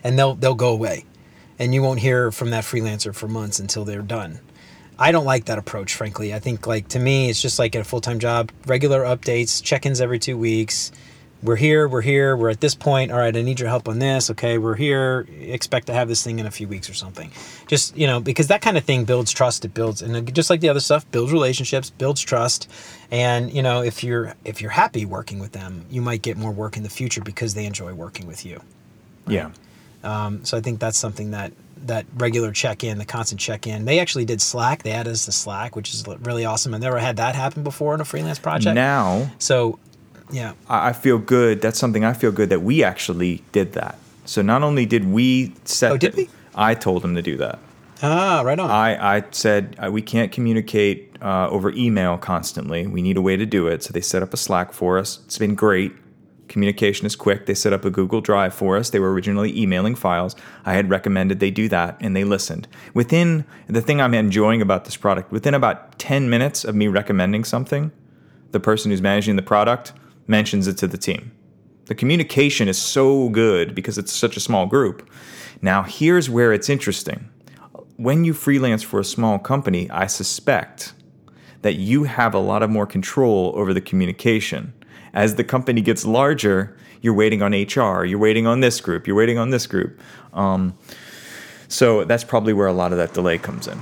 And 0.03 0.17
they'll 0.17 0.35
they'll 0.35 0.53
go 0.53 0.69
away, 0.69 1.05
and 1.57 1.73
you 1.73 1.81
won't 1.81 1.99
hear 1.99 2.31
from 2.31 2.51
that 2.51 2.65
freelancer 2.65 3.15
for 3.15 3.27
months 3.27 3.57
until 3.57 3.83
they're 3.83 4.03
done. 4.03 4.39
I 4.99 5.11
don't 5.11 5.25
like 5.25 5.45
that 5.45 5.57
approach, 5.57 5.95
frankly. 5.95 6.35
I 6.35 6.39
think 6.39 6.67
like 6.67 6.87
to 6.89 6.99
me, 6.99 7.31
it's 7.31 7.41
just 7.41 7.57
like 7.57 7.73
a 7.73 7.83
full 7.83 8.01
time 8.01 8.19
job, 8.19 8.51
regular 8.67 9.01
updates, 9.01 9.63
check 9.63 9.87
ins 9.87 9.99
every 9.99 10.19
two 10.19 10.37
weeks. 10.37 10.91
We're 11.43 11.55
here, 11.55 11.87
we're 11.87 12.01
here, 12.01 12.35
we're 12.35 12.49
at 12.49 12.61
this 12.61 12.73
point. 12.73 13.11
All 13.11 13.19
right, 13.19 13.35
I 13.35 13.41
need 13.43 13.59
your 13.59 13.69
help 13.69 13.87
on 13.87 13.99
this. 13.99 14.31
Okay, 14.31 14.57
we're 14.57 14.75
here. 14.75 15.27
Expect 15.39 15.87
to 15.87 15.93
have 15.93 16.07
this 16.07 16.23
thing 16.23 16.39
in 16.39 16.47
a 16.47 16.51
few 16.51 16.67
weeks 16.67 16.89
or 16.89 16.95
something. 16.95 17.31
Just 17.67 17.95
you 17.95 18.07
know, 18.07 18.19
because 18.19 18.47
that 18.47 18.61
kind 18.61 18.75
of 18.75 18.83
thing 18.83 19.05
builds 19.05 19.31
trust. 19.31 19.63
It 19.63 19.73
builds, 19.73 20.01
and 20.01 20.33
just 20.33 20.49
like 20.49 20.61
the 20.61 20.69
other 20.69 20.79
stuff, 20.79 21.09
builds 21.11 21.31
relationships, 21.31 21.91
builds 21.91 22.21
trust. 22.21 22.69
And 23.11 23.53
you 23.53 23.61
know, 23.61 23.83
if 23.83 24.03
you're 24.03 24.33
if 24.45 24.61
you're 24.61 24.71
happy 24.71 25.05
working 25.05 25.39
with 25.39 25.51
them, 25.51 25.85
you 25.91 26.01
might 26.01 26.23
get 26.23 26.37
more 26.37 26.51
work 26.51 26.75
in 26.75 26.83
the 26.83 26.89
future 26.89 27.21
because 27.21 27.53
they 27.53 27.65
enjoy 27.65 27.93
working 27.93 28.25
with 28.25 28.45
you. 28.45 28.61
Yeah. 29.27 29.51
Um, 30.03 30.43
so 30.43 30.57
I 30.57 30.61
think 30.61 30.79
that's 30.79 30.97
something 30.97 31.31
that 31.31 31.51
that 31.85 32.05
regular 32.15 32.51
check 32.51 32.83
in, 32.83 32.97
the 32.97 33.05
constant 33.05 33.39
check 33.39 33.67
in. 33.67 33.85
They 33.85 33.99
actually 33.99 34.25
did 34.25 34.41
Slack. 34.41 34.83
They 34.83 34.91
added 34.91 35.11
us 35.11 35.25
to 35.25 35.31
Slack, 35.31 35.75
which 35.75 35.93
is 35.93 36.03
really 36.21 36.45
awesome. 36.45 36.73
I've 36.73 36.81
never 36.81 36.97
had 36.97 37.17
that 37.17 37.35
happen 37.35 37.63
before 37.63 37.93
in 37.93 38.01
a 38.01 38.05
freelance 38.05 38.39
project. 38.39 38.75
Now 38.75 39.29
So, 39.37 39.79
yeah, 40.31 40.53
I 40.69 40.89
I 40.89 40.93
feel 40.93 41.17
good. 41.17 41.61
That's 41.61 41.79
something 41.79 42.03
I 42.05 42.13
feel 42.13 42.31
good 42.31 42.49
that 42.49 42.61
we 42.61 42.83
actually 42.83 43.43
did 43.51 43.73
that. 43.73 43.97
So 44.25 44.41
not 44.41 44.61
only 44.63 44.85
did 44.85 45.05
we 45.11 45.53
set, 45.65 45.91
Oh, 45.91 45.97
did 45.97 46.13
the- 46.13 46.23
we? 46.23 46.29
I 46.55 46.73
told 46.73 47.01
them 47.03 47.15
to 47.15 47.21
do 47.21 47.37
that. 47.37 47.59
ah, 48.03 48.41
right 48.43 48.59
on. 48.59 48.69
I, 48.69 49.17
I 49.17 49.23
said 49.31 49.75
uh, 49.83 49.91
we 49.91 50.01
can't 50.01 50.31
communicate 50.31 51.15
uh, 51.21 51.47
over 51.49 51.71
email 51.71 52.17
constantly. 52.17 52.85
We 52.87 53.01
need 53.01 53.15
a 53.17 53.21
way 53.21 53.37
to 53.37 53.45
do 53.45 53.67
it. 53.67 53.83
So 53.83 53.93
they 53.93 54.01
set 54.01 54.21
up 54.23 54.33
a 54.33 54.37
Slack 54.37 54.73
for 54.73 54.97
us. 54.97 55.19
It's 55.25 55.37
been 55.37 55.55
great. 55.55 55.93
Communication 56.47 57.05
is 57.05 57.15
quick. 57.15 57.45
They 57.45 57.53
set 57.53 57.73
up 57.73 57.83
a 57.85 57.89
Google 57.89 58.21
Drive 58.21 58.53
for 58.53 58.77
us. 58.77 58.89
They 58.89 58.99
were 58.99 59.11
originally 59.13 59.57
emailing 59.59 59.95
files. 59.95 60.35
I 60.65 60.73
had 60.73 60.89
recommended 60.89 61.39
they 61.39 61.51
do 61.51 61.67
that, 61.69 61.97
and 61.99 62.15
they 62.15 62.23
listened. 62.23 62.67
Within 62.93 63.43
the 63.67 63.81
thing 63.81 63.99
I'm 63.99 64.13
enjoying 64.13 64.61
about 64.61 64.85
this 64.85 64.95
product, 64.95 65.31
within 65.31 65.53
about 65.53 65.99
10 65.99 66.29
minutes 66.29 66.63
of 66.63 66.73
me 66.73 66.87
recommending 66.87 67.43
something, 67.43 67.91
the 68.51 68.59
person 68.61 68.91
who's 68.91 69.01
managing 69.01 69.35
the 69.35 69.41
product 69.41 69.91
mentions 70.27 70.67
it 70.67 70.77
to 70.77 70.87
the 70.87 70.97
team. 70.97 71.31
The 71.85 71.95
communication 71.95 72.67
is 72.67 72.77
so 72.77 73.29
good 73.29 73.73
because 73.73 73.97
it's 73.97 74.11
such 74.11 74.35
a 74.35 74.41
small 74.41 74.65
group. 74.65 75.09
Now, 75.61 75.83
here's 75.83 76.29
where 76.29 76.53
it's 76.53 76.69
interesting. 76.69 77.29
When 77.95 78.23
you 78.23 78.33
freelance 78.33 78.83
for 78.83 78.99
a 78.99 79.05
small 79.05 79.39
company, 79.39 79.89
I 79.89 80.07
suspect 80.07 80.93
that 81.61 81.75
you 81.75 82.03
have 82.03 82.33
a 82.33 82.39
lot 82.39 82.61
of 82.61 82.69
more 82.69 82.85
control 82.85 83.53
over 83.55 83.73
the 83.73 83.81
communication. 83.81 84.73
As 85.13 85.35
the 85.35 85.43
company 85.43 85.81
gets 85.81 86.05
larger, 86.05 86.77
you're 87.01 87.13
waiting 87.13 87.41
on 87.41 87.53
HR, 87.53 88.05
you're 88.05 88.19
waiting 88.19 88.45
on 88.45 88.59
this 88.59 88.81
group, 88.81 89.07
you're 89.07 89.15
waiting 89.15 89.37
on 89.37 89.49
this 89.49 89.65
group. 89.65 89.99
Um, 90.33 90.77
so 91.67 92.03
that's 92.03 92.23
probably 92.23 92.53
where 92.53 92.67
a 92.67 92.73
lot 92.73 92.91
of 92.91 92.97
that 92.97 93.13
delay 93.13 93.37
comes 93.37 93.67
in. 93.67 93.79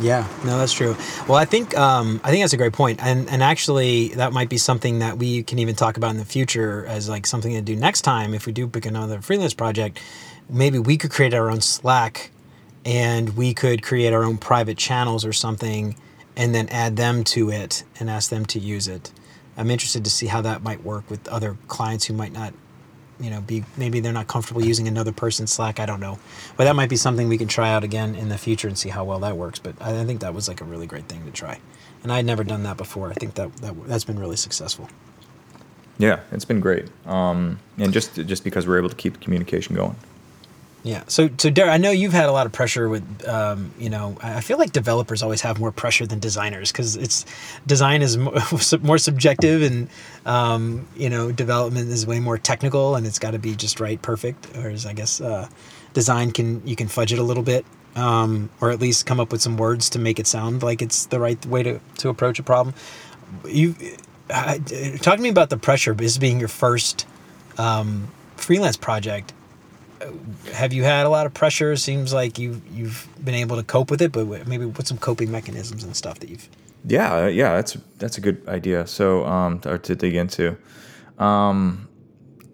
Yeah, 0.00 0.26
no, 0.44 0.58
that's 0.58 0.72
true. 0.72 0.96
Well, 1.28 1.38
I 1.38 1.44
think 1.44 1.76
um, 1.78 2.20
I 2.24 2.30
think 2.30 2.42
that's 2.42 2.52
a 2.52 2.56
great 2.56 2.72
point, 2.72 3.00
and 3.02 3.28
and 3.30 3.42
actually 3.42 4.08
that 4.08 4.32
might 4.32 4.48
be 4.48 4.58
something 4.58 4.98
that 4.98 5.18
we 5.18 5.44
can 5.44 5.60
even 5.60 5.76
talk 5.76 5.96
about 5.96 6.10
in 6.10 6.16
the 6.16 6.24
future 6.24 6.84
as 6.86 7.08
like 7.08 7.26
something 7.26 7.52
to 7.52 7.60
do 7.60 7.76
next 7.76 8.02
time 8.02 8.34
if 8.34 8.44
we 8.44 8.52
do 8.52 8.66
pick 8.66 8.86
another 8.86 9.20
freelance 9.20 9.54
project. 9.54 10.00
Maybe 10.48 10.78
we 10.78 10.96
could 10.96 11.10
create 11.10 11.32
our 11.32 11.48
own 11.48 11.60
Slack, 11.60 12.30
and 12.84 13.36
we 13.36 13.54
could 13.54 13.82
create 13.82 14.12
our 14.12 14.24
own 14.24 14.36
private 14.36 14.78
channels 14.78 15.24
or 15.24 15.32
something, 15.32 15.96
and 16.36 16.54
then 16.54 16.68
add 16.70 16.96
them 16.96 17.22
to 17.24 17.50
it 17.50 17.84
and 18.00 18.10
ask 18.10 18.30
them 18.30 18.44
to 18.46 18.58
use 18.58 18.88
it. 18.88 19.12
I'm 19.56 19.70
interested 19.70 20.04
to 20.04 20.10
see 20.10 20.26
how 20.26 20.40
that 20.42 20.62
might 20.62 20.82
work 20.82 21.08
with 21.08 21.28
other 21.28 21.56
clients 21.68 22.06
who 22.06 22.14
might 22.14 22.32
not 22.32 22.52
you 23.20 23.30
know 23.30 23.40
be 23.40 23.64
maybe 23.76 24.00
they're 24.00 24.12
not 24.12 24.26
comfortable 24.26 24.64
using 24.64 24.88
another 24.88 25.12
person's 25.12 25.52
slack 25.52 25.80
i 25.80 25.86
don't 25.86 26.00
know. 26.00 26.18
But 26.56 26.64
that 26.64 26.76
might 26.76 26.88
be 26.88 26.96
something 26.96 27.28
we 27.28 27.38
can 27.38 27.48
try 27.48 27.70
out 27.72 27.84
again 27.84 28.14
in 28.14 28.28
the 28.28 28.38
future 28.38 28.68
and 28.68 28.76
see 28.76 28.88
how 28.88 29.04
well 29.04 29.18
that 29.20 29.36
works. 29.36 29.58
But 29.58 29.80
i 29.80 30.04
think 30.04 30.20
that 30.20 30.34
was 30.34 30.48
like 30.48 30.60
a 30.60 30.64
really 30.64 30.86
great 30.86 31.08
thing 31.08 31.24
to 31.24 31.30
try. 31.30 31.58
And 32.02 32.12
i 32.12 32.16
had 32.16 32.26
never 32.26 32.44
done 32.44 32.62
that 32.64 32.76
before. 32.76 33.10
I 33.10 33.14
think 33.14 33.34
that, 33.34 33.54
that 33.58 33.74
that's 33.86 34.04
been 34.04 34.18
really 34.18 34.36
successful. 34.36 34.88
Yeah, 35.98 36.20
it's 36.32 36.44
been 36.44 36.60
great. 36.60 36.88
Um, 37.06 37.60
and 37.78 37.92
just 37.92 38.14
just 38.14 38.44
because 38.44 38.66
we're 38.66 38.78
able 38.78 38.88
to 38.88 38.96
keep 38.96 39.14
the 39.14 39.20
communication 39.20 39.74
going. 39.76 39.96
Yeah. 40.84 41.02
So 41.08 41.28
so 41.38 41.50
Derek, 41.50 41.72
i 41.72 41.76
know 41.76 41.90
you've 41.90 42.12
had 42.12 42.28
a 42.28 42.32
lot 42.32 42.46
of 42.46 42.52
pressure 42.52 42.88
with 42.88 43.26
um, 43.26 43.72
you 43.78 43.90
know 43.90 44.16
i 44.22 44.40
feel 44.40 44.58
like 44.58 44.72
developers 44.72 45.22
always 45.22 45.40
have 45.40 45.58
more 45.58 45.72
pressure 45.72 46.06
than 46.06 46.20
designers 46.20 46.70
because 46.70 46.96
it's 46.96 47.24
design 47.66 48.02
is 48.02 48.16
more, 48.82 48.98
subjective 48.98 49.62
and 49.62 49.88
um, 50.26 50.86
you 50.96 51.10
know 51.10 51.32
development 51.32 51.88
is 51.88 52.06
way 52.06 52.20
more 52.20 52.38
technical 52.38 52.94
and 52.94 53.06
it's 53.06 53.18
got 53.18 53.32
to 53.32 53.38
be 53.38 53.56
just 53.56 53.80
right 53.80 54.00
perfect 54.02 54.46
whereas 54.54 54.86
i 54.86 54.92
guess 54.92 55.20
uh, 55.20 55.48
design 55.94 56.30
can 56.30 56.64
you 56.66 56.76
can 56.76 56.86
fudge 56.86 57.12
it 57.12 57.18
a 57.18 57.22
little 57.22 57.42
bit 57.42 57.64
um, 57.96 58.50
or 58.60 58.70
at 58.70 58.80
least 58.80 59.06
come 59.06 59.20
up 59.20 59.32
with 59.32 59.40
some 59.40 59.56
words 59.56 59.88
to 59.90 59.98
make 59.98 60.18
it 60.18 60.26
sound 60.26 60.62
like 60.62 60.82
it's 60.82 61.06
the 61.06 61.20
right 61.20 61.44
way 61.46 61.62
to, 61.62 61.80
to 61.98 62.08
approach 62.08 62.38
a 62.38 62.42
problem. 62.42 62.74
You 63.46 63.74
talk 64.28 65.16
to 65.16 65.22
me 65.22 65.28
about 65.28 65.50
the 65.50 65.56
pressure 65.56 65.94
this 65.94 66.18
being 66.18 66.38
your 66.38 66.48
first 66.48 67.06
um, 67.58 68.08
freelance 68.36 68.76
project 68.76 69.32
have 70.52 70.72
you 70.72 70.84
had 70.84 71.06
a 71.06 71.08
lot 71.08 71.26
of 71.26 71.34
pressure 71.34 71.76
seems 71.76 72.12
like 72.12 72.38
you 72.38 72.60
you've 72.72 73.08
been 73.22 73.34
able 73.34 73.56
to 73.56 73.62
cope 73.62 73.90
with 73.90 74.02
it 74.02 74.12
but 74.12 74.46
maybe 74.46 74.64
what's 74.64 74.88
some 74.88 74.98
coping 74.98 75.30
mechanisms 75.30 75.84
and 75.84 75.96
stuff 75.96 76.18
that 76.18 76.28
you've 76.28 76.48
Yeah, 76.86 77.24
uh, 77.24 77.26
yeah, 77.26 77.54
that's 77.54 77.76
that's 77.98 78.18
a 78.18 78.20
good 78.20 78.46
idea. 78.46 78.86
So, 78.86 79.24
um, 79.24 79.60
or 79.64 79.78
to 79.78 79.94
dig 79.94 80.14
into, 80.14 80.56
um, 81.18 81.88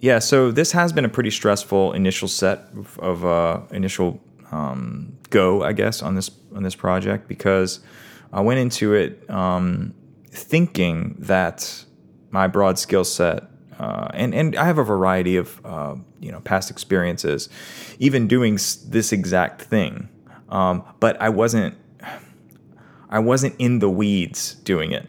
yeah. 0.01 0.20
So 0.20 0.53
this 0.53 0.72
has 0.72 0.92
been 0.92 1.05
a 1.05 1.09
pretty 1.09 1.30
stressful 1.30 1.92
initial 1.92 2.28
set 2.28 2.61
of, 2.76 2.98
of 3.01 3.24
uh, 3.24 3.61
initial 3.72 4.20
um, 4.53 5.18
go, 5.30 5.64
I 5.64 5.72
guess, 5.72 6.03
on 6.03 6.14
this 6.14 6.30
on 6.55 6.62
this 6.62 6.76
project 6.76 7.26
because 7.26 7.80
I 8.32 8.40
went 8.40 8.61
into 8.61 8.94
it 8.94 9.28
um, 9.28 9.94
thinking 10.30 11.16
that 11.18 11.84
my 12.30 12.46
broad 12.46 12.78
skill 12.78 13.05
set 13.05 13.42
uh, 13.81 14.09
and 14.12 14.35
and 14.35 14.57
I 14.57 14.66
have 14.66 14.76
a 14.76 14.85
variety 14.85 15.37
of 15.37 15.59
uh, 15.64 15.97
you 16.20 16.31
know 16.31 16.41
past 16.41 16.70
experiences, 16.70 17.49
even 17.99 18.28
doing 18.28 18.57
this 18.89 19.11
exact 19.11 19.62
thing, 19.62 20.11
um, 20.51 20.85
but 21.01 21.18
I 21.18 21.31
wasn't 21.31 21.78
I 23.09 23.20
wasn't 23.20 23.55
in 23.59 23.78
the 23.78 23.89
weeds 23.89 24.55
doing 24.55 24.93
it. 24.93 25.09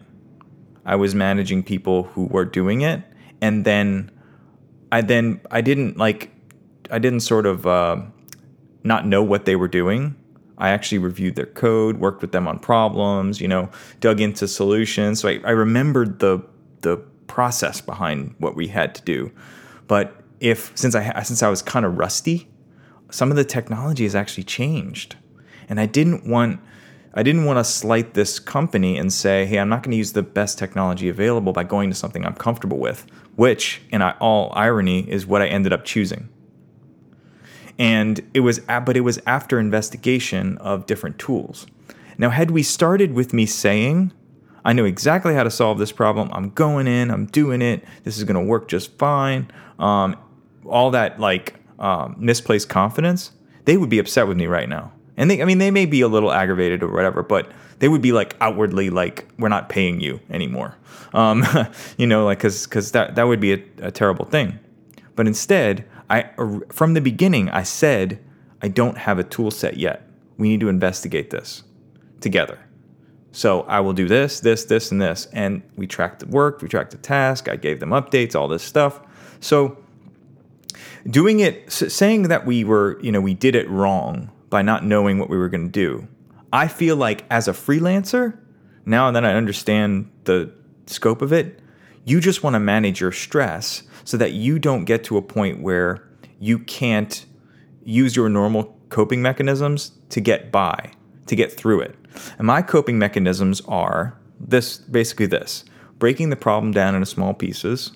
I 0.86 0.96
was 0.96 1.14
managing 1.14 1.64
people 1.64 2.04
who 2.04 2.28
were 2.28 2.46
doing 2.46 2.80
it, 2.80 3.04
and 3.42 3.66
then 3.66 4.10
I 4.90 5.02
then 5.02 5.42
I 5.52 5.60
didn't 5.60 5.98
like 5.98 6.32
I 6.90 6.98
didn't 6.98 7.22
sort 7.22 7.46
of 7.46 7.68
uh, 7.68 7.98
not 8.86 9.06
know 9.06 9.22
what 9.22 9.44
they 9.44 9.58
were 9.58 9.68
doing. 9.68 10.16
I 10.58 10.70
actually 10.70 11.00
reviewed 11.00 11.36
their 11.36 11.48
code, 11.48 11.98
worked 11.98 12.22
with 12.22 12.32
them 12.32 12.48
on 12.48 12.58
problems, 12.58 13.42
you 13.42 13.50
know, 13.50 13.70
dug 14.00 14.22
into 14.22 14.48
solutions. 14.48 15.20
So 15.20 15.28
I, 15.28 15.42
I 15.44 15.52
remembered 15.52 16.20
the 16.20 16.42
the 16.80 17.04
process 17.32 17.80
behind 17.80 18.36
what 18.40 18.56
we 18.56 18.68
had 18.68 18.94
to 18.94 19.02
do. 19.04 19.32
But 19.88 20.22
if 20.42 20.72
since 20.76 20.96
I 20.96 21.24
since 21.24 21.42
I 21.42 21.50
was 21.50 21.62
kind 21.62 21.86
of 21.86 21.98
rusty, 21.98 22.50
some 23.10 23.32
of 23.32 23.38
the 23.38 23.46
technology 23.46 24.04
has 24.04 24.16
actually 24.16 24.44
changed, 24.44 25.16
and 25.70 25.80
I 25.80 25.86
didn't 25.86 26.28
want 26.28 26.60
I 27.14 27.24
didn't 27.24 27.46
want 27.46 27.58
to 27.58 27.64
slight 27.64 28.14
this 28.14 28.38
company 28.40 28.98
and 28.98 29.12
say, 29.12 29.46
hey, 29.46 29.60
I'm 29.60 29.70
not 29.70 29.84
going 29.84 29.92
to 29.92 29.98
use 29.98 30.14
the 30.14 30.24
best 30.24 30.58
technology 30.58 31.10
available 31.10 31.54
by 31.54 31.64
going 31.64 31.90
to 31.90 31.96
something 31.96 32.26
I'm 32.26 32.36
comfortable 32.36 32.78
with, 32.78 33.06
which, 33.36 33.82
in 33.90 34.02
all 34.02 34.52
irony, 34.56 35.10
is 35.10 35.26
what 35.26 35.42
I 35.42 35.48
ended 35.48 35.74
up 35.74 35.84
choosing. 35.84 36.30
And 37.78 38.22
it 38.34 38.42
was, 38.42 38.60
but 38.60 38.96
it 38.96 39.02
was 39.02 39.20
after 39.26 39.60
investigation 39.60 40.58
of 40.60 40.86
different 40.86 41.20
tools. 41.20 41.66
Now, 42.18 42.30
had 42.30 42.52
we 42.52 42.64
started 42.64 43.14
with 43.14 43.34
me 43.34 43.46
saying, 43.46 44.14
I 44.64 44.74
know 44.74 44.86
exactly 44.86 45.34
how 45.34 45.44
to 45.44 45.52
solve 45.52 45.80
this 45.80 45.92
problem. 45.92 46.30
I'm 46.34 46.52
going 46.52 46.88
in, 46.88 47.10
I'm 47.10 47.26
doing 47.26 47.62
it. 47.62 47.84
This 48.04 48.18
is 48.18 48.24
going 48.24 48.36
to 48.36 48.42
work 48.42 48.68
just 48.68 48.98
fine. 48.98 49.52
Um, 49.80 50.16
all 50.66 50.92
that 50.92 51.20
like 51.20 51.56
um, 51.80 52.16
misplaced 52.18 52.70
confidence, 52.70 53.32
they 53.66 53.78
would 53.78 53.90
be 53.90 54.00
upset 54.00 54.28
with 54.28 54.38
me 54.38 54.46
right 54.46 54.70
now. 54.70 54.92
And 55.18 55.30
they, 55.30 55.42
I 55.42 55.46
mean, 55.46 55.58
they 55.58 55.72
may 55.72 55.86
be 55.86 56.02
a 56.02 56.08
little 56.08 56.32
aggravated 56.32 56.84
or 56.84 56.92
whatever, 56.92 57.24
but 57.24 57.52
they 57.80 57.88
would 57.88 58.02
be 58.02 58.12
like 58.12 58.36
outwardly 58.40 58.90
like, 58.90 59.28
we're 59.38 59.50
not 59.50 59.70
paying 59.70 60.00
you 60.00 60.20
anymore. 60.30 60.76
Um, 61.14 61.44
you 61.98 62.08
know, 62.08 62.26
like, 62.26 62.40
cause, 62.40 62.66
cause 62.68 62.92
that, 62.92 63.16
that 63.16 63.24
would 63.24 63.40
be 63.40 63.54
a, 63.54 63.64
a 63.82 63.92
terrible 63.92 64.26
thing. 64.26 64.60
But 65.16 65.28
instead, 65.28 65.86
I, 66.10 66.30
from 66.70 66.94
the 66.94 67.02
beginning, 67.02 67.50
I 67.50 67.64
said, 67.64 68.20
I 68.62 68.68
don't 68.68 68.98
have 68.98 69.20
a 69.20 69.24
tool 69.24 69.52
set 69.52 69.78
yet. 69.78 70.08
We 70.38 70.50
need 70.50 70.60
to 70.62 70.70
investigate 70.70 71.32
this 71.32 71.64
together. 72.20 72.60
So 73.32 73.62
I 73.62 73.80
will 73.80 73.94
do 73.94 74.08
this, 74.08 74.42
this, 74.42 74.66
this, 74.66 74.92
and 74.92 75.02
this. 75.02 75.28
And 75.32 75.62
we 75.76 75.88
tracked 75.88 76.20
the 76.20 76.28
work, 76.28 76.62
we 76.62 76.68
tracked 76.68 76.92
the 76.92 76.98
task, 76.98 77.48
I 77.48 77.56
gave 77.56 77.80
them 77.80 77.92
updates, 77.92 78.36
all 78.36 78.48
this 78.48 78.64
stuff. 78.64 79.00
So 79.40 79.78
doing 81.10 81.40
it, 81.40 81.72
saying 81.72 82.24
that 82.24 82.46
we 82.46 82.64
were, 82.64 83.00
you 83.02 83.12
know, 83.12 83.22
we 83.22 83.34
did 83.34 83.56
it 83.56 83.70
wrong 83.70 84.30
by 84.50 84.62
not 84.62 84.86
knowing 84.86 85.18
what 85.18 85.30
we 85.30 85.38
were 85.38 85.50
going 85.50 85.66
to 85.66 85.72
do. 85.72 86.08
I 86.52 86.68
feel 86.68 86.98
like 86.98 87.24
as 87.30 87.48
a 87.48 87.54
freelancer, 87.54 88.38
now 88.86 89.10
that 89.12 89.24
I 89.24 89.34
understand 89.34 90.12
the 90.26 90.52
scope 90.88 91.22
of 91.22 91.32
it, 91.32 91.60
you 92.04 92.20
just 92.20 92.44
want 92.44 92.56
to 92.56 92.60
manage 92.60 93.00
your 93.00 93.12
stress 93.12 93.84
so 94.04 94.18
that 94.18 94.34
you 94.34 94.60
don't 94.60 94.86
get 94.86 95.04
to 95.06 95.18
a 95.18 95.22
point 95.22 95.62
where 95.62 96.08
you 96.40 96.60
can't 96.60 97.26
use 97.84 98.16
your 98.16 98.28
normal 98.28 98.78
coping 98.90 99.22
mechanisms 99.22 99.92
to 100.10 100.20
get 100.20 100.52
by, 100.52 100.92
to 101.28 101.36
get 101.36 101.52
through 101.52 101.82
it. 101.82 101.96
And 102.38 102.48
my 102.48 102.62
coping 102.62 103.00
mechanisms 103.00 103.62
are 103.68 104.18
this 104.40 104.78
basically 104.78 105.28
this 105.28 105.64
breaking 106.00 106.32
the 106.32 106.36
problem 106.36 106.72
down 106.72 106.96
into 106.96 107.06
small 107.06 107.32
pieces, 107.34 107.92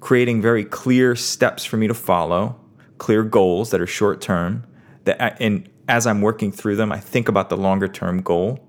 creating 0.00 0.42
very 0.42 0.62
clear 0.62 1.16
steps 1.16 1.64
for 1.64 1.78
me 1.78 1.86
to 1.88 1.94
follow, 1.94 2.60
clear 2.98 3.22
goals 3.22 3.70
that 3.70 3.80
are 3.80 3.86
short 3.86 4.20
term. 4.20 4.66
That 5.04 5.40
and 5.40 5.68
as 5.88 6.06
I'm 6.06 6.20
working 6.20 6.52
through 6.52 6.76
them, 6.76 6.92
I 6.92 7.00
think 7.00 7.28
about 7.28 7.48
the 7.48 7.56
longer 7.56 7.88
term 7.88 8.22
goal, 8.22 8.64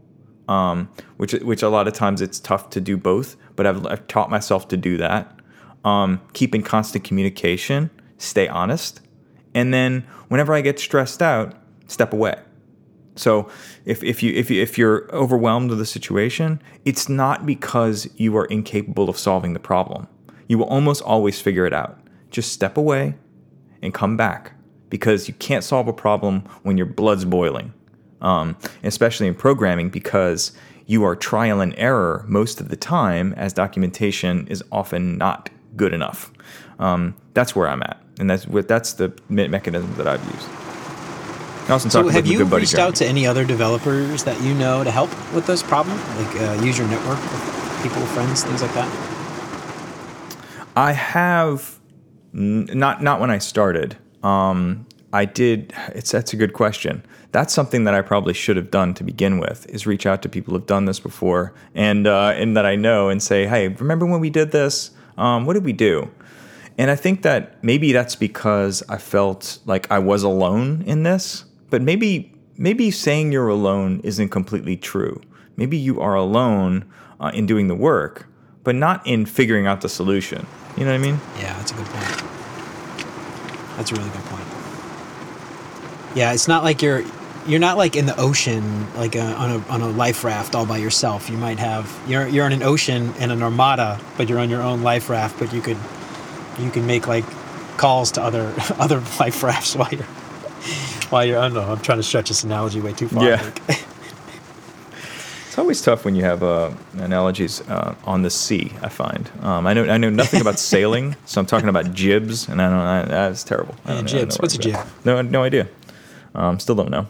um, 0.48 0.90
which 1.18 1.34
which 1.34 1.62
a 1.62 1.70
lot 1.70 1.88
of 1.88 1.94
times 1.94 2.22
it's 2.22 2.40
tough 2.40 2.70
to 2.72 2.82
do 2.82 2.98
both. 2.98 3.36
But 3.56 3.68
I've, 3.68 3.86
I've 3.86 4.08
taught 4.08 4.30
myself 4.30 4.68
to 4.70 4.78
do 4.78 4.98
that. 4.98 5.40
Um, 5.86 6.22
keep 6.32 6.56
in 6.56 6.64
constant 6.64 7.04
communication, 7.04 7.90
stay 8.18 8.48
honest, 8.48 9.02
and 9.54 9.74
then 9.74 10.08
whenever 10.30 10.54
I 10.54 10.62
get 10.62 10.80
stressed 10.80 11.22
out, 11.22 11.56
step 11.88 12.14
away. 12.14 12.40
So 13.16 13.50
if, 13.86 14.04
if 14.04 14.24
you 14.24 14.34
if 14.34 14.50
you 14.50 14.62
if 14.62 14.78
you're 14.78 15.10
overwhelmed 15.14 15.70
with 15.70 15.80
the 15.80 15.86
situation, 15.86 16.62
it's 16.86 17.08
not 17.08 17.46
because 17.46 18.10
you 18.16 18.36
are 18.38 18.46
incapable 18.46 19.10
of 19.10 19.18
solving 19.18 19.54
the 19.54 19.60
problem. 19.60 20.08
You 20.48 20.58
will 20.58 20.66
almost 20.66 21.02
always 21.04 21.40
figure 21.40 21.66
it 21.66 21.74
out. 21.74 22.00
Just 22.32 22.52
step 22.52 22.78
away 22.78 23.16
and 23.82 23.94
come 23.94 24.18
back 24.18 24.54
because 24.90 25.28
you 25.28 25.34
can't 25.36 25.64
solve 25.64 25.88
a 25.88 25.94
problem 25.94 26.44
when 26.64 26.78
your 26.78 26.86
blood's 26.86 27.26
boiling. 27.26 27.74
Um, 28.22 28.56
especially 28.84 29.28
in 29.28 29.36
programming 29.36 29.90
because 29.90 30.54
you 30.86 31.04
are 31.04 31.16
trial 31.16 31.60
and 31.60 31.74
error 31.78 32.24
most 32.28 32.62
of 32.62 32.70
the 32.70 32.78
time 32.78 33.34
as 33.34 33.52
documentation 33.52 34.48
is 34.48 34.64
often 34.72 35.18
not 35.18 35.50
good 35.76 35.94
enough. 35.94 36.32
Um, 36.80 37.16
that's 37.34 37.56
where 37.56 37.68
I'm 37.68 37.84
at, 37.84 38.02
and 38.20 38.30
that's 38.30 38.46
that's 38.46 38.94
the 38.94 39.14
mechanism 39.30 39.94
that 39.96 40.08
I've 40.08 40.24
used. 40.26 40.63
Awesome 41.70 41.90
so 41.90 42.08
have 42.10 42.28
you 42.28 42.44
reached 42.44 42.76
out 42.76 42.96
to 42.96 43.06
any 43.06 43.26
other 43.26 43.46
developers 43.46 44.26
that 44.26 44.42
you 44.42 44.54
know 44.54 44.84
to 44.84 44.92
help 44.92 45.10
with 45.34 45.48
this 45.48 45.64
problem? 45.64 45.98
Like 46.18 46.42
uh, 46.42 46.62
use 46.62 46.78
your 46.78 46.88
network 46.90 47.20
people, 47.82 48.06
friends, 48.08 48.44
things 48.44 48.62
like 48.62 48.74
that? 48.74 48.90
I 50.76 50.92
have 50.92 51.80
n- 52.34 52.66
not 52.74 53.02
not 53.02 53.22
when 53.22 53.30
I 53.30 53.38
started. 53.38 53.98
Um, 54.24 54.86
I 55.14 55.26
did. 55.26 55.74
It's 55.90 56.12
that's 56.12 56.34
a 56.34 56.36
good 56.36 56.54
question. 56.54 57.06
That's 57.32 57.54
something 57.54 57.86
that 57.86 57.94
I 57.94 58.02
probably 58.02 58.34
should 58.34 58.58
have 58.58 58.70
done 58.70 58.94
to 58.96 59.04
begin 59.04 59.40
with. 59.40 59.66
Is 59.70 59.88
reach 59.88 60.06
out 60.06 60.22
to 60.24 60.30
people 60.30 60.54
who've 60.54 60.66
done 60.66 60.84
this 60.86 61.00
before 61.00 61.54
and 61.74 62.08
uh, 62.08 62.34
and 62.36 62.58
that 62.58 62.66
I 62.66 62.76
know 62.76 63.08
and 63.08 63.24
say, 63.24 63.48
hey, 63.48 63.70
remember 63.70 64.06
when 64.06 64.20
we 64.20 64.30
did 64.30 64.52
this? 64.52 64.92
Um, 65.18 65.46
what 65.46 65.54
did 65.54 65.64
we 65.64 65.74
do? 65.74 66.12
And 66.78 66.90
I 66.90 66.96
think 66.96 67.22
that 67.22 67.64
maybe 67.64 67.94
that's 67.94 68.16
because 68.16 68.84
I 68.90 68.98
felt 68.98 69.60
like 69.66 69.90
I 69.92 70.00
was 70.00 70.24
alone 70.24 70.84
in 70.88 71.04
this 71.04 71.46
but 71.74 71.82
maybe 71.82 72.32
maybe 72.56 72.92
saying 72.92 73.32
you're 73.32 73.48
alone 73.48 74.00
isn't 74.04 74.30
completely 74.30 74.78
true. 74.78 75.20
Maybe 75.58 75.76
you 75.76 76.00
are 76.00 76.14
alone 76.14 76.86
uh, 77.20 77.32
in 77.34 77.48
doing 77.48 77.68
the 77.68 77.74
work, 77.74 78.28
but 78.64 78.76
not 78.76 79.02
in 79.08 79.26
figuring 79.26 79.66
out 79.66 79.82
the 79.82 79.90
solution. 79.90 80.46
You 80.78 80.86
know 80.86 80.92
what 80.92 80.98
I 80.98 81.00
mean? 81.00 81.20
Yeah, 81.40 81.58
that's 81.58 81.72
a 81.72 81.74
good 81.74 81.88
point. 81.88 82.24
That's 83.76 83.92
a 83.92 83.96
really 83.96 84.10
good 84.12 84.26
point. 84.26 84.46
Yeah, 86.16 86.32
it's 86.34 86.48
not 86.48 86.64
like 86.64 86.84
you're 86.84 87.04
you're 87.48 87.60
not 87.60 87.76
like 87.76 87.96
in 87.96 88.06
the 88.06 88.20
ocean 88.20 88.94
like 88.94 89.16
a, 89.16 89.22
uh, 89.22 89.34
on 89.34 89.50
a 89.50 89.58
on 89.70 89.82
a 89.82 89.90
life 89.90 90.24
raft 90.24 90.54
all 90.54 90.68
by 90.68 90.78
yourself. 90.78 91.28
You 91.28 91.38
might 91.38 91.58
have 91.58 91.92
you're 92.08 92.28
you're 92.28 92.46
in 92.46 92.54
an 92.54 92.62
ocean 92.62 93.16
in 93.16 93.32
an 93.32 93.42
armada, 93.42 94.00
but 94.16 94.30
you're 94.30 94.38
on 94.38 94.52
your 94.52 94.62
own 94.62 94.84
life 94.84 95.10
raft. 95.10 95.40
But 95.40 95.52
you 95.52 95.62
could 95.62 95.78
you 96.60 96.70
can 96.70 96.86
make 96.86 97.08
like 97.08 97.26
calls 97.78 98.12
to 98.12 98.22
other 98.22 98.54
other 98.78 99.00
life 99.20 99.42
rafts 99.42 99.76
while 99.76 99.90
you're 99.90 100.06
while 101.14 101.26
you're, 101.26 101.38
I 101.38 101.44
don't 101.44 101.54
know, 101.54 101.72
I'm 101.72 101.80
trying 101.80 102.00
to 102.00 102.04
stretch 102.04 102.30
this 102.30 102.44
analogy 102.44 102.82
way 102.82 102.92
too 102.92 103.08
far. 103.08 103.24
Yeah. 103.24 103.52
it's 105.48 105.60
always 105.60 105.80
tough 105.80 106.06
when 106.06 106.16
you 106.16 106.24
have 106.24 106.42
uh, 106.42 106.72
analogies 106.94 107.62
uh, 107.70 107.94
on 108.04 108.24
the 108.24 108.32
sea. 108.32 108.74
I 108.82 108.90
find 108.90 109.30
um, 109.42 109.68
I 109.68 109.74
know 109.74 109.86
I 109.86 109.98
know 109.98 110.10
nothing 110.10 110.42
about 110.42 110.58
sailing, 110.74 111.16
so 111.26 111.40
I'm 111.40 111.46
talking 111.46 111.70
about 111.70 111.94
jibs, 111.94 112.50
and 112.50 112.60
I 112.60 112.70
don't. 112.70 112.80
I, 112.80 113.02
that's 113.04 113.44
terrible. 113.44 113.76
Yeah, 113.88 114.02
jibs. 114.02 114.40
What's 114.40 114.56
a 114.56 114.58
jib? 114.58 114.80
No, 115.06 115.22
no 115.22 115.44
idea. 115.44 115.68
Um, 116.34 116.60
still 116.60 116.76
don't 116.76 116.90
know. 116.90 117.08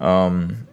Um, 0.00 0.66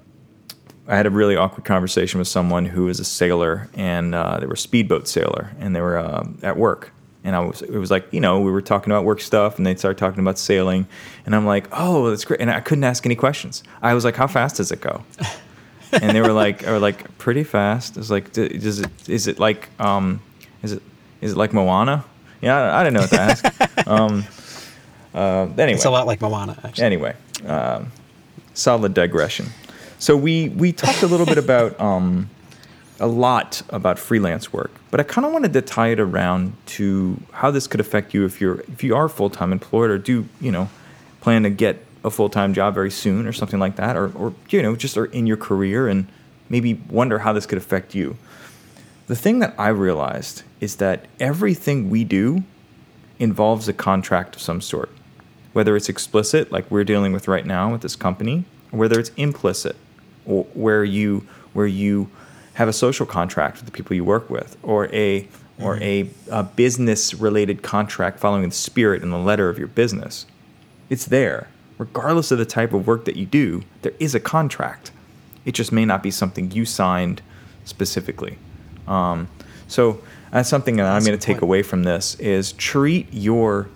I 0.88 0.95
had 0.95 1.05
a 1.05 1.09
really 1.09 1.36
awkward 1.36 1.65
conversation 1.65 2.19
with 2.19 2.30
someone 2.30 2.65
who 2.65 2.86
was 2.86 3.01
a 3.01 3.05
sailor, 3.05 3.67
and 3.74 4.15
uh, 4.15 4.39
they 4.39 4.45
were 4.45 4.53
a 4.53 4.57
speedboat 4.57 5.09
sailor, 5.09 5.51
and 5.59 5.76
they 5.76 5.82
were 5.82 5.97
uh, 5.97 6.26
at 6.41 6.55
work, 6.55 6.93
and 7.24 7.36
I 7.36 7.39
was 7.39 7.61
it 7.61 7.78
was 7.78 7.91
like 7.91 8.07
you 8.11 8.19
know 8.19 8.39
we 8.39 8.51
were 8.51 8.61
talking 8.61 8.91
about 8.91 9.05
work 9.05 9.21
stuff 9.21 9.57
and 9.57 9.65
they 9.65 9.76
started 9.76 9.97
talking 9.97 10.19
about 10.19 10.38
sailing. 10.38 10.88
And 11.26 11.36
I'm 11.36 11.45
like 11.45 11.67
oh 11.71 12.09
that's 12.09 12.26
great. 12.26 12.41
And 12.41 12.51
I 12.51 12.59
couldn't 12.59 12.84
ask 12.84 13.05
any 13.05 13.15
questions. 13.15 13.63
I 13.82 13.93
was 13.93 14.03
like 14.05 14.15
how 14.15 14.28
fast 14.28 14.57
does 14.57 14.71
it 14.71 14.82
go? 14.82 15.03
And 16.01 16.15
they 16.15 16.21
were 16.21 16.34
like 16.34 16.67
or 16.67 16.80
like 16.80 17.19
pretty 17.19 17.43
fast. 17.43 17.97
It's 17.97 18.09
like 18.09 18.32
does 18.32 18.80
it 18.80 18.89
is 19.07 19.28
it 19.28 19.38
like 19.38 19.69
um 19.80 20.21
is 20.63 20.71
it 20.71 20.82
is 21.21 21.34
it 21.34 21.38
like 21.38 21.53
Moana? 21.53 22.03
Yeah 22.41 22.59
I, 22.59 22.82
I 22.82 22.84
didn't 22.84 22.95
know 22.95 23.01
what 23.01 23.09
to 23.11 23.19
ask. 23.19 23.88
Um 23.88 24.26
uh, 25.13 25.43
anyway. 25.59 25.74
It's 25.74 25.86
a 25.86 25.91
lot 25.91 26.07
like 26.07 26.19
Moana 26.19 26.57
actually. 26.63 26.86
Anyway 26.86 27.15
um, 27.45 27.91
solid 28.53 28.93
digression. 28.93 29.47
So 29.99 30.17
we 30.17 30.49
we 30.49 30.71
talked 30.71 31.01
a 31.03 31.07
little 31.07 31.26
bit 31.26 31.38
about 31.38 31.80
um 31.80 32.30
a 33.00 33.08
lot 33.08 33.62
about 33.70 33.98
freelance 33.98 34.54
work, 34.54 34.72
but 34.91 35.00
I 35.00 35.04
kind 35.04 35.26
of 35.26 35.34
wanted 35.34 35.54
to 35.54 35.62
tie 35.62 35.89
it 35.89 36.00
around 36.00 36.54
to 36.68 37.20
how 37.32 37.52
this 37.52 37.68
could 37.68 37.80
affect 37.80 38.14
you 38.14 38.26
if 38.26 38.39
you're 38.39 38.62
if 38.62 38.84
you 38.84 38.96
are 38.96 39.10
full 39.10 39.30
time 39.30 39.52
employed 39.52 39.89
or 39.89 39.98
do 39.98 40.28
you 40.39 40.52
know 40.52 40.70
plan 41.22 41.44
to 41.44 41.50
get 41.50 41.84
a 42.04 42.12
full 42.12 42.30
time 42.30 42.54
job 42.54 42.74
very 42.74 42.91
soon 42.91 43.26
or 43.26 43.34
something 43.34 43.60
like 43.60 43.76
that, 43.78 43.96
or 43.96 44.12
or 44.16 44.34
you 44.50 44.62
know 44.62 44.76
just 44.76 44.98
are 44.98 45.06
in 45.06 45.26
your 45.26 45.38
career 45.38 45.88
and 45.88 46.08
maybe 46.50 46.76
wonder 46.89 47.20
how 47.20 47.34
this 47.34 47.46
could 47.46 47.58
affect 47.58 47.96
you. 47.96 48.18
The 49.08 49.16
thing 49.16 49.39
that 49.39 49.56
I 49.58 49.70
realized 49.70 50.44
is 50.60 50.78
that 50.78 51.06
everything 51.20 51.89
we 51.89 52.04
do 52.04 52.44
involves 53.20 53.68
a 53.68 53.74
contract 53.74 54.36
of 54.36 54.41
some 54.41 54.62
sort, 54.62 54.89
whether 55.54 55.76
it's 55.76 55.89
explicit, 55.89 56.52
like 56.52 56.70
we're 56.70 56.84
dealing 56.84 57.12
with 57.12 57.28
right 57.28 57.46
now 57.46 57.72
with 57.72 57.82
this 57.82 57.96
company, 57.96 58.46
or 58.72 58.80
whether 58.80 59.00
it's 59.00 59.12
implicit, 59.18 59.76
or 60.26 60.44
where 60.54 60.84
you 60.84 61.28
where 61.54 61.68
you 61.68 62.10
have 62.54 62.68
a 62.68 62.74
social 62.74 63.06
contract 63.06 63.58
with 63.58 63.66
the 63.66 63.72
people 63.72 63.95
you 63.95 64.04
work 64.04 64.30
with, 64.30 64.58
or 64.64 64.88
a 64.93 65.28
or 65.60 65.78
a, 65.82 66.10
a 66.32 66.43
business 66.43 67.14
related 67.14 67.62
contract 67.62 68.20
following 68.20 68.49
the 68.49 68.56
spirit 68.56 69.04
and 69.04 69.14
the 69.14 69.18
letter 69.18 69.49
of 69.49 69.60
your 69.60 69.68
business. 69.68 70.26
It's 70.89 71.06
there. 71.06 71.47
Regardless 71.78 72.32
of 72.32 72.39
the 72.39 72.45
type 72.45 72.74
of 72.74 72.88
work 72.88 73.06
that 73.06 73.16
you 73.16 73.26
do, 73.26 73.64
there 73.84 73.93
is 73.99 74.16
a 74.16 74.20
contract. 74.20 74.91
It 75.45 75.54
just 75.54 75.72
may 75.72 75.86
not 75.86 76.01
be 76.01 76.12
something 76.12 76.51
you 76.51 76.66
signed 76.66 77.22
specifically. 77.66 78.38
Um, 78.88 79.28
so 79.68 80.01
that's 80.32 80.49
something 80.49 80.78
that 80.78 80.88
I'm 80.88 81.04
going 81.04 81.18
to 81.18 81.26
take 81.26 81.41
away 81.41 81.62
from 81.62 81.84
this 81.84 82.16
is 82.16 82.54
treat 82.54 83.08
your 83.14 83.70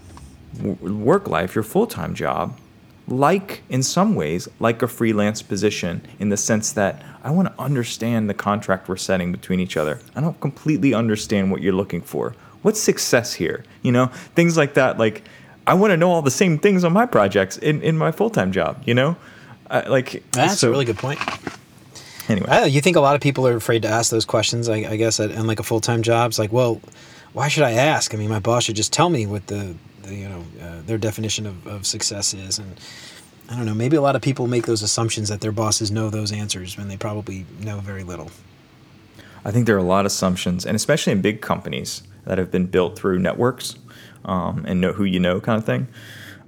work 0.60 1.28
life, 1.28 1.54
your 1.54 1.64
full-time 1.64 2.16
job, 2.16 2.58
like 3.08 3.62
in 3.70 3.84
some 3.84 4.16
ways 4.16 4.48
like 4.60 4.82
a 4.82 4.88
freelance 4.88 5.42
position 5.42 6.02
in 6.20 6.30
the 6.30 6.38
sense 6.38 6.74
that 6.74 7.04
I 7.24 7.32
want 7.32 7.48
to 7.56 7.62
understand 7.62 8.30
the 8.30 8.34
contract 8.34 8.88
we're 8.90 8.98
setting 8.98 9.32
between 9.32 9.60
each 9.60 9.78
other. 9.78 10.00
I 10.16 10.22
don't 10.22 10.40
completely 10.42 10.94
understand 10.94 11.52
what 11.52 11.62
you're 11.62 11.74
looking 11.74 12.02
for. 12.02 12.36
What's 12.62 12.80
success 12.82 13.34
here? 13.34 13.64
You 13.82 13.92
know, 13.92 14.08
things 14.36 14.58
like 14.58 14.74
that. 14.74 14.98
Like, 14.98 15.24
I 15.66 15.74
want 15.74 15.92
to 15.92 15.98
know 15.98 16.12
all 16.12 16.22
the 16.22 16.32
same 16.32 16.58
things 16.60 16.84
on 16.84 16.94
my 16.94 17.06
projects 17.06 17.58
in, 17.58 17.82
in 17.82 17.98
my 17.98 18.12
full-time 18.12 18.52
job. 18.52 18.82
You 18.86 18.94
know, 18.94 19.16
I, 19.70 19.88
like 19.88 20.24
That's 20.32 20.60
so- 20.60 20.70
a 20.70 20.72
really 20.72 20.86
good 20.86 20.98
point. 20.98 21.20
Anyway, 22.30 22.48
I 22.50 22.66
you 22.66 22.82
think 22.82 22.98
a 22.98 23.00
lot 23.00 23.16
of 23.16 23.22
people 23.22 23.48
are 23.48 23.56
afraid 23.56 23.84
to 23.84 23.88
ask 23.88 24.12
those 24.12 24.26
questions? 24.26 24.68
I, 24.68 24.78
I 24.78 24.96
guess 24.98 25.20
at, 25.22 25.32
in 25.32 25.48
like 25.48 25.62
a 25.62 25.64
full 25.64 25.80
time 25.80 26.02
job, 26.02 26.32
it's 26.32 26.40
like, 26.40 26.52
well, 26.52 26.82
why 27.32 27.48
should 27.48 27.64
I 27.64 27.72
ask? 27.72 28.14
I 28.14 28.18
mean, 28.18 28.30
my 28.30 28.40
boss 28.40 28.66
should 28.66 28.76
just 28.76 28.92
tell 28.92 29.10
me 29.10 29.26
what 29.26 29.48
the 29.48 29.76
you 30.12 30.30
know 30.30 30.44
uh, 30.62 30.82
their 30.86 30.98
definition 30.98 31.46
of, 31.46 31.68
of 31.68 31.86
success 31.86 32.34
is, 32.34 32.60
and 32.60 32.80
I 33.50 33.56
don't 33.56 33.66
know. 33.66 33.74
Maybe 33.74 33.96
a 33.96 34.02
lot 34.02 34.16
of 34.16 34.22
people 34.22 34.48
make 34.48 34.66
those 34.66 34.82
assumptions 34.82 35.30
that 35.30 35.42
their 35.42 35.52
bosses 35.52 35.92
know 35.92 36.10
those 36.10 36.32
answers 36.32 36.78
when 36.78 36.88
they 36.88 36.98
probably 36.98 37.46
know 37.62 37.80
very 37.80 38.04
little. 38.04 38.32
I 39.46 39.52
think 39.52 39.66
there 39.66 39.76
are 39.76 39.80
a 39.80 39.84
lot 39.84 40.02
of 40.02 40.08
assumptions, 40.08 40.66
and 40.66 40.76
especially 40.76 41.14
in 41.14 41.22
big 41.22 41.42
companies 41.42 42.04
that 42.26 42.38
have 42.38 42.52
been 42.52 42.66
built 42.66 42.98
through 42.98 43.20
networks 43.20 43.76
um, 44.26 44.66
and 44.68 44.82
know 44.82 44.94
who 44.94 45.06
you 45.06 45.20
know 45.20 45.40
kind 45.40 45.58
of 45.58 45.66
thing. 45.66 45.88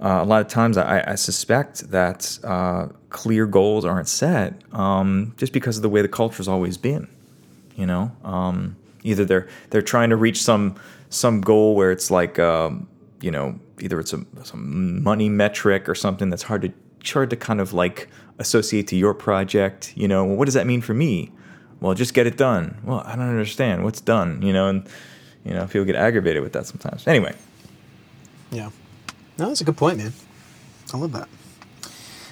Uh, 0.02 0.20
a 0.22 0.24
lot 0.24 0.40
of 0.40 0.48
times, 0.48 0.76
I, 0.76 1.12
I 1.12 1.14
suspect 1.14 1.90
that 1.90 2.38
uh, 2.42 2.88
clear 3.10 3.46
goals 3.46 3.84
aren't 3.84 4.08
set 4.08 4.54
um, 4.72 5.34
just 5.36 5.52
because 5.52 5.76
of 5.76 5.82
the 5.82 5.88
way 5.88 6.00
the 6.02 6.08
culture's 6.08 6.48
always 6.48 6.76
been. 6.76 7.08
You 7.76 7.86
know, 7.86 8.12
um, 8.24 8.76
either 9.02 9.24
they're 9.24 9.48
they're 9.70 9.82
trying 9.82 10.10
to 10.10 10.16
reach 10.16 10.42
some 10.42 10.76
some 11.10 11.40
goal 11.40 11.74
where 11.74 11.90
it's 11.90 12.10
like 12.10 12.38
um, 12.38 12.88
you 13.20 13.30
know 13.30 13.58
either 13.80 14.00
it's 14.00 14.12
a 14.12 14.24
some 14.44 15.02
money 15.02 15.28
metric 15.28 15.88
or 15.88 15.94
something 15.94 16.30
that's 16.30 16.42
hard 16.42 16.62
to 16.62 16.72
hard 17.12 17.30
to 17.30 17.36
kind 17.36 17.60
of 17.60 17.72
like 17.72 18.08
associate 18.38 18.86
to 18.88 18.96
your 18.96 19.14
project. 19.14 19.92
You 19.96 20.08
know, 20.08 20.24
well, 20.24 20.36
what 20.36 20.46
does 20.46 20.54
that 20.54 20.66
mean 20.66 20.80
for 20.80 20.94
me? 20.94 21.30
Well, 21.80 21.94
just 21.94 22.14
get 22.14 22.26
it 22.26 22.36
done. 22.36 22.78
Well, 22.84 23.02
I 23.06 23.16
don't 23.16 23.28
understand 23.28 23.84
what's 23.84 24.00
done. 24.00 24.42
You 24.42 24.52
know, 24.52 24.68
and 24.68 24.88
you 25.44 25.52
know 25.52 25.66
people 25.66 25.84
get 25.84 25.96
aggravated 25.96 26.42
with 26.42 26.52
that 26.52 26.66
sometimes. 26.66 27.06
Anyway, 27.06 27.34
Yeah. 28.50 28.70
No, 29.38 29.48
that's 29.48 29.62
a 29.62 29.64
good 29.64 29.76
point, 29.78 29.96
man. 29.96 30.12
I 30.92 30.98
love 30.98 31.12
that. 31.12 31.28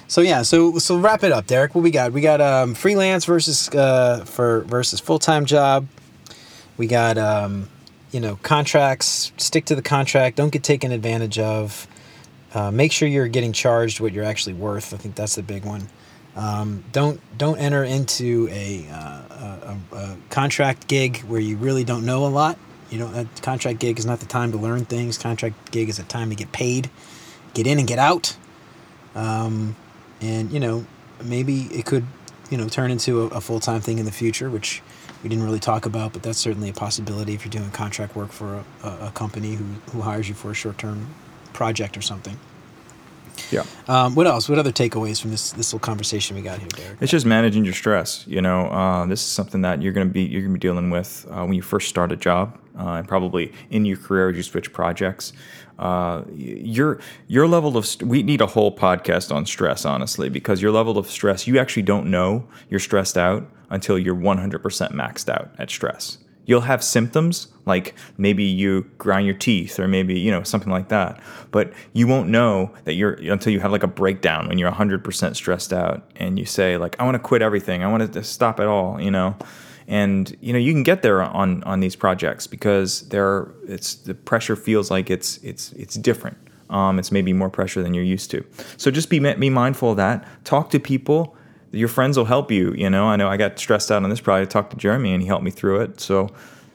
So 0.07 0.21
yeah, 0.21 0.41
so 0.41 0.77
so 0.79 0.97
wrap 0.97 1.23
it 1.23 1.31
up, 1.31 1.47
Derek. 1.47 1.75
What 1.75 1.83
we 1.83 1.91
got? 1.91 2.13
We 2.13 2.21
got 2.21 2.41
um, 2.41 2.73
freelance 2.73 3.25
versus 3.25 3.69
uh, 3.69 4.25
for 4.25 4.61
versus 4.61 4.99
full 4.99 5.19
time 5.19 5.45
job. 5.45 5.87
We 6.77 6.87
got 6.87 7.17
um, 7.17 7.69
you 8.11 8.19
know 8.19 8.37
contracts. 8.41 9.31
Stick 9.37 9.65
to 9.65 9.75
the 9.75 9.81
contract. 9.81 10.35
Don't 10.35 10.51
get 10.51 10.63
taken 10.63 10.91
advantage 10.91 11.39
of. 11.39 11.87
Uh, 12.53 12.71
make 12.71 12.91
sure 12.91 13.07
you're 13.07 13.27
getting 13.27 13.53
charged 13.53 13.99
what 13.99 14.11
you're 14.11 14.23
actually 14.23 14.53
worth. 14.53 14.93
I 14.93 14.97
think 14.97 15.13
that's 15.15 15.35
the 15.35 15.43
big 15.43 15.65
one. 15.65 15.87
Um, 16.35 16.83
don't 16.91 17.19
don't 17.37 17.57
enter 17.57 17.83
into 17.83 18.47
a, 18.51 18.87
uh, 18.89 19.77
a, 19.91 19.95
a, 19.95 20.17
contract 20.29 20.87
gig 20.87 21.17
where 21.23 21.39
you 21.39 21.57
really 21.57 21.83
don't 21.83 22.05
know 22.05 22.25
a 22.25 22.29
lot. 22.29 22.57
You 22.89 22.99
know, 22.99 23.07
a 23.07 23.27
contract 23.41 23.79
gig 23.79 23.99
is 23.99 24.05
not 24.05 24.19
the 24.19 24.25
time 24.25 24.51
to 24.53 24.57
learn 24.57 24.85
things. 24.85 25.17
Contract 25.17 25.71
gig 25.71 25.89
is 25.89 25.99
a 25.99 26.03
time 26.03 26.29
to 26.29 26.35
get 26.35 26.51
paid, 26.51 26.89
get 27.53 27.67
in 27.67 27.77
and 27.77 27.87
get 27.87 27.99
out. 27.99 28.35
Um, 29.15 29.75
and 30.21 30.51
you 30.51 30.59
know, 30.59 30.85
maybe 31.23 31.63
it 31.63 31.85
could, 31.85 32.05
you 32.49 32.57
know, 32.57 32.69
turn 32.69 32.89
into 32.89 33.23
a, 33.23 33.25
a 33.27 33.41
full 33.41 33.59
time 33.59 33.81
thing 33.81 33.99
in 33.99 34.05
the 34.05 34.11
future, 34.11 34.49
which 34.49 34.81
we 35.23 35.29
didn't 35.29 35.43
really 35.43 35.59
talk 35.59 35.85
about, 35.85 36.13
but 36.13 36.23
that's 36.23 36.39
certainly 36.39 36.69
a 36.69 36.73
possibility 36.73 37.33
if 37.33 37.43
you're 37.43 37.51
doing 37.51 37.69
contract 37.71 38.15
work 38.15 38.31
for 38.31 38.63
a, 38.83 38.87
a, 39.07 39.11
company 39.11 39.55
who, 39.55 39.65
who 39.91 40.01
hires 40.01 40.29
you 40.29 40.35
for 40.35 40.51
a 40.51 40.53
short 40.53 40.77
term 40.77 41.07
project 41.53 41.97
or 41.97 42.01
something. 42.01 42.37
Yeah. 43.51 43.63
Um, 43.87 44.15
what 44.15 44.27
else? 44.27 44.49
What 44.49 44.59
other 44.59 44.71
takeaways 44.71 45.21
from 45.21 45.31
this 45.31 45.51
this 45.51 45.73
little 45.73 45.79
conversation 45.79 46.35
we 46.35 46.41
got 46.41 46.59
here, 46.59 46.67
Derek? 46.69 46.97
It's 47.01 47.11
just 47.11 47.25
managing 47.25 47.65
your 47.65 47.73
stress. 47.73 48.25
You 48.27 48.41
know, 48.41 48.67
uh, 48.67 49.05
this 49.05 49.21
is 49.21 49.27
something 49.27 49.61
that 49.61 49.81
you're 49.81 49.93
going 49.93 50.07
to 50.07 50.13
be 50.13 50.23
you're 50.23 50.41
going 50.41 50.53
to 50.53 50.59
be 50.59 50.67
dealing 50.67 50.89
with 50.89 51.25
uh, 51.29 51.43
when 51.43 51.53
you 51.53 51.61
first 51.61 51.89
start 51.89 52.11
a 52.11 52.15
job, 52.15 52.59
uh, 52.77 52.93
and 52.93 53.07
probably 53.07 53.53
in 53.69 53.85
your 53.85 53.97
career 53.97 54.29
as 54.29 54.37
you 54.37 54.43
switch 54.43 54.71
projects. 54.73 55.33
Uh, 55.77 56.23
your 56.33 56.99
your 57.27 57.47
level 57.47 57.77
of 57.77 57.85
st- 57.85 58.09
we 58.09 58.21
need 58.21 58.41
a 58.41 58.47
whole 58.47 58.75
podcast 58.75 59.33
on 59.33 59.45
stress, 59.45 59.85
honestly, 59.85 60.29
because 60.29 60.61
your 60.61 60.71
level 60.71 60.97
of 60.97 61.09
stress 61.09 61.47
you 61.47 61.57
actually 61.57 61.83
don't 61.83 62.09
know 62.09 62.45
you're 62.69 62.81
stressed 62.81 63.17
out 63.17 63.49
until 63.69 63.97
you're 63.97 64.15
100% 64.15 64.59
maxed 64.91 65.29
out 65.29 65.51
at 65.57 65.69
stress. 65.69 66.17
You'll 66.49 66.61
have 66.61 66.83
symptoms 66.83 67.47
like 67.67 67.93
maybe 68.17 68.43
you 68.43 68.89
grind 68.97 69.27
your 69.27 69.35
teeth 69.35 69.79
or 69.79 69.87
maybe 69.87 70.19
you 70.19 70.31
know 70.31 70.41
something 70.41 70.71
like 70.71 70.87
that, 70.89 71.21
but 71.51 71.71
you 71.93 72.07
won't 72.07 72.27
know 72.27 72.73
that 72.85 72.95
you're 72.95 73.13
until 73.31 73.53
you 73.53 73.59
have 73.59 73.71
like 73.71 73.83
a 73.83 73.87
breakdown 73.87 74.47
when 74.47 74.57
you're 74.57 74.71
100% 74.71 75.35
stressed 75.35 75.71
out 75.71 76.09
and 76.15 76.39
you 76.39 76.45
say 76.45 76.75
like 76.77 76.95
I 76.99 77.03
want 77.03 77.13
to 77.13 77.19
quit 77.19 77.43
everything, 77.43 77.83
I 77.83 77.87
want 77.87 78.11
to 78.11 78.23
stop 78.23 78.59
it 78.59 78.65
all, 78.65 78.99
you 78.99 79.11
know. 79.11 79.37
And 79.87 80.35
you 80.41 80.51
know 80.51 80.57
you 80.57 80.73
can 80.73 80.81
get 80.81 81.03
there 81.03 81.21
on 81.21 81.63
on 81.65 81.81
these 81.81 81.95
projects 81.95 82.47
because 82.47 83.07
there 83.09 83.27
are, 83.27 83.55
it's 83.67 83.93
the 83.93 84.15
pressure 84.15 84.55
feels 84.55 84.89
like 84.89 85.11
it's 85.11 85.37
it's 85.43 85.71
it's 85.73 85.93
different. 85.93 86.37
Um, 86.71 86.97
it's 86.97 87.11
maybe 87.11 87.31
more 87.31 87.51
pressure 87.51 87.83
than 87.83 87.93
you're 87.93 88.03
used 88.03 88.31
to. 88.31 88.43
So 88.77 88.89
just 88.89 89.11
be 89.11 89.19
be 89.19 89.51
mindful 89.51 89.91
of 89.91 89.97
that. 89.97 90.27
Talk 90.45 90.71
to 90.71 90.79
people 90.79 91.35
your 91.71 91.87
friends 91.87 92.17
will 92.17 92.25
help 92.25 92.51
you. 92.51 92.73
You 92.73 92.89
know, 92.89 93.05
I 93.05 93.15
know 93.15 93.27
I 93.27 93.37
got 93.37 93.59
stressed 93.59 93.91
out 93.91 94.03
on 94.03 94.09
this 94.09 94.21
project. 94.21 94.51
I 94.51 94.53
talked 94.53 94.71
to 94.71 94.77
Jeremy 94.77 95.13
and 95.13 95.21
he 95.21 95.27
helped 95.27 95.43
me 95.43 95.51
through 95.51 95.81
it. 95.81 95.99
So 95.99 96.29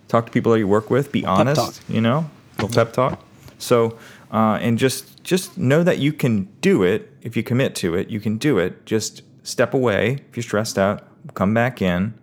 talk 0.08 0.26
to 0.26 0.32
people 0.32 0.52
that 0.52 0.58
you 0.58 0.68
work 0.68 0.90
with. 0.90 1.12
Be 1.12 1.24
honest. 1.24 1.82
You 1.88 2.00
know, 2.00 2.30
little 2.58 2.68
pep 2.68 2.92
talk. 2.92 3.22
So 3.58 3.98
uh, 4.30 4.58
and 4.60 4.78
just 4.78 5.22
just 5.22 5.56
know 5.56 5.82
that 5.82 5.98
you 5.98 6.12
can 6.12 6.44
do 6.60 6.82
it 6.82 7.10
if 7.22 7.36
you 7.36 7.42
commit 7.42 7.74
to 7.76 7.94
it. 7.94 8.08
You 8.08 8.20
can 8.20 8.36
do 8.36 8.58
it. 8.58 8.84
Just 8.84 9.22
step 9.42 9.74
away 9.74 10.24
if 10.28 10.36
you're 10.36 10.42
stressed 10.42 10.78
out. 10.78 11.06
Come 11.34 11.54
back 11.54 11.80
in. 11.80 12.14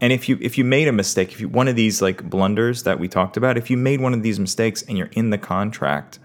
And 0.00 0.12
if 0.12 0.28
you 0.28 0.38
if 0.40 0.56
you 0.56 0.64
made 0.64 0.88
a 0.88 0.92
mistake, 0.92 1.32
if 1.32 1.40
you 1.40 1.48
one 1.48 1.68
of 1.68 1.76
these 1.76 2.00
like 2.00 2.28
blunders 2.28 2.84
that 2.84 3.00
we 3.00 3.08
talked 3.08 3.36
about, 3.36 3.56
if 3.56 3.70
you 3.70 3.76
made 3.76 4.00
one 4.00 4.14
of 4.14 4.22
these 4.22 4.38
mistakes 4.38 4.82
and 4.82 4.96
you're 4.96 5.10
in 5.12 5.30
the 5.30 5.38
contract, 5.38 6.18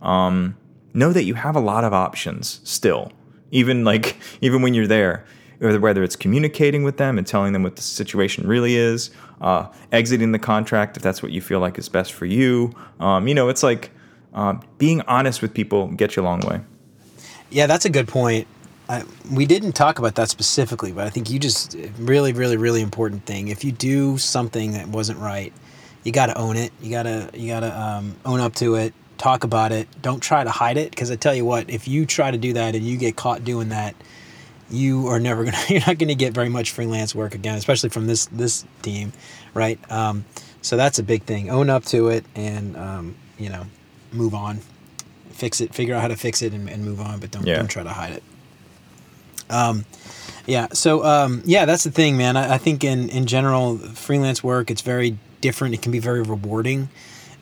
um, 0.00 0.56
know 0.92 1.12
that 1.12 1.24
you 1.24 1.34
have 1.34 1.54
a 1.54 1.60
lot 1.60 1.84
of 1.84 1.92
options 1.92 2.60
still 2.64 3.12
even 3.52 3.84
like 3.84 4.16
even 4.40 4.60
when 4.62 4.74
you're 4.74 4.88
there 4.88 5.24
whether- 5.60 6.02
it's 6.02 6.16
communicating 6.16 6.82
with 6.82 6.96
them 6.96 7.18
and 7.18 7.26
telling 7.26 7.52
them 7.52 7.62
what 7.62 7.76
the 7.76 7.82
situation 7.82 8.48
really 8.48 8.74
is 8.74 9.10
uh, 9.40 9.68
exiting 9.92 10.32
the 10.32 10.38
contract 10.38 10.96
if 10.96 11.02
that's 11.04 11.22
what 11.22 11.30
you 11.30 11.40
feel 11.40 11.60
like 11.60 11.78
is 11.78 11.88
best 11.88 12.12
for 12.12 12.26
you 12.26 12.74
um, 12.98 13.28
you 13.28 13.34
know 13.34 13.48
it's 13.48 13.62
like 13.62 13.92
um, 14.34 14.60
being 14.78 15.00
honest 15.02 15.40
with 15.40 15.54
people 15.54 15.86
gets 15.92 16.16
you 16.16 16.22
a 16.22 16.24
long 16.24 16.40
way 16.40 16.60
Yeah, 17.50 17.66
that's 17.66 17.84
a 17.84 17.90
good 17.90 18.08
point. 18.08 18.46
I, 18.88 19.04
we 19.30 19.44
didn't 19.46 19.72
talk 19.72 19.98
about 19.98 20.14
that 20.14 20.30
specifically, 20.30 20.90
but 20.90 21.06
I 21.06 21.10
think 21.10 21.30
you 21.30 21.38
just 21.38 21.76
really, 21.98 22.32
really, 22.32 22.56
really 22.56 22.80
important 22.80 23.26
thing. 23.26 23.48
If 23.48 23.62
you 23.62 23.72
do 23.72 24.16
something 24.18 24.72
that 24.72 24.88
wasn't 24.88 25.18
right, 25.18 25.52
you 26.02 26.12
got 26.12 26.26
to 26.26 26.38
own 26.38 26.56
it. 26.56 26.72
You 26.80 26.90
gotta, 26.90 27.30
you 27.34 27.48
gotta 27.48 27.78
um, 27.78 28.16
own 28.24 28.40
up 28.40 28.54
to 28.56 28.76
it. 28.76 28.94
Talk 29.22 29.44
about 29.44 29.70
it. 29.70 29.86
Don't 30.02 30.20
try 30.20 30.42
to 30.42 30.50
hide 30.50 30.76
it, 30.76 30.90
because 30.90 31.10
I 31.12 31.16
tell 31.16 31.32
you 31.34 31.44
what, 31.44 31.70
if 31.70 31.86
you 31.86 32.06
try 32.06 32.32
to 32.32 32.38
do 32.38 32.54
that 32.54 32.74
and 32.74 32.84
you 32.84 32.96
get 32.96 33.14
caught 33.14 33.44
doing 33.44 33.68
that, 33.68 33.94
you 34.68 35.06
are 35.06 35.20
never 35.20 35.44
gonna. 35.46 35.58
You're 35.68 35.86
not 35.86 35.98
gonna 35.98 36.16
get 36.16 36.32
very 36.34 36.48
much 36.48 36.72
freelance 36.72 37.14
work 37.14 37.34
again, 37.34 37.56
especially 37.56 37.90
from 37.90 38.08
this 38.08 38.26
this 38.26 38.64
team, 38.82 39.12
right? 39.54 39.78
Um, 39.90 40.24
so 40.60 40.76
that's 40.76 40.98
a 40.98 41.04
big 41.04 41.22
thing. 41.22 41.50
Own 41.50 41.70
up 41.70 41.84
to 41.86 42.08
it, 42.08 42.24
and 42.34 42.76
um, 42.76 43.14
you 43.38 43.48
know, 43.48 43.64
move 44.12 44.34
on 44.34 44.60
fix 45.30 45.60
it, 45.60 45.74
figure 45.74 45.94
out 45.94 46.00
how 46.02 46.08
to 46.08 46.16
fix 46.16 46.42
it 46.42 46.52
and, 46.52 46.68
and 46.68 46.84
move 46.84 47.00
on, 47.00 47.18
but 47.18 47.30
don't 47.30 47.46
Yeah. 47.46 47.56
don't 47.56 47.68
try 47.68 47.82
to 47.82 47.88
hide 47.90 48.12
it. 48.12 48.22
Um, 49.50 49.84
yeah. 50.46 50.68
So 50.72 51.04
um, 51.04 51.42
yeah, 51.44 51.64
that's 51.64 51.84
the 51.84 51.90
thing, 51.90 52.16
man. 52.16 52.36
I, 52.36 52.54
I 52.54 52.58
think 52.58 52.84
in 52.84 53.08
in 53.08 53.26
general, 53.26 53.78
freelance 53.78 54.42
work 54.42 54.70
it's 54.70 54.82
very 54.82 55.18
different. 55.40 55.74
It 55.74 55.82
can 55.82 55.92
be 55.92 55.98
very 55.98 56.22
rewarding. 56.22 56.88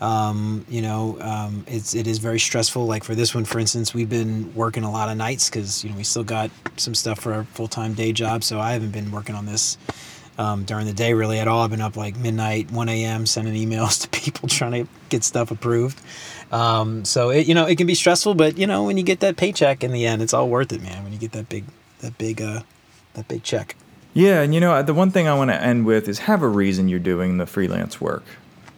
Um, 0.00 0.64
you 0.68 0.80
know, 0.80 1.18
um, 1.20 1.64
it's 1.66 1.94
it 1.94 2.06
is 2.06 2.18
very 2.18 2.38
stressful. 2.38 2.86
Like 2.86 3.04
for 3.04 3.14
this 3.14 3.34
one, 3.34 3.44
for 3.44 3.58
instance, 3.58 3.92
we've 3.92 4.08
been 4.08 4.54
working 4.54 4.82
a 4.82 4.90
lot 4.90 5.10
of 5.10 5.16
nights 5.16 5.50
because 5.50 5.84
you 5.84 5.90
know 5.90 5.96
we 5.96 6.04
still 6.04 6.24
got 6.24 6.50
some 6.76 6.94
stuff 6.94 7.20
for 7.20 7.34
our 7.34 7.44
full 7.44 7.68
time 7.68 7.94
day 7.94 8.12
job. 8.12 8.42
So 8.42 8.58
I 8.58 8.72
haven't 8.72 8.92
been 8.92 9.10
working 9.10 9.34
on 9.34 9.46
this 9.46 9.76
um, 10.38 10.64
during 10.64 10.86
the 10.86 10.94
day 10.94 11.12
really 11.12 11.38
at 11.38 11.48
all. 11.48 11.62
I've 11.62 11.70
been 11.70 11.82
up 11.82 11.96
like 11.96 12.16
midnight, 12.16 12.70
1 12.70 12.88
a.m. 12.88 13.26
sending 13.26 13.54
emails 13.54 14.00
to 14.02 14.08
people 14.08 14.48
trying 14.48 14.84
to 14.84 14.90
get 15.10 15.22
stuff 15.22 15.50
approved. 15.50 16.00
Um, 16.50 17.04
so 17.04 17.30
it 17.30 17.46
you 17.46 17.54
know 17.54 17.66
it 17.66 17.76
can 17.76 17.86
be 17.86 17.94
stressful, 17.94 18.34
but 18.34 18.56
you 18.56 18.66
know 18.66 18.84
when 18.84 18.96
you 18.96 19.04
get 19.04 19.20
that 19.20 19.36
paycheck 19.36 19.84
in 19.84 19.92
the 19.92 20.06
end, 20.06 20.22
it's 20.22 20.32
all 20.32 20.48
worth 20.48 20.72
it, 20.72 20.82
man. 20.82 21.04
When 21.04 21.12
you 21.12 21.18
get 21.18 21.32
that 21.32 21.48
big 21.48 21.64
that 22.00 22.16
big 22.16 22.40
uh 22.40 22.62
that 23.14 23.28
big 23.28 23.42
check. 23.42 23.76
Yeah, 24.12 24.40
and 24.40 24.52
you 24.52 24.60
know, 24.60 24.82
the 24.82 24.94
one 24.94 25.10
thing 25.10 25.28
I 25.28 25.34
want 25.34 25.50
to 25.50 25.62
end 25.62 25.86
with 25.86 26.08
is 26.08 26.20
have 26.20 26.42
a 26.42 26.48
reason 26.48 26.88
you're 26.88 26.98
doing 26.98 27.36
the 27.36 27.46
freelance 27.46 28.00
work. 28.00 28.24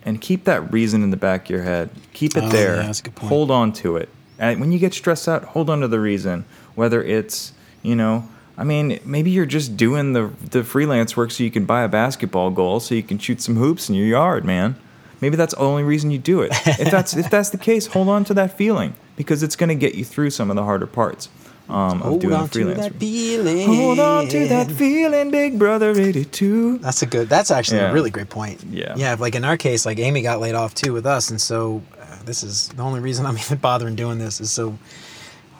And 0.05 0.21
keep 0.21 0.45
that 0.45 0.73
reason 0.73 1.03
in 1.03 1.11
the 1.11 1.17
back 1.17 1.45
of 1.45 1.51
your 1.51 1.63
head. 1.63 1.91
Keep 2.13 2.37
it 2.37 2.45
Oh, 2.45 2.49
there. 2.49 2.77
yeah, 2.77 2.87
that's 2.87 3.01
a 3.01 3.05
good 3.05 3.15
point. 3.15 3.29
Hold 3.29 3.51
on 3.51 3.73
to 3.75 3.97
it. 3.97 4.09
And 4.39 4.61
when 4.61 4.73
you 4.73 4.79
get 4.79 4.93
stressed 4.95 5.29
out, 5.29 5.45
hold 5.45 5.71
on 5.71 5.81
to 5.81 5.89
the 5.89 6.01
reason. 6.01 6.45
Whether 6.75 7.03
it's, 7.03 7.53
you 7.83 7.95
know, 7.95 8.29
I 8.59 8.65
mean, 8.65 8.99
maybe 9.05 9.31
you're 9.31 9.47
just 9.47 9.77
doing 9.77 10.13
the 10.13 10.31
the 10.51 10.65
freelance 10.65 11.17
work 11.17 11.31
so 11.31 11.45
you 11.45 11.51
can 11.51 11.65
buy 11.65 11.83
a 11.83 11.89
basketball 11.89 12.51
goal 12.51 12.81
so 12.81 12.95
you 12.95 13.03
can 13.03 13.19
shoot 13.19 13.41
some 13.41 13.55
hoops 13.57 13.89
in 13.89 13.95
your 13.95 14.07
yard, 14.07 14.45
man. 14.45 14.75
Maybe 15.21 15.37
that's 15.37 15.55
the 15.55 15.61
only 15.61 15.85
reason 15.85 16.11
you 16.11 16.19
do 16.19 16.41
it. 16.43 16.51
If 16.67 16.91
that's 16.91 17.17
if 17.17 17.31
that's 17.31 17.51
the 17.51 17.59
case, 17.59 17.87
hold 17.87 18.09
on 18.09 18.25
to 18.25 18.35
that 18.35 18.57
feeling 18.59 18.95
because 19.17 19.43
it's 19.45 19.55
going 19.55 19.69
to 19.69 19.77
get 19.77 19.95
you 19.95 20.05
through 20.05 20.31
some 20.31 20.51
of 20.51 20.57
the 20.57 20.65
harder 20.65 20.87
parts 20.87 21.29
um, 21.73 22.03
of 22.03 22.09
Hold 22.09 22.21
doing 22.21 22.35
on 22.35 22.43
the 22.47 22.49
to 22.53 22.65
that 22.75 22.95
feeling. 22.95 23.67
Hold 23.67 23.99
on 23.99 24.29
to 24.29 24.47
that 24.49 24.71
feeling, 24.71 25.31
Big 25.31 25.59
Brother 25.59 25.91
82. 25.91 26.79
That's 26.79 27.03
a 27.03 27.07
good. 27.07 27.29
That's 27.29 27.51
actually 27.51 27.79
Yeah. 27.79 27.91
a 27.91 27.93
really 27.95 28.11
great 28.11 28.29
point. 28.31 28.63
Yeah. 28.71 28.95
Yeah. 28.97 29.17
Like 29.19 29.35
in 29.35 29.45
our 29.45 29.57
case, 29.57 29.87
like 29.87 29.99
Amy 29.99 30.23
got 30.23 30.41
laid 30.41 30.55
off 30.55 30.75
too 30.75 30.93
with 30.93 31.07
us, 31.07 31.31
and 31.31 31.41
so 31.41 31.83
uh, 32.01 32.23
this 32.25 32.43
is 32.43 32.69
the 32.69 32.83
only 32.83 33.01
reason 33.01 33.27
I'm 33.27 33.39
even 33.45 33.59
bothering 33.59 33.97
doing 33.97 34.19
this 34.19 34.41
is 34.41 34.51
so 34.51 34.79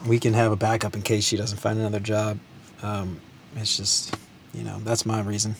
we 0.05 0.19
can 0.19 0.33
have 0.33 0.51
a 0.51 0.55
backup 0.57 0.95
in 0.95 1.01
case 1.01 1.23
she 1.23 1.37
doesn't 1.37 1.57
find 1.59 1.79
another 1.79 1.99
job. 1.99 2.37
Um, 2.81 3.19
it's 3.55 3.77
just, 3.77 4.15
you 4.53 4.63
know, 4.63 4.79
that's 4.83 5.05
my 5.05 5.21
reason. 5.21 5.55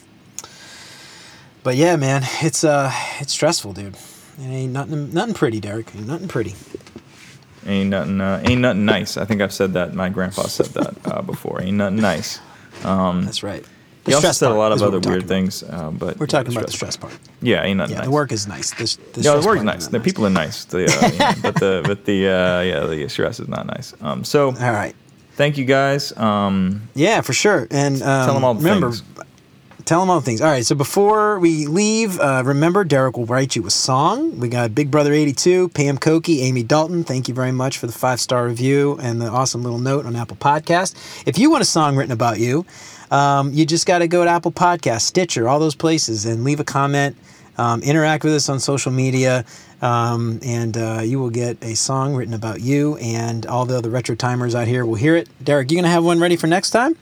But 1.64 1.78
yeah, 1.78 1.96
man, 1.96 2.24
it's 2.42 2.64
uh, 2.64 2.92
it's 3.20 3.32
stressful, 3.34 3.74
dude. 3.74 3.96
It 4.38 4.44
ain't 4.46 4.74
nothing, 4.74 5.14
nothing 5.14 5.34
pretty, 5.34 5.60
Derek. 5.62 5.96
Ain't 5.96 6.08
nothing 6.08 6.28
pretty. 6.28 6.56
Ain't 7.66 7.90
nothing, 7.90 8.20
uh, 8.22 8.42
ain't 8.44 8.62
nothing 8.62 8.86
nice. 8.86 9.18
I 9.18 9.26
think 9.26 9.42
I've 9.42 9.54
said 9.54 9.74
that. 9.74 9.94
My 9.94 10.10
grandpa 10.10 10.44
said 10.44 10.68
that 10.68 10.96
uh, 11.06 11.22
before. 11.34 11.62
Ain't 11.62 11.78
nothing 11.78 11.98
nice. 12.02 12.40
That's 12.82 13.44
right. 13.44 13.64
The 14.04 14.12
He 14.12 14.16
also 14.16 14.32
said 14.34 14.52
a 14.52 14.56
lot 14.56 14.74
of 14.74 14.82
other 14.82 15.00
weird 15.00 15.04
talking 15.04 15.28
things, 15.28 15.64
uh, 15.64 15.90
but 15.92 16.20
We're 16.20 16.28
talking 16.28 16.52
about 16.52 16.66
the 16.66 16.74
stress 16.74 16.98
part. 16.98 17.18
Yeah, 17.42 17.64
ain't 17.64 17.78
nothing 17.78 17.94
Yeah, 17.94 18.00
nice. 18.00 18.08
the 18.08 18.12
work 18.12 18.32
is 18.34 18.48
nice. 18.48 18.72
The, 18.72 18.98
the 19.14 19.22
yeah, 19.22 19.36
the 19.38 19.48
work's 19.48 19.64
nice. 19.64 19.88
The 19.88 20.00
not 20.00 20.04
people 20.04 20.26
are 20.26 20.30
nice. 20.30 20.66
The, 20.66 20.86
uh, 20.86 21.12
yeah, 21.14 21.36
but 21.42 21.56
the 21.56 21.84
but 21.86 22.04
the 22.04 22.28
uh, 22.28 22.62
yeah 22.62 22.86
the 22.86 23.08
stress 23.08 23.40
is 23.40 23.48
not 23.48 23.66
nice. 23.66 23.94
Um, 24.02 24.26
so 24.26 24.48
All 24.48 24.72
right. 24.74 24.94
thank 25.36 25.58
you 25.58 25.64
guys. 25.64 26.12
Um, 26.18 26.90
Yeah, 26.96 27.22
for 27.22 27.32
sure. 27.32 27.66
And 27.72 28.02
um, 28.04 28.26
tell 28.26 28.34
them 28.34 28.44
all 28.44 28.56
the 28.56 28.64
remember, 28.64 28.92
things. 28.92 29.04
Tell 29.86 30.00
them 30.00 30.10
all 30.10 30.20
the 30.20 30.26
things. 30.26 30.42
All 30.42 30.50
right. 30.50 30.66
So 30.66 30.76
before 30.76 31.40
we 31.40 31.68
leave, 31.68 32.20
uh, 32.20 32.44
remember 32.46 32.84
Derek 32.84 33.18
will 33.18 33.26
write 33.26 33.56
you 33.56 33.66
a 33.66 33.70
song. 33.70 34.40
We 34.40 34.48
got 34.48 34.74
Big 34.74 34.92
Brother 34.92 35.14
eighty 35.14 35.34
two, 35.34 35.70
Pam 35.70 35.98
Koki, 35.98 36.42
Amy 36.42 36.64
Dalton. 36.64 37.04
Thank 37.04 37.28
you 37.28 37.34
very 37.34 37.52
much 37.52 37.78
for 37.78 37.88
the 37.88 37.94
five 37.94 38.20
star 38.20 38.48
review 38.48 38.98
and 39.02 39.22
the 39.22 39.28
awesome 39.28 39.64
little 39.64 39.80
note 39.80 40.06
on 40.06 40.16
Apple 40.16 40.38
Podcast. 40.38 40.96
If 41.28 41.38
you 41.38 41.50
want 41.50 41.62
a 41.62 41.66
song 41.66 41.96
written 41.96 42.12
about 42.12 42.40
you, 42.40 42.66
um, 43.12 43.54
you 43.54 43.66
just 43.66 43.86
got 43.86 44.00
to 44.00 44.08
go 44.08 44.24
to 44.24 44.30
Apple 44.30 44.52
Podcast, 44.52 45.02
Stitcher, 45.02 45.48
all 45.48 45.60
those 45.60 45.76
places, 45.76 46.26
and 46.26 46.44
leave 46.44 46.60
a 46.60 46.64
comment. 46.64 47.16
Um, 47.56 47.84
interact 47.84 48.24
with 48.24 48.34
us 48.34 48.50
on 48.50 48.60
social 48.60 48.92
media, 48.92 49.46
um, 49.84 50.40
and 50.44 50.76
uh, 50.76 51.02
you 51.04 51.20
will 51.20 51.30
get 51.30 51.64
a 51.64 51.76
song 51.76 52.16
written 52.16 52.34
about 52.34 52.62
you. 52.62 52.98
And 52.98 53.46
all 53.46 53.68
the 53.68 53.78
other 53.78 53.92
retro 53.92 54.16
timers 54.16 54.56
out 54.56 54.68
here 54.68 54.88
will 54.88 54.96
hear 54.96 55.16
it. 55.16 55.30
Derek, 55.44 55.70
you 55.70 55.78
gonna 55.78 55.88
have 55.90 56.04
one 56.04 56.20
ready 56.20 56.36
for 56.36 56.48
next 56.48 56.72
time? 56.72 56.98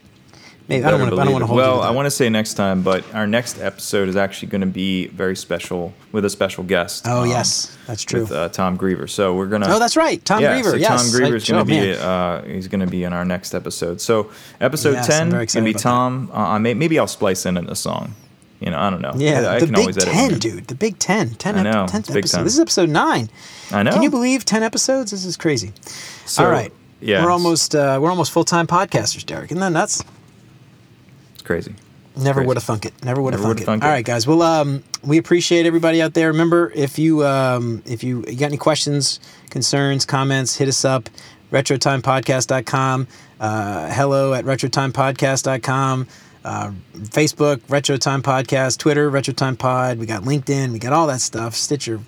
Maybe 0.68 0.84
I 0.84 0.90
don't 0.90 1.00
want 1.00 1.12
to. 1.14 1.20
I 1.20 1.24
don't 1.24 1.32
want 1.32 1.42
to 1.42 1.46
hold 1.46 1.56
Well, 1.56 1.82
I 1.82 1.90
want 1.90 2.06
to 2.06 2.10
say 2.10 2.28
next 2.28 2.54
time, 2.54 2.82
but 2.82 3.04
our 3.14 3.26
next 3.26 3.60
episode 3.60 4.08
is 4.08 4.16
actually 4.16 4.48
going 4.48 4.60
to 4.60 4.66
be 4.66 5.08
very 5.08 5.34
special 5.34 5.92
with 6.12 6.24
a 6.24 6.30
special 6.30 6.62
guest. 6.64 7.04
Oh 7.08 7.22
um, 7.22 7.28
yes, 7.28 7.76
that's 7.86 8.02
true. 8.02 8.20
With 8.20 8.32
uh, 8.32 8.48
Tom 8.48 8.78
Griever. 8.78 9.10
So 9.10 9.34
we're 9.34 9.48
gonna. 9.48 9.66
oh, 9.68 9.78
that's 9.78 9.96
right, 9.96 10.24
Tom 10.24 10.40
yeah, 10.40 10.60
Griever. 10.60 10.70
so 10.70 10.76
yes, 10.76 11.12
Tom 11.12 11.20
Griever's 11.20 11.50
I- 11.50 11.52
going 11.52 11.62
oh, 11.62 11.64
to 11.64 11.70
be 11.70 11.94
uh, 11.94 12.42
he's 12.54 12.68
going 12.68 12.80
to 12.80 12.86
be 12.86 13.04
in 13.04 13.12
our 13.12 13.24
next 13.24 13.54
episode. 13.54 14.00
So 14.00 14.30
episode 14.60 14.92
Yes, 14.92 15.06
ten 15.08 15.28
is 15.28 15.52
going 15.52 15.64
to 15.64 15.72
be 15.72 15.74
Tom. 15.74 16.30
Uh, 16.32 16.36
I 16.36 16.58
may, 16.58 16.74
maybe 16.74 16.98
I'll 16.98 17.06
splice 17.06 17.44
in 17.44 17.56
a 17.56 17.74
song. 17.74 18.14
You 18.60 18.70
know, 18.70 18.78
I 18.78 18.90
don't 18.90 19.02
know. 19.02 19.12
Yeah, 19.16 19.40
I, 19.40 19.56
I 19.56 19.58
the 19.58 19.66
can 19.66 19.74
Big 19.74 19.80
always 19.80 19.96
edit 19.98 20.08
in 20.08 20.14
Ten, 20.14 20.38
dude. 20.38 20.68
The 20.68 20.76
Big 20.76 20.96
Ten. 21.00 21.30
Ten. 21.30 21.58
I 21.58 21.62
know, 21.64 21.86
10th 21.86 21.98
it's 21.98 22.08
big 22.08 22.18
episode. 22.18 22.36
time. 22.36 22.44
This 22.44 22.54
is 22.54 22.60
episode 22.60 22.88
nine. 22.90 23.28
I 23.72 23.82
know. 23.82 23.90
Can 23.90 24.02
you 24.02 24.10
believe 24.10 24.44
ten 24.44 24.62
episodes? 24.62 25.10
This 25.10 25.24
is 25.24 25.36
crazy. 25.36 25.72
So, 26.26 26.44
All 26.44 26.50
right. 26.50 26.72
Yeah, 27.00 27.24
We're 27.24 27.32
almost 27.32 27.74
uh, 27.74 27.98
we're 28.00 28.10
almost 28.10 28.30
full 28.30 28.44
time 28.44 28.68
podcasters, 28.68 29.26
Derek. 29.26 29.50
Isn't 29.50 29.58
that 29.58 29.72
nuts? 29.72 30.04
It's 31.42 31.46
crazy. 31.48 31.74
Never 32.14 32.44
would 32.44 32.56
have 32.56 32.62
thunk 32.62 32.86
it. 32.86 32.92
Never 33.04 33.20
would 33.20 33.32
have 33.32 33.42
thunk 33.42 33.60
it. 33.60 33.64
thunk 33.64 33.82
it. 33.82 33.86
right, 33.86 34.04
guys. 34.04 34.28
Well, 34.28 34.42
um, 34.42 34.84
we 35.02 35.18
appreciate 35.18 35.66
everybody 35.66 36.00
out 36.00 36.14
there. 36.14 36.28
Remember, 36.28 36.70
if 36.72 37.00
you 37.00 37.26
um, 37.26 37.82
if 37.84 38.04
you, 38.04 38.22
got 38.22 38.42
any 38.42 38.56
questions, 38.56 39.18
concerns, 39.50 40.06
comments, 40.06 40.54
hit 40.54 40.68
us 40.68 40.84
up. 40.84 41.08
RetroTimePodcast.com. 41.50 43.08
Uh, 43.40 43.92
hello 43.92 44.34
at 44.34 44.44
RetroTimePodcast.com. 44.44 46.06
Uh, 46.44 46.70
Facebook, 46.94 47.60
Retro 47.68 47.96
Time 47.96 48.22
Podcast. 48.22 48.78
Twitter, 48.78 49.10
Retro 49.10 49.34
Time 49.34 49.56
Pod. 49.56 49.98
We 49.98 50.06
got 50.06 50.22
LinkedIn. 50.22 50.72
We 50.72 50.78
got 50.78 50.92
all 50.92 51.08
that 51.08 51.20
stuff. 51.20 51.54
Stitcher. 51.54 51.98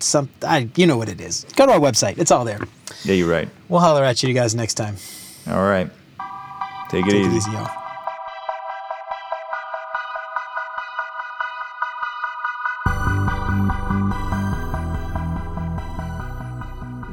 Some, 0.00 0.28
I, 0.42 0.68
you 0.76 0.86
know 0.86 0.98
what 0.98 1.08
it 1.08 1.20
is. 1.20 1.46
Go 1.56 1.64
to 1.64 1.72
our 1.72 1.80
website. 1.80 2.18
It's 2.18 2.30
all 2.30 2.44
there. 2.44 2.60
Yeah, 3.04 3.14
you're 3.14 3.30
right. 3.30 3.48
We'll 3.70 3.80
holler 3.80 4.04
at 4.04 4.22
you 4.22 4.34
guys 4.34 4.54
next 4.54 4.74
time. 4.74 4.96
All 5.48 5.64
right. 5.64 5.88
Take 6.90 7.06
it 7.06 7.10
Take 7.10 7.20
easy. 7.22 7.30
it 7.30 7.36
easy, 7.36 7.50
y'all. 7.52 7.85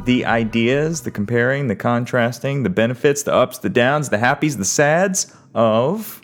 The 0.05 0.25
ideas, 0.25 1.01
the 1.01 1.11
comparing, 1.11 1.67
the 1.67 1.75
contrasting, 1.75 2.63
the 2.63 2.69
benefits, 2.69 3.23
the 3.23 3.33
ups, 3.33 3.57
the 3.59 3.69
downs, 3.69 4.09
the 4.09 4.17
happies, 4.17 4.57
the 4.57 4.65
sads 4.65 5.33
of 5.55 6.21